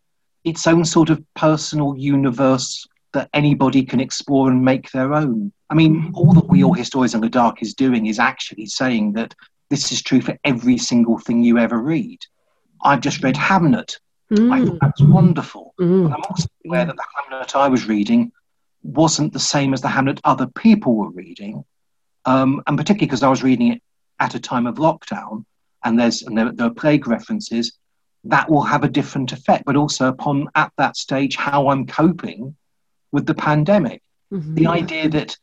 its 0.45 0.67
own 0.67 0.85
sort 0.85 1.11
of 1.11 1.23
personal 1.35 1.97
universe 1.97 2.87
that 3.13 3.29
anybody 3.35 3.85
can 3.85 4.01
explore 4.01 4.51
and 4.51 4.65
make 4.65 4.91
their 4.91 5.15
own. 5.15 5.53
I 5.71 5.75
mean, 5.75 6.13
all 6.15 6.33
that 6.35 6.49
We 6.49 6.65
All 6.65 6.73
Hear 6.73 6.85
Stories 6.85 7.15
in 7.15 7.21
the 7.21 7.29
Dark 7.29 7.63
is 7.63 7.75
doing 7.75 8.07
is 8.07 8.19
actually 8.19 8.67
saying 8.67 9.13
that 9.15 9.35
this 9.71 9.93
is 9.93 10.03
true 10.03 10.21
for 10.21 10.37
every 10.45 10.79
single 10.79 11.19
thing 11.19 11.43
you 11.43 11.59
ever 11.59 11.79
read. 11.79 12.19
I've 12.83 13.01
just 13.01 13.23
read 13.23 13.37
Hamnet. 13.37 13.97
I 14.31 14.35
Mm. 14.35 14.67
thought 14.67 14.81
that 14.81 14.95
was 14.99 15.09
wonderful. 15.09 15.75
Mm. 15.81 16.09
But 16.09 16.17
I'm 16.17 16.25
also 16.29 16.49
aware 16.67 16.87
that 16.87 16.97
the 16.97 17.05
Hamnet 17.17 17.55
I 17.55 17.69
was 17.69 17.87
reading 17.87 18.33
wasn't 18.83 19.33
the 19.33 19.39
same 19.39 19.75
as 19.75 19.81
the 19.83 19.89
Hamnet 19.89 20.21
other 20.25 20.47
people 20.47 20.97
were 20.97 21.11
reading, 21.11 21.65
um, 22.25 22.63
and 22.67 22.77
particularly 22.79 23.07
because 23.07 23.23
I 23.23 23.29
was 23.29 23.43
reading 23.43 23.73
it 23.73 23.83
at 24.21 24.35
a 24.35 24.41
time 24.41 24.67
of 24.67 24.77
lockdown, 24.77 25.45
and 25.85 25.99
there's 25.99 26.23
and 26.23 26.37
there, 26.37 26.51
there 26.51 26.67
are 26.69 26.71
plague 26.75 27.07
references. 27.07 27.79
That 28.25 28.49
will 28.49 28.63
have 28.63 28.85
a 28.85 28.89
different 28.89 29.33
effect, 29.33 29.65
but 29.67 29.77
also 29.77 30.09
upon 30.09 30.49
at 30.55 30.73
that 30.79 30.97
stage 30.97 31.37
how 31.37 31.69
I'm 31.69 31.87
coping 31.87 32.57
with 33.13 33.27
the 33.27 33.35
pandemic. 33.35 34.03
Mhm. 34.33 34.55
The 34.55 34.67
idea 34.67 35.09
that 35.11 35.37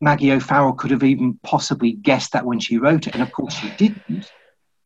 Maggie 0.00 0.32
O'Farrell 0.32 0.74
could 0.74 0.90
have 0.90 1.02
even 1.02 1.38
possibly 1.42 1.92
guessed 1.92 2.32
that 2.32 2.46
when 2.46 2.60
she 2.60 2.78
wrote 2.78 3.06
it, 3.06 3.14
and 3.14 3.22
of 3.22 3.32
course 3.32 3.54
she 3.54 3.70
didn't, 3.76 4.30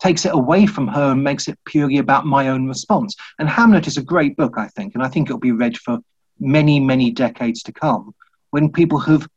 takes 0.00 0.24
it 0.24 0.34
away 0.34 0.66
from 0.66 0.88
her 0.88 1.12
and 1.12 1.22
makes 1.22 1.46
it 1.48 1.58
purely 1.64 1.98
about 1.98 2.26
my 2.26 2.48
own 2.48 2.66
response. 2.66 3.14
And 3.38 3.48
Hamnet 3.48 3.86
is 3.86 3.96
a 3.96 4.02
great 4.02 4.36
book, 4.36 4.54
I 4.56 4.68
think, 4.68 4.94
and 4.94 5.02
I 5.02 5.08
think 5.08 5.28
it'll 5.28 5.38
be 5.38 5.52
read 5.52 5.76
for 5.78 5.98
many, 6.40 6.80
many 6.80 7.10
decades 7.10 7.62
to 7.64 7.72
come 7.72 8.14
when 8.50 8.70
people 8.70 8.98
have, 8.98 9.28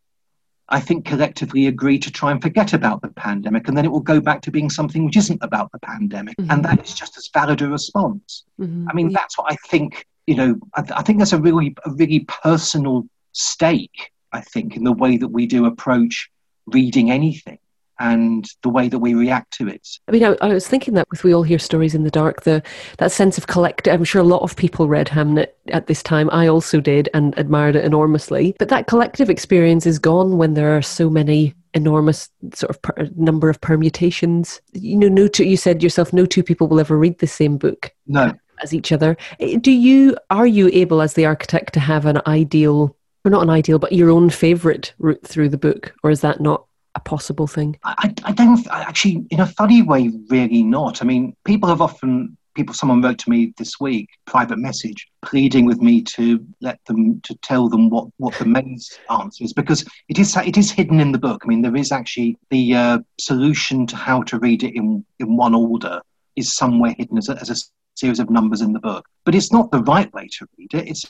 I 0.70 0.80
think, 0.80 1.06
collectively 1.06 1.68
agreed 1.68 2.02
to 2.04 2.12
try 2.12 2.32
and 2.32 2.42
forget 2.42 2.74
about 2.74 3.02
the 3.02 3.10
pandemic, 3.10 3.68
and 3.68 3.78
then 3.78 3.86
it 3.86 3.92
will 3.92 4.00
go 4.00 4.20
back 4.20 4.42
to 4.42 4.52
being 4.52 4.70
something 4.70 5.06
which 5.06 5.18
isn't 5.18 5.44
about 5.44 5.72
the 5.72 5.80
pandemic. 5.80 6.36
Mhm. 6.38 6.52
And 6.52 6.66
that 6.66 6.84
is 6.84 6.94
just 6.94 7.18
as 7.18 7.30
valid 7.32 7.62
a 7.62 7.70
response. 7.70 8.44
Mhm. 8.60 8.88
I 8.90 8.94
mean, 8.94 9.12
that's 9.14 9.38
what 9.38 9.52
I 9.52 9.56
think. 9.68 10.06
You 10.28 10.36
know, 10.36 10.60
I, 10.76 10.84
I 10.98 11.02
think 11.02 11.20
that's 11.20 11.34
a 11.34 11.42
really, 11.42 11.76
a 11.86 11.92
really 11.92 12.22
personal 12.44 13.08
stake. 13.32 14.12
I 14.34 14.42
think 14.42 14.76
in 14.76 14.84
the 14.84 14.94
way 14.94 15.18
that 15.18 15.30
we 15.30 15.48
do 15.48 15.66
approach 15.66 16.30
reading 16.68 17.10
anything 17.10 17.60
and 18.00 18.48
the 18.62 18.70
way 18.70 18.88
that 18.90 19.00
we 19.00 19.14
react 19.14 19.52
to 19.54 19.68
it. 19.68 19.88
I 20.08 20.12
mean, 20.12 20.24
I, 20.24 20.38
I 20.42 20.54
was 20.54 20.68
thinking 20.68 20.94
that 20.94 21.10
with 21.10 21.24
We 21.24 21.34
All 21.34 21.44
Hear 21.44 21.60
Stories 21.60 21.96
in 21.96 22.04
the 22.04 22.12
Dark, 22.12 22.44
the 22.44 22.62
that 22.98 23.12
sense 23.12 23.38
of 23.38 23.48
collective. 23.48 23.94
I'm 23.94 24.04
sure 24.04 24.22
a 24.22 24.26
lot 24.26 24.42
of 24.42 24.56
people 24.56 24.88
read 24.88 25.08
Hamnet 25.08 25.54
at 25.70 25.88
this 25.88 26.04
time. 26.04 26.30
I 26.32 26.48
also 26.48 26.80
did 26.80 27.10
and 27.14 27.38
admired 27.38 27.76
it 27.76 27.86
enormously. 27.86 28.56
But 28.60 28.70
that 28.70 28.88
collective 28.88 29.30
experience 29.30 29.86
is 29.86 30.00
gone 30.00 30.38
when 30.38 30.54
there 30.54 30.76
are 30.78 30.82
so 30.82 31.10
many 31.10 31.56
enormous 31.74 32.30
sort 32.54 32.70
of 32.70 32.82
per, 32.82 33.10
number 33.16 33.50
of 33.50 33.60
permutations. 33.62 34.62
You 34.74 34.98
know, 34.98 35.10
no 35.10 35.28
two. 35.28 35.46
You 35.46 35.58
said 35.58 35.82
yourself, 35.82 36.14
no 36.14 36.26
two 36.26 36.44
people 36.44 36.68
will 36.68 36.80
ever 36.80 36.98
read 36.98 37.20
the 37.20 37.28
same 37.28 37.58
book 37.58 37.92
No, 38.06 38.34
as 38.62 38.74
each 38.74 38.92
other. 38.92 39.18
Eh, 39.40 39.58
Do 39.58 39.72
you 39.72 40.18
are 40.30 40.48
you 40.48 40.70
able, 40.74 41.02
as 41.02 41.14
the 41.14 41.26
architect, 41.26 41.74
to 41.74 41.80
have 41.80 42.06
an 42.06 42.22
ideal, 42.28 42.96
or 43.26 43.32
not 43.32 43.44
an 43.44 43.50
ideal, 43.50 43.80
but 43.80 43.94
your 43.94 44.10
own 44.10 44.30
favorite 44.30 44.94
route 45.00 45.26
through 45.26 45.50
the 45.50 45.58
book, 45.58 45.94
or 46.04 46.12
is 46.12 46.22
that 46.22 46.42
not 46.42 46.66
a 46.96 47.00
possible 47.00 47.48
thing? 47.48 47.78
I, 47.84 48.14
I 48.24 48.32
don't 48.32 48.68
actually, 48.72 49.26
in 49.30 49.40
a 49.40 49.46
funny 49.46 49.82
way, 49.82 50.12
really 50.30 50.64
not. 50.64 51.02
I 51.02 51.06
mean, 51.06 51.36
people 51.46 51.70
have 51.70 51.82
often, 51.82 52.36
people, 52.56 52.74
someone 52.74 53.04
wrote 53.04 53.20
to 53.20 53.30
me 53.30 53.54
this 53.58 53.80
week, 53.80 54.10
private 54.26 54.58
message, 54.58 55.08
pleading 55.24 55.66
with 55.66 55.80
me 55.80 56.02
to 56.02 56.44
let 56.60 56.84
them, 56.86 57.22
to 57.22 57.36
tell 57.44 57.70
them 57.70 57.92
what, 57.92 58.08
what 58.18 58.34
the 58.36 58.46
maze 58.46 58.98
answer 59.12 59.44
is, 59.44 59.54
because 59.54 59.86
it 60.10 60.18
is, 60.18 60.36
it 60.38 60.58
is 60.58 60.72
hidden 60.72 61.00
in 61.00 61.12
the 61.12 61.20
book. 61.20 61.44
I 61.44 61.48
mean, 61.48 61.62
there 61.62 61.76
is 61.76 61.92
actually 61.92 62.36
the 62.50 62.76
uh, 62.76 63.00
solution 63.20 63.86
to 63.88 63.96
how 63.96 64.24
to 64.24 64.40
read 64.40 64.64
it 64.64 64.76
in, 64.76 65.06
in 65.20 65.38
one 65.38 65.54
order 65.54 66.02
is 66.36 66.56
somewhere 66.56 66.96
hidden 66.98 67.18
as 67.18 67.30
a, 67.30 67.40
as 67.40 67.50
a 67.50 67.56
series 67.98 68.20
of 68.20 68.30
numbers 68.30 68.62
in 68.62 68.74
the 68.74 68.80
book. 68.80 69.06
But 69.26 69.36
it's 69.36 69.52
not 69.52 69.72
the 69.72 69.82
right 69.84 70.12
way 70.14 70.28
to 70.38 70.48
read 70.58 70.74
it. 70.74 70.88
It's 70.90 71.06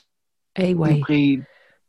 A 0.58 0.74
way. 0.74 0.90
simply 0.92 1.44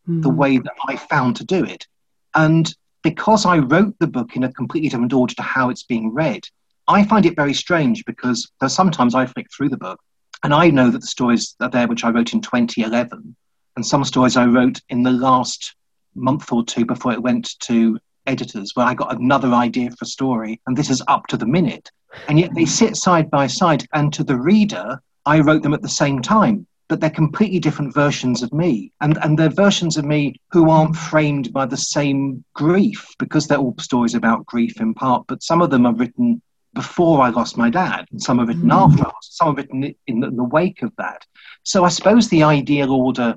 the 0.06 0.30
Mm. 0.30 0.36
way 0.36 0.58
that 0.58 0.72
I 0.88 0.96
found 0.96 1.36
to 1.36 1.44
do 1.44 1.64
it. 1.64 1.86
And 2.34 2.74
because 3.02 3.44
I 3.44 3.58
wrote 3.58 3.94
the 3.98 4.06
book 4.06 4.36
in 4.36 4.44
a 4.44 4.52
completely 4.52 4.88
different 4.88 5.12
order 5.12 5.34
to 5.34 5.42
how 5.42 5.68
it's 5.70 5.82
being 5.82 6.12
read, 6.14 6.44
I 6.88 7.04
find 7.04 7.26
it 7.26 7.36
very 7.36 7.52
strange 7.54 8.04
because 8.06 8.50
there's 8.60 8.72
sometimes 8.74 9.14
I 9.14 9.26
flick 9.26 9.46
through 9.54 9.68
the 9.68 9.76
book 9.76 10.00
and 10.42 10.54
I 10.54 10.70
know 10.70 10.90
that 10.90 11.00
the 11.00 11.06
stories 11.06 11.54
are 11.60 11.68
there 11.68 11.86
which 11.86 12.04
I 12.04 12.10
wrote 12.10 12.32
in 12.32 12.40
2011 12.40 13.36
and 13.76 13.86
some 13.86 14.02
stories 14.04 14.36
I 14.36 14.46
wrote 14.46 14.80
in 14.88 15.02
the 15.02 15.10
last 15.10 15.74
month 16.14 16.50
or 16.50 16.64
two 16.64 16.86
before 16.86 17.12
it 17.12 17.22
went 17.22 17.58
to 17.60 17.98
editors 18.26 18.72
where 18.74 18.86
I 18.86 18.94
got 18.94 19.20
another 19.20 19.52
idea 19.52 19.90
for 19.90 20.04
a 20.04 20.06
story 20.06 20.60
and 20.66 20.76
this 20.76 20.88
is 20.90 21.02
up 21.08 21.26
to 21.28 21.36
the 21.36 21.46
minute. 21.46 21.90
And 22.28 22.38
yet 22.38 22.54
they 22.54 22.64
sit 22.64 22.96
side 22.96 23.30
by 23.30 23.46
side 23.46 23.86
and 23.92 24.12
to 24.12 24.24
the 24.24 24.36
reader, 24.36 25.00
I 25.26 25.40
wrote 25.40 25.62
them 25.62 25.74
at 25.74 25.82
the 25.82 25.88
same 25.88 26.20
time 26.22 26.66
but 26.88 27.00
they're 27.00 27.10
completely 27.10 27.58
different 27.58 27.92
versions 27.92 28.42
of 28.42 28.50
me. 28.50 28.90
And, 29.02 29.18
and 29.22 29.38
they're 29.38 29.50
versions 29.50 29.98
of 29.98 30.06
me 30.06 30.40
who 30.50 30.70
aren't 30.70 30.96
framed 30.96 31.52
by 31.52 31.66
the 31.66 31.76
same 31.76 32.42
grief 32.54 33.06
because 33.18 33.46
they're 33.46 33.58
all 33.58 33.74
stories 33.78 34.14
about 34.14 34.46
grief 34.46 34.80
in 34.80 34.94
part, 34.94 35.26
but 35.28 35.42
some 35.42 35.60
of 35.60 35.68
them 35.68 35.84
are 35.84 35.92
written 35.92 36.40
before 36.74 37.20
I 37.20 37.28
lost 37.28 37.58
my 37.58 37.68
dad, 37.68 38.06
and 38.10 38.22
some 38.22 38.40
are 38.40 38.46
written 38.46 38.70
Mm. 38.70 38.84
after, 38.84 39.02
I 39.02 39.08
lost- 39.08 39.36
some 39.36 39.48
are 39.48 39.54
written 39.54 39.84
in 40.06 40.20
the, 40.20 40.28
in 40.28 40.36
the 40.36 40.44
wake 40.44 40.80
of 40.82 40.92
that. 40.96 41.26
So 41.62 41.84
I 41.84 41.88
suppose 41.90 42.28
the 42.28 42.44
ideal 42.44 42.90
order 42.92 43.36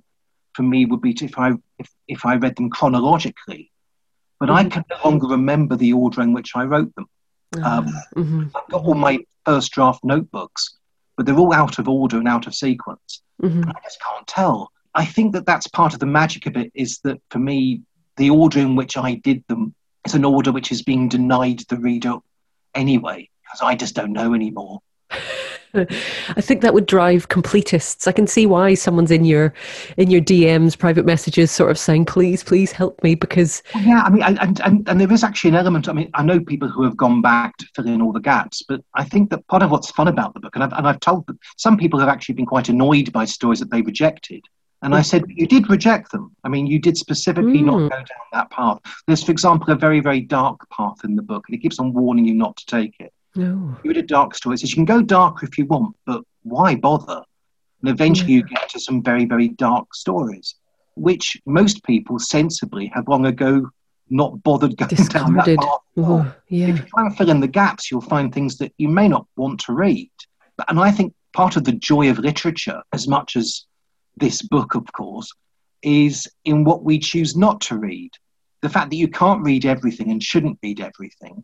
for 0.53 0.63
me 0.63 0.85
would 0.85 1.01
be 1.01 1.13
to, 1.15 1.25
if 1.25 1.37
I 1.37 1.51
if, 1.77 1.89
if 2.07 2.25
I 2.25 2.35
read 2.37 2.55
them 2.55 2.69
chronologically, 2.69 3.69
but 4.39 4.49
I 4.49 4.63
Mhm. 4.63 4.71
can 4.71 4.83
no 4.89 4.97
longer 5.09 5.27
remember 5.27 5.75
the 5.75 5.91
order 5.91 6.21
in 6.21 6.31
which 6.31 6.55
I 6.55 6.63
wrote 6.63 6.95
them. 6.95 7.07
Um, 7.57 7.87
Mhm. 8.15 8.51
I've 8.55 8.67
got 8.69 8.83
all 8.83 8.93
my 8.93 9.19
first 9.45 9.71
draft 9.71 10.03
notebooks, 10.03 10.77
but 11.17 11.25
they're 11.25 11.37
all 11.37 11.53
out 11.53 11.79
of 11.79 11.87
order 11.87 12.17
and 12.17 12.27
out 12.27 12.47
of 12.47 12.55
sequence. 12.55 13.21
Mhm. 13.41 13.67
I 13.67 13.79
just 13.83 14.01
can't 14.01 14.27
tell. 14.27 14.71
I 14.95 15.05
think 15.05 15.33
that 15.33 15.45
that's 15.45 15.67
part 15.67 15.93
of 15.93 15.99
the 15.99 16.05
magic 16.05 16.45
of 16.45 16.55
it 16.57 16.71
is 16.73 16.99
that 17.03 17.21
for 17.29 17.39
me, 17.39 17.81
the 18.17 18.29
order 18.29 18.59
in 18.59 18.75
which 18.75 18.97
I 18.97 19.15
did 19.15 19.43
them 19.47 19.73
is 20.05 20.15
an 20.15 20.25
order 20.25 20.51
which 20.51 20.71
is 20.71 20.81
being 20.81 21.09
denied 21.09 21.63
the 21.69 21.77
reader 21.77 22.15
anyway, 22.73 23.29
because 23.43 23.61
I 23.61 23.75
just 23.75 23.95
don't 23.95 24.13
know 24.13 24.33
anymore. 24.33 24.79
I 26.35 26.41
think 26.41 26.61
that 26.61 26.73
would 26.73 26.85
drive 26.85 27.29
completists. 27.29 28.07
I 28.07 28.11
can 28.11 28.27
see 28.27 28.45
why 28.45 28.73
someone's 28.73 29.11
in 29.11 29.25
your 29.25 29.53
in 29.97 30.09
your 30.09 30.21
DMs, 30.21 30.77
private 30.77 31.05
messages, 31.05 31.51
sort 31.51 31.71
of 31.71 31.77
saying, 31.77 32.05
"Please, 32.05 32.43
please 32.43 32.71
help 32.71 33.01
me," 33.03 33.15
because 33.15 33.63
yeah, 33.81 34.01
I 34.03 34.09
mean, 34.09 34.23
and, 34.23 34.59
and, 34.61 34.87
and, 34.87 34.99
there 34.99 35.11
is 35.11 35.23
actually 35.23 35.49
an 35.51 35.55
element. 35.55 35.87
I 35.87 35.93
mean, 35.93 36.09
I 36.13 36.23
know 36.23 36.39
people 36.39 36.67
who 36.67 36.83
have 36.83 36.97
gone 36.97 37.21
back 37.21 37.57
to 37.57 37.65
fill 37.75 37.87
in 37.87 38.01
all 38.01 38.11
the 38.11 38.19
gaps, 38.19 38.63
but 38.67 38.81
I 38.95 39.03
think 39.03 39.29
that 39.29 39.47
part 39.47 39.63
of 39.63 39.71
what's 39.71 39.91
fun 39.91 40.07
about 40.07 40.33
the 40.33 40.39
book, 40.39 40.55
and 40.55 40.63
I've, 40.63 40.73
and 40.73 40.87
I've 40.87 40.99
told 40.99 41.25
them, 41.27 41.39
some 41.57 41.77
people 41.77 41.99
have 41.99 42.09
actually 42.09 42.35
been 42.35 42.45
quite 42.45 42.69
annoyed 42.69 43.11
by 43.11 43.25
stories 43.25 43.59
that 43.59 43.71
they 43.71 43.81
rejected. 43.81 44.43
And 44.83 44.95
I 44.95 45.03
said, 45.03 45.23
you 45.27 45.45
did 45.45 45.69
reject 45.69 46.11
them. 46.11 46.35
I 46.43 46.49
mean, 46.49 46.65
you 46.65 46.79
did 46.79 46.97
specifically 46.97 47.59
Mm. 47.59 47.65
not 47.65 47.77
go 47.77 47.89
down 47.89 48.27
that 48.33 48.49
path. 48.49 48.79
There's, 49.05 49.23
for 49.23 49.31
example, 49.31 49.71
a 49.71 49.75
very, 49.75 49.99
very 49.99 50.21
dark 50.21 50.67
path 50.71 51.03
in 51.03 51.15
the 51.15 51.21
book, 51.21 51.45
and 51.47 51.55
it 51.55 51.59
keeps 51.59 51.77
on 51.77 51.93
warning 51.93 52.25
you 52.25 52.33
not 52.33 52.57
to 52.57 52.65
take 52.65 52.95
it. 52.99 53.13
No, 53.35 53.77
You 53.83 53.89
read 53.89 53.97
a 53.97 54.01
dark 54.03 54.35
story. 54.35 54.55
It 54.55 54.59
says 54.59 54.71
you 54.71 54.75
can 54.75 54.85
go 54.85 55.01
darker 55.01 55.45
if 55.45 55.57
you 55.57 55.65
want, 55.65 55.95
but 56.05 56.23
why 56.43 56.75
bother? 56.75 57.23
And 57.81 57.89
eventually 57.89 58.33
you 58.33 58.43
get 58.43 58.69
to 58.69 58.79
some 58.79 59.01
very, 59.01 59.25
very 59.25 59.49
dark 59.49 59.93
stories, 59.95 60.55
which 60.95 61.37
most 61.45 61.83
people 61.83 62.19
sensibly 62.19 62.87
have 62.87 63.07
long 63.07 63.25
ago 63.25 63.69
not 64.09 64.43
bothered 64.43 64.75
going 64.77 64.89
down 65.09 65.33
that 65.35 65.45
path. 65.57 65.67
Oh, 65.97 66.35
If 66.69 66.77
you 66.77 66.83
try 66.89 67.05
and 67.05 67.17
fill 67.17 67.29
in 67.29 67.39
the 67.39 67.47
gaps, 67.47 67.89
you'll 67.89 68.01
find 68.01 68.33
things 68.33 68.57
that 68.57 68.73
you 68.77 68.89
may 68.89 69.07
not 69.07 69.25
want 69.37 69.59
to 69.61 69.73
read. 69.73 70.11
But- 70.57 70.69
And 70.69 70.79
I 70.79 70.91
think 70.91 71.13
part 71.33 71.55
of 71.55 71.63
the 71.63 71.71
joy 71.71 72.09
of 72.09 72.19
literature, 72.19 72.83
as 72.91 73.07
much 73.07 73.35
as 73.37 73.65
this 74.17 74.41
book, 74.41 74.75
of 74.75 74.91
course, 74.91 75.31
is 75.81 76.27
in 76.45 76.63
what 76.65 76.83
we 76.83 76.99
choose 76.99 77.35
not 77.35 77.61
to 77.61 77.77
read. 77.77 78.11
The 78.61 78.69
fact 78.69 78.89
that 78.91 78.97
you 78.97 79.07
can't 79.07 79.41
read 79.41 79.65
everything 79.65 80.11
and 80.11 80.21
shouldn't 80.21 80.59
read 80.61 80.81
everything. 80.81 81.43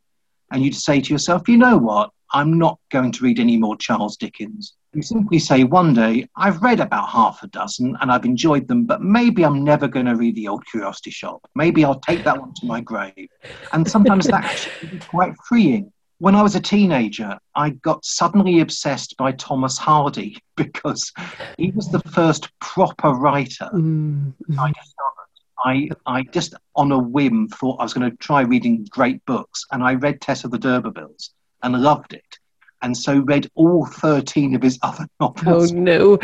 And 0.52 0.64
you 0.64 0.72
say 0.72 1.02
to 1.02 1.14
yourself, 1.14 1.48
you 1.48 1.58
know 1.58 1.78
what? 1.78 2.12
I'm 2.34 2.58
not 2.58 2.80
going 2.92 3.12
to 3.14 3.24
read 3.24 3.40
any 3.40 3.58
more 3.58 3.78
Charles 3.78 4.18
Dickens. 4.18 4.76
You 4.94 5.02
simply 5.02 5.40
say, 5.40 5.64
one 5.64 5.94
day, 5.94 6.28
I've 6.36 6.62
read 6.62 6.80
about 6.80 7.10
half 7.10 7.44
a 7.44 7.48
dozen 7.48 7.96
and 8.02 8.12
I've 8.12 8.26
enjoyed 8.26 8.68
them, 8.68 8.86
but 8.86 9.02
maybe 9.02 9.46
I'm 9.46 9.64
never 9.64 9.88
going 9.88 10.08
to 10.08 10.16
read 10.16 10.36
The 10.36 10.48
Old 10.48 10.66
Curiosity 10.66 11.12
Shop. 11.12 11.40
Maybe 11.56 11.86
I'll 11.86 12.00
take 12.00 12.24
that 12.24 12.40
one 12.40 12.54
to 12.56 12.66
my 12.66 12.82
grave. 12.82 13.30
And 13.72 13.90
sometimes 13.90 14.26
that 14.26 14.44
actually 14.44 14.74
can 14.80 14.90
be 14.90 15.00
quite 15.00 15.34
freeing. 15.48 15.92
When 16.20 16.34
I 16.34 16.42
was 16.42 16.56
a 16.56 16.60
teenager, 16.60 17.38
I 17.56 17.70
got 17.70 18.04
suddenly 18.04 18.62
obsessed 18.62 19.16
by 19.18 19.34
Thomas 19.34 19.78
Hardy 19.78 20.38
because 20.58 21.12
he 21.58 21.72
was 21.72 21.90
the 21.90 22.00
first 22.00 22.50
proper 22.60 23.12
writer 23.12 23.70
Mm, 23.74 24.34
I 24.58 24.72
discovered. 24.72 25.27
I, 25.64 25.90
I 26.06 26.24
just 26.24 26.54
on 26.76 26.92
a 26.92 27.00
whim 27.00 27.48
thought 27.48 27.80
I 27.80 27.84
was 27.84 27.94
going 27.94 28.10
to 28.10 28.18
try 28.18 28.42
reading 28.42 28.86
great 28.90 29.24
books, 29.26 29.66
and 29.72 29.84
I 29.84 29.96
read 29.96 30.22
Tess 30.22 30.44
of 30.44 30.52
the 30.52 30.58
D'Urbervilles 30.58 31.32
and 31.64 31.82
loved 31.82 32.14
it, 32.14 32.38
and 32.82 32.96
so 32.96 33.20
read 33.20 33.50
all 33.56 33.86
thirteen 33.86 34.56
of 34.56 34.62
his 34.62 34.80
other 34.84 35.08
novels. 35.20 35.72
Oh 35.72 35.76
no. 35.76 36.18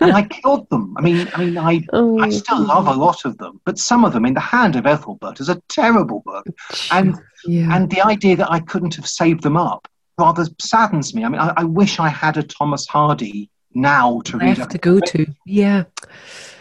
and 0.00 0.12
I 0.12 0.22
killed 0.42 0.68
them. 0.70 0.94
I 0.96 1.02
mean, 1.02 1.30
I 1.34 1.44
mean, 1.44 1.58
I 1.58 1.82
oh, 1.92 2.18
I 2.20 2.30
still 2.30 2.60
love 2.60 2.88
a 2.88 2.94
lot 2.94 3.24
of 3.24 3.38
them, 3.38 3.60
but 3.64 3.78
some 3.78 4.04
of 4.04 4.12
them, 4.12 4.26
in 4.26 4.34
The 4.34 4.40
Hand 4.40 4.76
of 4.76 4.84
Ethelberta, 4.84 5.40
is 5.40 5.48
a 5.48 5.62
terrible 5.68 6.22
book, 6.24 6.46
and 6.90 7.18
yeah. 7.46 7.74
and 7.74 7.90
the 7.90 8.02
idea 8.02 8.36
that 8.36 8.50
I 8.50 8.60
couldn't 8.60 8.96
have 8.96 9.06
saved 9.06 9.42
them 9.42 9.56
up 9.56 9.88
rather 10.18 10.46
saddens 10.60 11.14
me. 11.14 11.24
I 11.24 11.28
mean, 11.28 11.40
I, 11.40 11.52
I 11.58 11.64
wish 11.64 11.98
I 11.98 12.08
had 12.08 12.36
a 12.36 12.42
Thomas 12.42 12.86
Hardy 12.86 13.50
now 13.74 14.20
to 14.24 14.38
read. 14.38 14.58
left 14.58 14.72
to 14.72 14.78
go 14.78 15.00
to. 15.00 15.26
Yeah. 15.46 15.84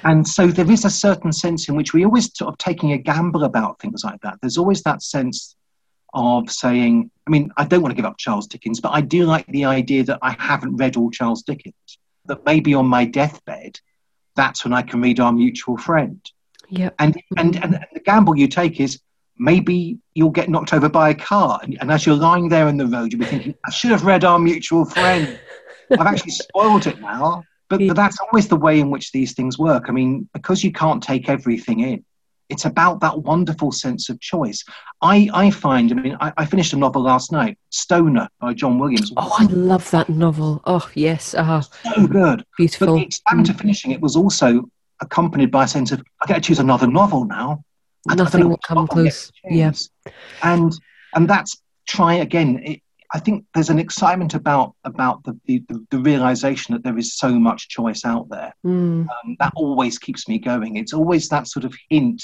And 0.04 0.28
so 0.28 0.48
there 0.48 0.70
is 0.70 0.86
a 0.86 0.90
certain 0.90 1.32
sense 1.32 1.70
in 1.70 1.76
which 1.76 1.94
we 1.94 2.06
always 2.06 2.36
sort 2.36 2.52
of 2.52 2.58
taking 2.58 2.94
a 2.94 2.98
gamble 2.98 3.44
about 3.44 3.80
things 3.80 4.04
like 4.04 4.20
that. 4.22 4.38
There's 4.42 4.58
always 4.58 4.82
that 4.84 5.04
sense 5.04 5.56
of 6.14 6.50
saying, 6.52 7.12
I 7.28 7.30
mean, 7.30 7.52
I 7.58 7.66
don't 7.66 7.82
want 7.82 7.92
to 7.92 7.96
give 7.96 8.06
up 8.06 8.18
Charles 8.18 8.48
Dickens, 8.48 8.80
but 8.80 8.90
I 8.90 9.02
do 9.02 9.26
like 9.26 9.46
the 9.48 9.66
idea 9.66 10.04
that 10.06 10.20
I 10.22 10.36
haven't 10.40 10.78
read 10.78 10.98
all 10.98 11.12
Charles 11.12 11.44
Dickens. 11.44 11.76
That 12.26 12.46
maybe 12.46 12.74
on 12.74 12.86
my 12.86 13.06
deathbed, 13.06 13.80
that's 14.36 14.64
when 14.64 14.74
I 14.74 14.82
can 14.84 15.02
read 15.02 15.20
Our 15.20 15.32
Mutual 15.32 15.78
Friend. 15.78 16.20
Yeah. 16.70 16.92
And 17.00 17.22
and, 17.38 17.62
and 17.64 17.86
the 17.94 18.00
gamble 18.00 18.38
you 18.38 18.48
take 18.48 18.80
is 18.80 19.02
maybe 19.38 19.98
you'll 20.14 20.30
get 20.30 20.50
knocked 20.50 20.74
over 20.74 20.88
by 20.88 21.10
a 21.10 21.16
car. 21.16 21.60
And, 21.64 21.78
and 21.82 21.92
as 21.92 22.06
you're 22.06 22.16
lying 22.16 22.48
there 22.48 22.68
in 22.68 22.78
the 22.78 22.86
road, 22.86 23.12
you'll 23.12 23.22
be 23.22 23.26
thinking, 23.26 23.56
I 23.66 23.72
should 23.72 23.92
have 23.92 24.06
read 24.06 24.24
Our 24.24 24.40
Mutual 24.40 24.86
Friend. 24.86 25.40
I've 25.92 26.08
actually 26.08 26.32
spoiled 26.32 26.88
it 26.88 27.00
now. 27.00 27.44
But, 27.70 27.88
but 27.88 27.96
that's 27.96 28.18
always 28.20 28.50
the 28.50 28.58
way 28.58 28.82
in 28.82 28.92
which 28.92 29.14
these 29.14 29.34
things 29.34 29.58
work. 29.58 29.86
I 29.88 29.92
mean, 29.94 30.28
because 30.34 30.62
you 30.62 30.74
can't 30.74 31.02
take 31.02 31.30
everything 31.30 31.80
in, 31.80 32.04
it's 32.50 32.66
about 32.66 33.00
that 33.00 33.20
wonderful 33.20 33.72
sense 33.72 34.10
of 34.10 34.20
choice. 34.20 34.62
I, 35.02 35.30
I 35.34 35.52
find, 35.52 35.90
I 35.90 35.96
mean, 35.96 36.18
I, 36.20 36.34
I 36.36 36.46
finished 36.46 36.74
a 36.74 36.76
novel 36.76 37.02
last 37.04 37.32
night, 37.32 37.58
Stoner 37.70 38.28
by 38.42 38.54
John 38.54 38.78
Williams. 38.78 39.14
Oh, 39.16 39.34
I 39.40 39.46
love 39.46 39.90
that 39.92 40.10
novel. 40.10 40.62
Oh, 40.66 40.90
yes. 40.96 41.34
Ah, 41.38 41.62
so 41.62 42.08
good. 42.08 42.40
But 42.40 42.46
beautiful. 42.58 42.96
the 42.96 43.04
excitement 43.04 43.50
of 43.50 43.58
finishing 43.58 43.92
it 43.92 44.02
was 44.02 44.18
also 44.18 44.70
accompanied 45.00 45.50
by 45.50 45.64
a 45.64 45.68
sense 45.70 45.94
of, 45.94 46.04
I 46.22 46.26
get 46.26 46.36
to 46.36 46.42
choose 46.42 46.60
another 46.60 46.88
novel 46.88 47.24
now. 47.24 47.64
Nothing 48.06 48.50
will 48.50 48.58
come 48.58 48.86
close. 48.88 49.32
Yes. 49.50 49.90
Yeah. 50.06 50.12
And 50.44 50.74
and 51.16 51.30
that's 51.30 51.62
try 51.88 52.16
again. 52.16 52.62
It, 52.64 52.81
I 53.14 53.20
think 53.20 53.46
there's 53.54 53.70
an 53.70 53.80
excitement 53.80 54.34
about 54.34 54.74
about 54.86 55.24
the, 55.24 55.38
the, 55.46 55.86
the, 55.90 56.00
realization 56.00 56.74
that 56.74 56.84
there 56.84 56.98
is 56.98 57.16
so 57.16 57.38
much 57.38 57.68
choice 57.68 58.06
out 58.06 58.30
there. 58.30 58.54
Mm, 58.66 59.08
Um, 59.10 59.36
that 59.40 59.52
always 59.56 60.00
keeps 60.00 60.28
me 60.30 60.40
going. 60.40 60.78
It's 60.78 60.94
always 60.94 61.28
that 61.30 61.48
sort 61.48 61.66
of 61.66 61.76
hint 61.90 62.24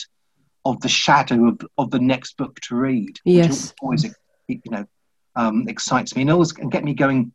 of 0.63 0.79
the 0.81 0.89
shadow 0.89 1.49
of, 1.49 1.61
of 1.77 1.91
the 1.91 1.99
next 1.99 2.38
book 2.38 2.59
to 2.61 2.75
read. 2.75 3.19
Yes. 3.25 3.73
always 3.81 4.05
you 4.47 4.61
know 4.71 4.85
um, 5.35 5.65
excites 5.67 6.15
me 6.15 6.21
and 6.21 6.31
always 6.31 6.51
can 6.53 6.69
get 6.69 6.83
me 6.83 6.93
going 6.93 7.33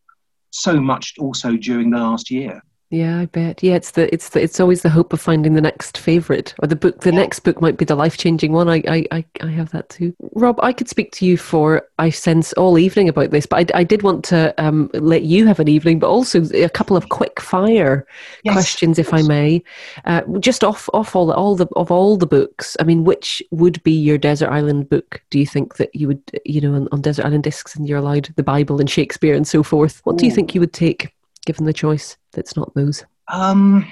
so 0.50 0.80
much 0.80 1.14
also 1.18 1.57
during 1.57 1.90
the 1.90 1.98
last 1.98 2.30
year. 2.30 2.62
Yeah, 2.93 3.20
I 3.20 3.24
bet. 3.26 3.62
Yeah, 3.62 3.74
it's 3.74 3.93
the 3.93 4.12
it's 4.12 4.28
the 4.28 4.43
it's 4.43 4.61
always 4.61 4.82
the 4.82 4.90
hope 4.90 5.14
of 5.14 5.20
finding 5.20 5.55
the 5.55 5.62
next 5.62 5.97
favorite 5.97 6.55
or 6.59 6.68
the 6.68 6.76
book. 6.76 7.01
The 7.01 7.11
Yeah. 7.11 7.20
next 7.20 7.40
book 7.40 7.62
might 7.62 7.78
be 7.78 7.86
the 7.86 7.95
life 7.95 8.18
changing 8.18 8.53
one. 8.53 8.68
I, 8.68 8.82
I 8.86 9.07
I 9.11 9.24
I 9.40 9.47
have 9.47 9.70
that 9.70 9.88
too. 9.88 10.14
Rob, 10.34 10.61
I 10.62 10.74
could 10.74 10.90
speak 10.90 11.11
to 11.12 11.24
you 11.24 11.38
for 11.38 11.88
I 11.99 12.11
sense 12.11 12.53
all 12.53 12.78
evening 12.78 13.09
about 13.09 13.30
this, 13.30 13.47
but 13.47 13.72
I, 13.74 13.80
I 13.80 13.84
did 13.84 14.03
want 14.03 14.24
to 14.26 14.55
um, 14.62 14.90
let 14.93 15.22
you 15.22 15.47
have 15.47 15.59
an 15.59 15.68
evening, 15.68 16.01
but 16.01 16.09
also 16.11 16.45
a 16.53 16.68
couple 16.68 16.97
of 16.97 17.09
quick 17.09 17.40
fire 17.40 18.07
Yes, 18.45 18.53
questions, 18.53 18.99
if 18.99 19.14
I 19.14 19.22
may. 19.22 19.62
Uh, 20.05 20.20
just 20.38 20.62
off 20.62 20.90
off 20.93 21.16
all 21.16 21.26
the, 21.26 21.34
all 21.34 21.57
the 21.57 21.66
of 21.76 21.90
all 21.90 22.18
the 22.18 22.26
books. 22.26 22.76
I 22.78 22.84
mean, 22.84 23.05
which 23.05 23.43
would 23.53 23.82
be 23.84 23.93
your 23.93 24.18
desert 24.18 24.51
island 24.51 24.90
book? 24.90 25.22
Do 25.30 25.38
you 25.38 25.47
think 25.47 25.76
that 25.76 25.95
you 25.95 26.09
would, 26.09 26.22
you 26.45 26.61
know, 26.61 26.74
on, 26.74 26.88
on 26.93 27.01
desert 27.01 27.24
island 27.24 27.45
discs, 27.45 27.74
and 27.74 27.88
you're 27.88 27.99
allowed 27.99 28.28
the 28.36 28.43
Bible 28.43 28.80
and 28.80 28.90
Shakespeare 28.90 29.34
and 29.34 29.49
so 29.49 29.62
forth? 29.62 30.03
What 30.05 30.18
do 30.18 30.26
you 30.26 30.32
think 30.32 30.55
you 30.55 30.61
would 30.61 30.74
take, 30.74 31.14
given 31.47 31.64
the 31.66 31.72
choice? 31.72 32.16
That's 32.32 32.57
not 32.57 32.74
those. 32.74 33.05
Um, 33.28 33.86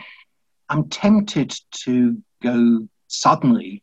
I'm 0.69 0.89
tempted 0.89 1.55
to 1.85 2.21
go 2.43 2.89
suddenly 3.09 3.83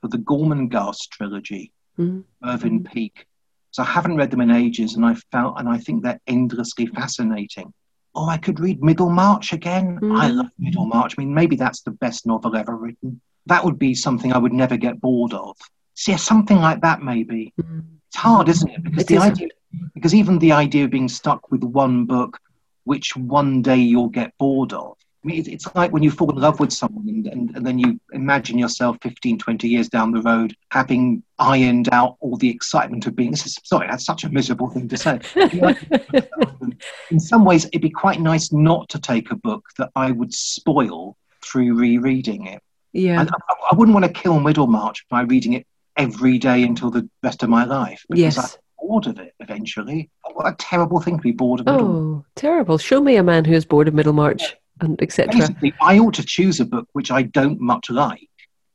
for 0.00 0.08
the 0.08 0.18
Gormenghast 0.18 1.10
trilogy, 1.10 1.72
Mm. 1.98 2.24
Mervyn 2.42 2.84
Peake. 2.84 3.26
So 3.72 3.82
I 3.82 3.86
haven't 3.86 4.16
read 4.16 4.30
them 4.30 4.40
in 4.40 4.50
ages, 4.50 4.94
and 4.96 5.04
I 5.04 5.14
felt, 5.30 5.58
and 5.58 5.68
I 5.68 5.78
think 5.78 6.02
they're 6.02 6.20
endlessly 6.26 6.86
fascinating. 6.86 7.72
Oh, 8.14 8.26
I 8.28 8.38
could 8.38 8.58
read 8.58 8.82
Middlemarch 8.82 9.52
again. 9.52 9.98
I 10.02 10.30
Mm. 10.30 10.36
love 10.36 10.50
Middlemarch. 10.58 11.14
I 11.16 11.22
mean, 11.22 11.34
maybe 11.34 11.56
that's 11.56 11.82
the 11.82 11.90
best 11.92 12.26
novel 12.26 12.56
ever 12.56 12.76
written. 12.76 13.20
That 13.46 13.64
would 13.64 13.78
be 13.78 13.94
something 13.94 14.32
I 14.32 14.38
would 14.38 14.52
never 14.52 14.76
get 14.76 15.00
bored 15.00 15.32
of. 15.34 15.56
So 15.94 16.12
yeah, 16.12 16.16
something 16.18 16.56
like 16.58 16.80
that 16.80 17.02
maybe. 17.02 17.52
Mm. 17.60 17.84
It's 18.08 18.16
hard, 18.16 18.48
isn't 18.48 18.68
it? 18.70 18.82
Because 18.82 19.02
It 19.04 19.08
the 19.08 19.18
idea, 19.18 19.48
because 19.94 20.14
even 20.14 20.38
the 20.38 20.52
idea 20.52 20.84
of 20.84 20.90
being 20.90 21.08
stuck 21.08 21.50
with 21.52 21.62
one 21.62 22.06
book, 22.06 22.40
which 22.90 23.14
one 23.16 23.62
day 23.62 23.76
you'll 23.76 24.08
get 24.08 24.36
bored 24.36 24.72
of. 24.72 24.96
I 25.22 25.28
mean, 25.28 25.44
it's 25.46 25.72
like 25.76 25.92
when 25.92 26.02
you 26.02 26.10
fall 26.10 26.28
in 26.30 26.38
love 26.38 26.58
with 26.58 26.72
someone 26.72 27.08
and, 27.08 27.24
and, 27.28 27.54
and 27.54 27.64
then 27.64 27.78
you 27.78 28.00
imagine 28.12 28.58
yourself 28.58 28.96
15, 29.02 29.38
20 29.38 29.68
years 29.68 29.88
down 29.88 30.10
the 30.10 30.20
road 30.22 30.56
having 30.72 31.22
ironed 31.38 31.88
out 31.92 32.16
all 32.18 32.36
the 32.36 32.50
excitement 32.50 33.06
of 33.06 33.14
being. 33.14 33.30
This 33.30 33.46
is 33.46 33.60
sorry, 33.62 33.86
that's 33.88 34.04
such 34.04 34.24
a 34.24 34.28
miserable 34.28 34.70
thing 34.70 34.88
to 34.88 34.96
say. 34.96 35.20
in 37.12 37.20
some 37.20 37.44
ways, 37.44 37.66
it'd 37.66 37.80
be 37.80 37.90
quite 37.90 38.20
nice 38.20 38.50
not 38.50 38.88
to 38.88 38.98
take 38.98 39.30
a 39.30 39.36
book 39.36 39.68
that 39.78 39.90
I 39.94 40.10
would 40.10 40.34
spoil 40.34 41.16
through 41.44 41.74
rereading 41.74 42.48
it. 42.48 42.60
Yeah. 42.92 43.20
I, 43.22 43.54
I 43.70 43.76
wouldn't 43.76 43.94
want 43.94 44.06
to 44.06 44.20
kill 44.20 44.40
Middlemarch 44.40 45.08
by 45.08 45.20
reading 45.20 45.52
it 45.52 45.64
every 45.96 46.38
day 46.38 46.64
until 46.64 46.90
the 46.90 47.08
rest 47.22 47.44
of 47.44 47.50
my 47.50 47.64
life 47.64 48.04
because 48.08 48.20
Yes. 48.20 48.38
I'm 48.38 48.60
bored 48.80 49.06
of 49.06 49.18
it 49.18 49.34
eventually. 49.40 50.10
What 50.32 50.46
a 50.52 50.56
terrible 50.56 51.00
thing 51.00 51.16
to 51.16 51.22
be 51.22 51.32
bored 51.32 51.60
of. 51.60 51.68
Oh, 51.68 52.24
terrible! 52.34 52.78
Show 52.78 53.00
me 53.00 53.16
a 53.16 53.22
man 53.22 53.44
who 53.44 53.54
is 53.54 53.64
bored 53.64 53.88
of 53.88 53.94
Middlemarch 53.94 54.56
and 54.80 55.00
etc. 55.02 55.38
Basically, 55.38 55.74
I 55.80 55.98
ought 55.98 56.14
to 56.14 56.24
choose 56.24 56.60
a 56.60 56.64
book 56.64 56.88
which 56.92 57.10
I 57.10 57.22
don't 57.22 57.60
much 57.60 57.90
like, 57.90 58.28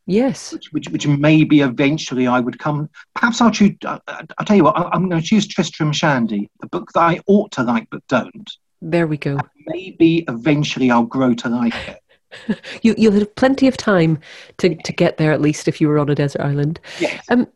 Yes. 0.08 0.54
which, 0.54 0.72
which, 0.72 0.90
which 0.90 1.08
maybe 1.08 1.62
eventually 1.62 2.28
I 2.28 2.40
would 2.40 2.60
come. 2.60 2.90
Perhaps 3.16 3.42
I'll 3.42 3.52
choose. 3.52 3.76
I, 3.86 4.00
I'll 4.08 4.46
tell 4.46 4.56
you 4.56 4.64
what. 4.66 4.78
I'm 4.78 5.10
going 5.10 5.22
to 5.22 5.28
choose 5.28 5.48
Tristram 5.48 5.92
Shandy, 5.92 6.50
the 6.62 6.68
book 6.68 6.92
that 6.94 7.02
I 7.02 7.20
ought 7.28 7.52
to 7.54 7.64
like 7.64 7.88
but 7.90 8.06
don't. 8.08 8.50
There 8.82 9.08
we 9.08 9.18
go. 9.18 9.40
Maybe 9.68 10.24
eventually 10.28 10.92
I'll 10.92 11.04
grow 11.04 11.34
to 11.34 11.50
like 11.50 11.74
it. 11.88 12.00
You 12.82 12.94
you'll 12.98 13.14
have 13.14 13.34
plenty 13.36 13.66
of 13.66 13.78
time 13.78 14.20
to, 14.58 14.76
to 14.76 14.92
get 14.92 15.16
there 15.16 15.32
at 15.32 15.40
least 15.40 15.70
if 15.70 15.80
you 15.80 15.88
were 15.88 15.98
on 15.98 16.10
a 16.10 16.16
desert 16.16 16.42
island. 16.42 16.82
Yes. 17.00 17.24
Um, 17.30 17.48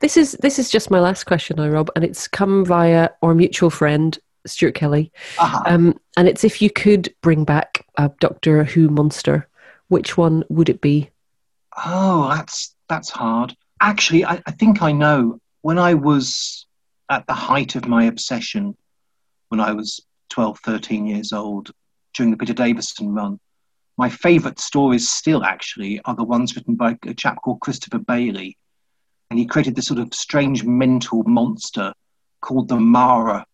this 0.00 0.16
is 0.16 0.32
this 0.40 0.58
is 0.58 0.70
just 0.70 0.90
my 0.90 1.00
last 1.00 1.24
question 1.24 1.56
now, 1.56 1.68
Rob, 1.68 1.90
and 1.94 2.04
it's 2.04 2.28
come 2.28 2.64
via 2.64 3.10
our 3.22 3.34
mutual 3.34 3.70
friend 3.70 4.18
Stuart 4.46 4.74
Kelly. 4.74 5.12
Aha. 5.38 5.62
Um, 5.66 5.98
and 6.16 6.28
it's 6.28 6.44
if 6.44 6.62
you 6.62 6.70
could 6.70 7.12
bring 7.22 7.44
back 7.44 7.86
a 7.96 8.10
Doctor 8.20 8.64
Who 8.64 8.88
monster, 8.88 9.48
which 9.88 10.16
one 10.16 10.44
would 10.48 10.68
it 10.68 10.80
be? 10.80 11.10
Oh, 11.84 12.28
that's 12.30 12.74
that's 12.88 13.10
hard. 13.10 13.56
Actually, 13.80 14.24
I, 14.24 14.42
I 14.46 14.50
think 14.52 14.82
I 14.82 14.92
know. 14.92 15.40
When 15.62 15.78
I 15.78 15.94
was 15.94 16.66
at 17.10 17.26
the 17.26 17.34
height 17.34 17.74
of 17.74 17.86
my 17.86 18.04
obsession, 18.04 18.76
when 19.48 19.60
I 19.60 19.72
was 19.72 20.00
12, 20.30 20.58
13 20.60 21.06
years 21.06 21.32
old, 21.32 21.70
during 22.14 22.30
the 22.30 22.36
Peter 22.36 22.54
Davison 22.54 23.12
run, 23.12 23.38
my 23.98 24.08
favourite 24.08 24.58
stories 24.58 25.10
still 25.10 25.44
actually 25.44 26.00
are 26.06 26.14
the 26.14 26.24
ones 26.24 26.56
written 26.56 26.74
by 26.74 26.96
a 27.06 27.14
chap 27.14 27.36
called 27.42 27.60
Christopher 27.60 27.98
Bailey. 27.98 28.56
And 29.30 29.38
he 29.38 29.46
created 29.46 29.76
this 29.76 29.86
sort 29.86 30.00
of 30.00 30.12
strange 30.12 30.64
mental 30.64 31.22
monster 31.24 31.92
called 32.40 32.68
the 32.68 32.76
Mara, 32.76 33.46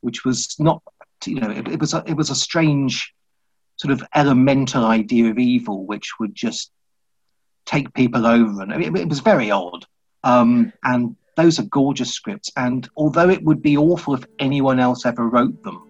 which 0.00 0.24
was 0.24 0.56
not 0.58 0.82
you 1.26 1.40
know, 1.40 1.50
it, 1.50 1.68
it 1.68 1.80
was 1.80 1.94
a, 1.94 2.02
it 2.06 2.14
was 2.14 2.30
a 2.30 2.34
strange 2.34 3.14
sort 3.76 3.92
of 3.92 4.04
elemental 4.14 4.84
idea 4.84 5.30
of 5.30 5.38
evil, 5.38 5.86
which 5.86 6.12
would 6.20 6.34
just 6.34 6.70
take 7.66 7.92
people 7.94 8.26
over, 8.26 8.62
and 8.62 8.72
it, 8.72 8.94
it 8.96 9.08
was 9.08 9.20
very 9.20 9.50
odd. 9.50 9.86
Um, 10.22 10.72
and 10.84 11.16
those 11.36 11.58
are 11.58 11.64
gorgeous 11.64 12.12
scripts. 12.12 12.50
And 12.56 12.88
although 12.96 13.28
it 13.28 13.42
would 13.42 13.62
be 13.62 13.76
awful 13.76 14.14
if 14.14 14.24
anyone 14.38 14.78
else 14.78 15.04
ever 15.06 15.28
wrote 15.28 15.62
them, 15.62 15.88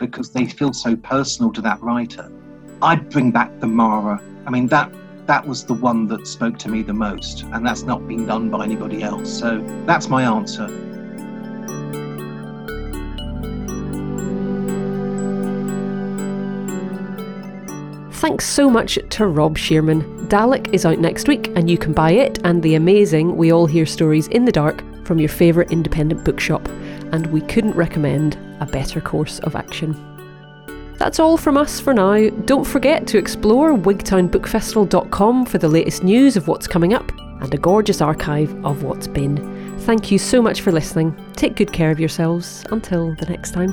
because 0.00 0.32
they 0.32 0.46
feel 0.46 0.72
so 0.72 0.96
personal 0.96 1.52
to 1.52 1.60
that 1.62 1.80
writer, 1.82 2.30
I'd 2.82 3.08
bring 3.10 3.30
back 3.30 3.60
the 3.60 3.66
Mara. 3.66 4.20
I 4.46 4.50
mean 4.50 4.66
that 4.68 4.92
that 5.26 5.46
was 5.46 5.64
the 5.64 5.74
one 5.74 6.06
that 6.06 6.26
spoke 6.26 6.56
to 6.58 6.68
me 6.68 6.82
the 6.82 6.94
most, 6.94 7.42
and 7.42 7.66
that's 7.66 7.82
not 7.82 8.06
been 8.06 8.26
done 8.26 8.48
by 8.48 8.64
anybody 8.64 9.02
else. 9.02 9.36
So 9.36 9.60
that's 9.84 10.08
my 10.08 10.22
answer. 10.22 10.68
Thanks 18.12 18.46
so 18.48 18.70
much 18.70 18.98
to 19.10 19.26
Rob 19.26 19.58
Shearman. 19.58 20.28
Dalek 20.28 20.72
is 20.72 20.86
out 20.86 20.98
next 20.98 21.28
week, 21.28 21.48
and 21.54 21.68
you 21.68 21.78
can 21.78 21.92
buy 21.92 22.12
it 22.12 22.38
and 22.44 22.62
the 22.62 22.74
amazing 22.74 23.36
We 23.36 23.52
All 23.52 23.66
Hear 23.66 23.86
Stories 23.86 24.26
in 24.28 24.44
the 24.44 24.52
Dark 24.52 24.82
from 25.04 25.18
your 25.18 25.28
favourite 25.28 25.70
independent 25.70 26.24
bookshop. 26.24 26.66
And 27.12 27.26
we 27.28 27.40
couldn't 27.42 27.76
recommend 27.76 28.36
a 28.60 28.66
better 28.66 29.00
course 29.00 29.38
of 29.40 29.54
action. 29.54 30.15
That's 30.98 31.20
all 31.20 31.36
from 31.36 31.56
us 31.56 31.78
for 31.78 31.92
now. 31.92 32.30
Don't 32.46 32.64
forget 32.64 33.06
to 33.08 33.18
explore 33.18 33.76
wigtownbookfestival.com 33.76 35.46
for 35.46 35.58
the 35.58 35.68
latest 35.68 36.02
news 36.02 36.36
of 36.36 36.48
what's 36.48 36.66
coming 36.66 36.94
up 36.94 37.10
and 37.42 37.52
a 37.52 37.58
gorgeous 37.58 38.00
archive 38.00 38.52
of 38.64 38.82
what's 38.82 39.06
been. 39.06 39.36
Thank 39.80 40.10
you 40.10 40.18
so 40.18 40.40
much 40.40 40.62
for 40.62 40.72
listening. 40.72 41.14
Take 41.34 41.54
good 41.56 41.72
care 41.72 41.90
of 41.90 42.00
yourselves. 42.00 42.64
Until 42.70 43.14
the 43.16 43.26
next 43.26 43.52
time. 43.52 43.70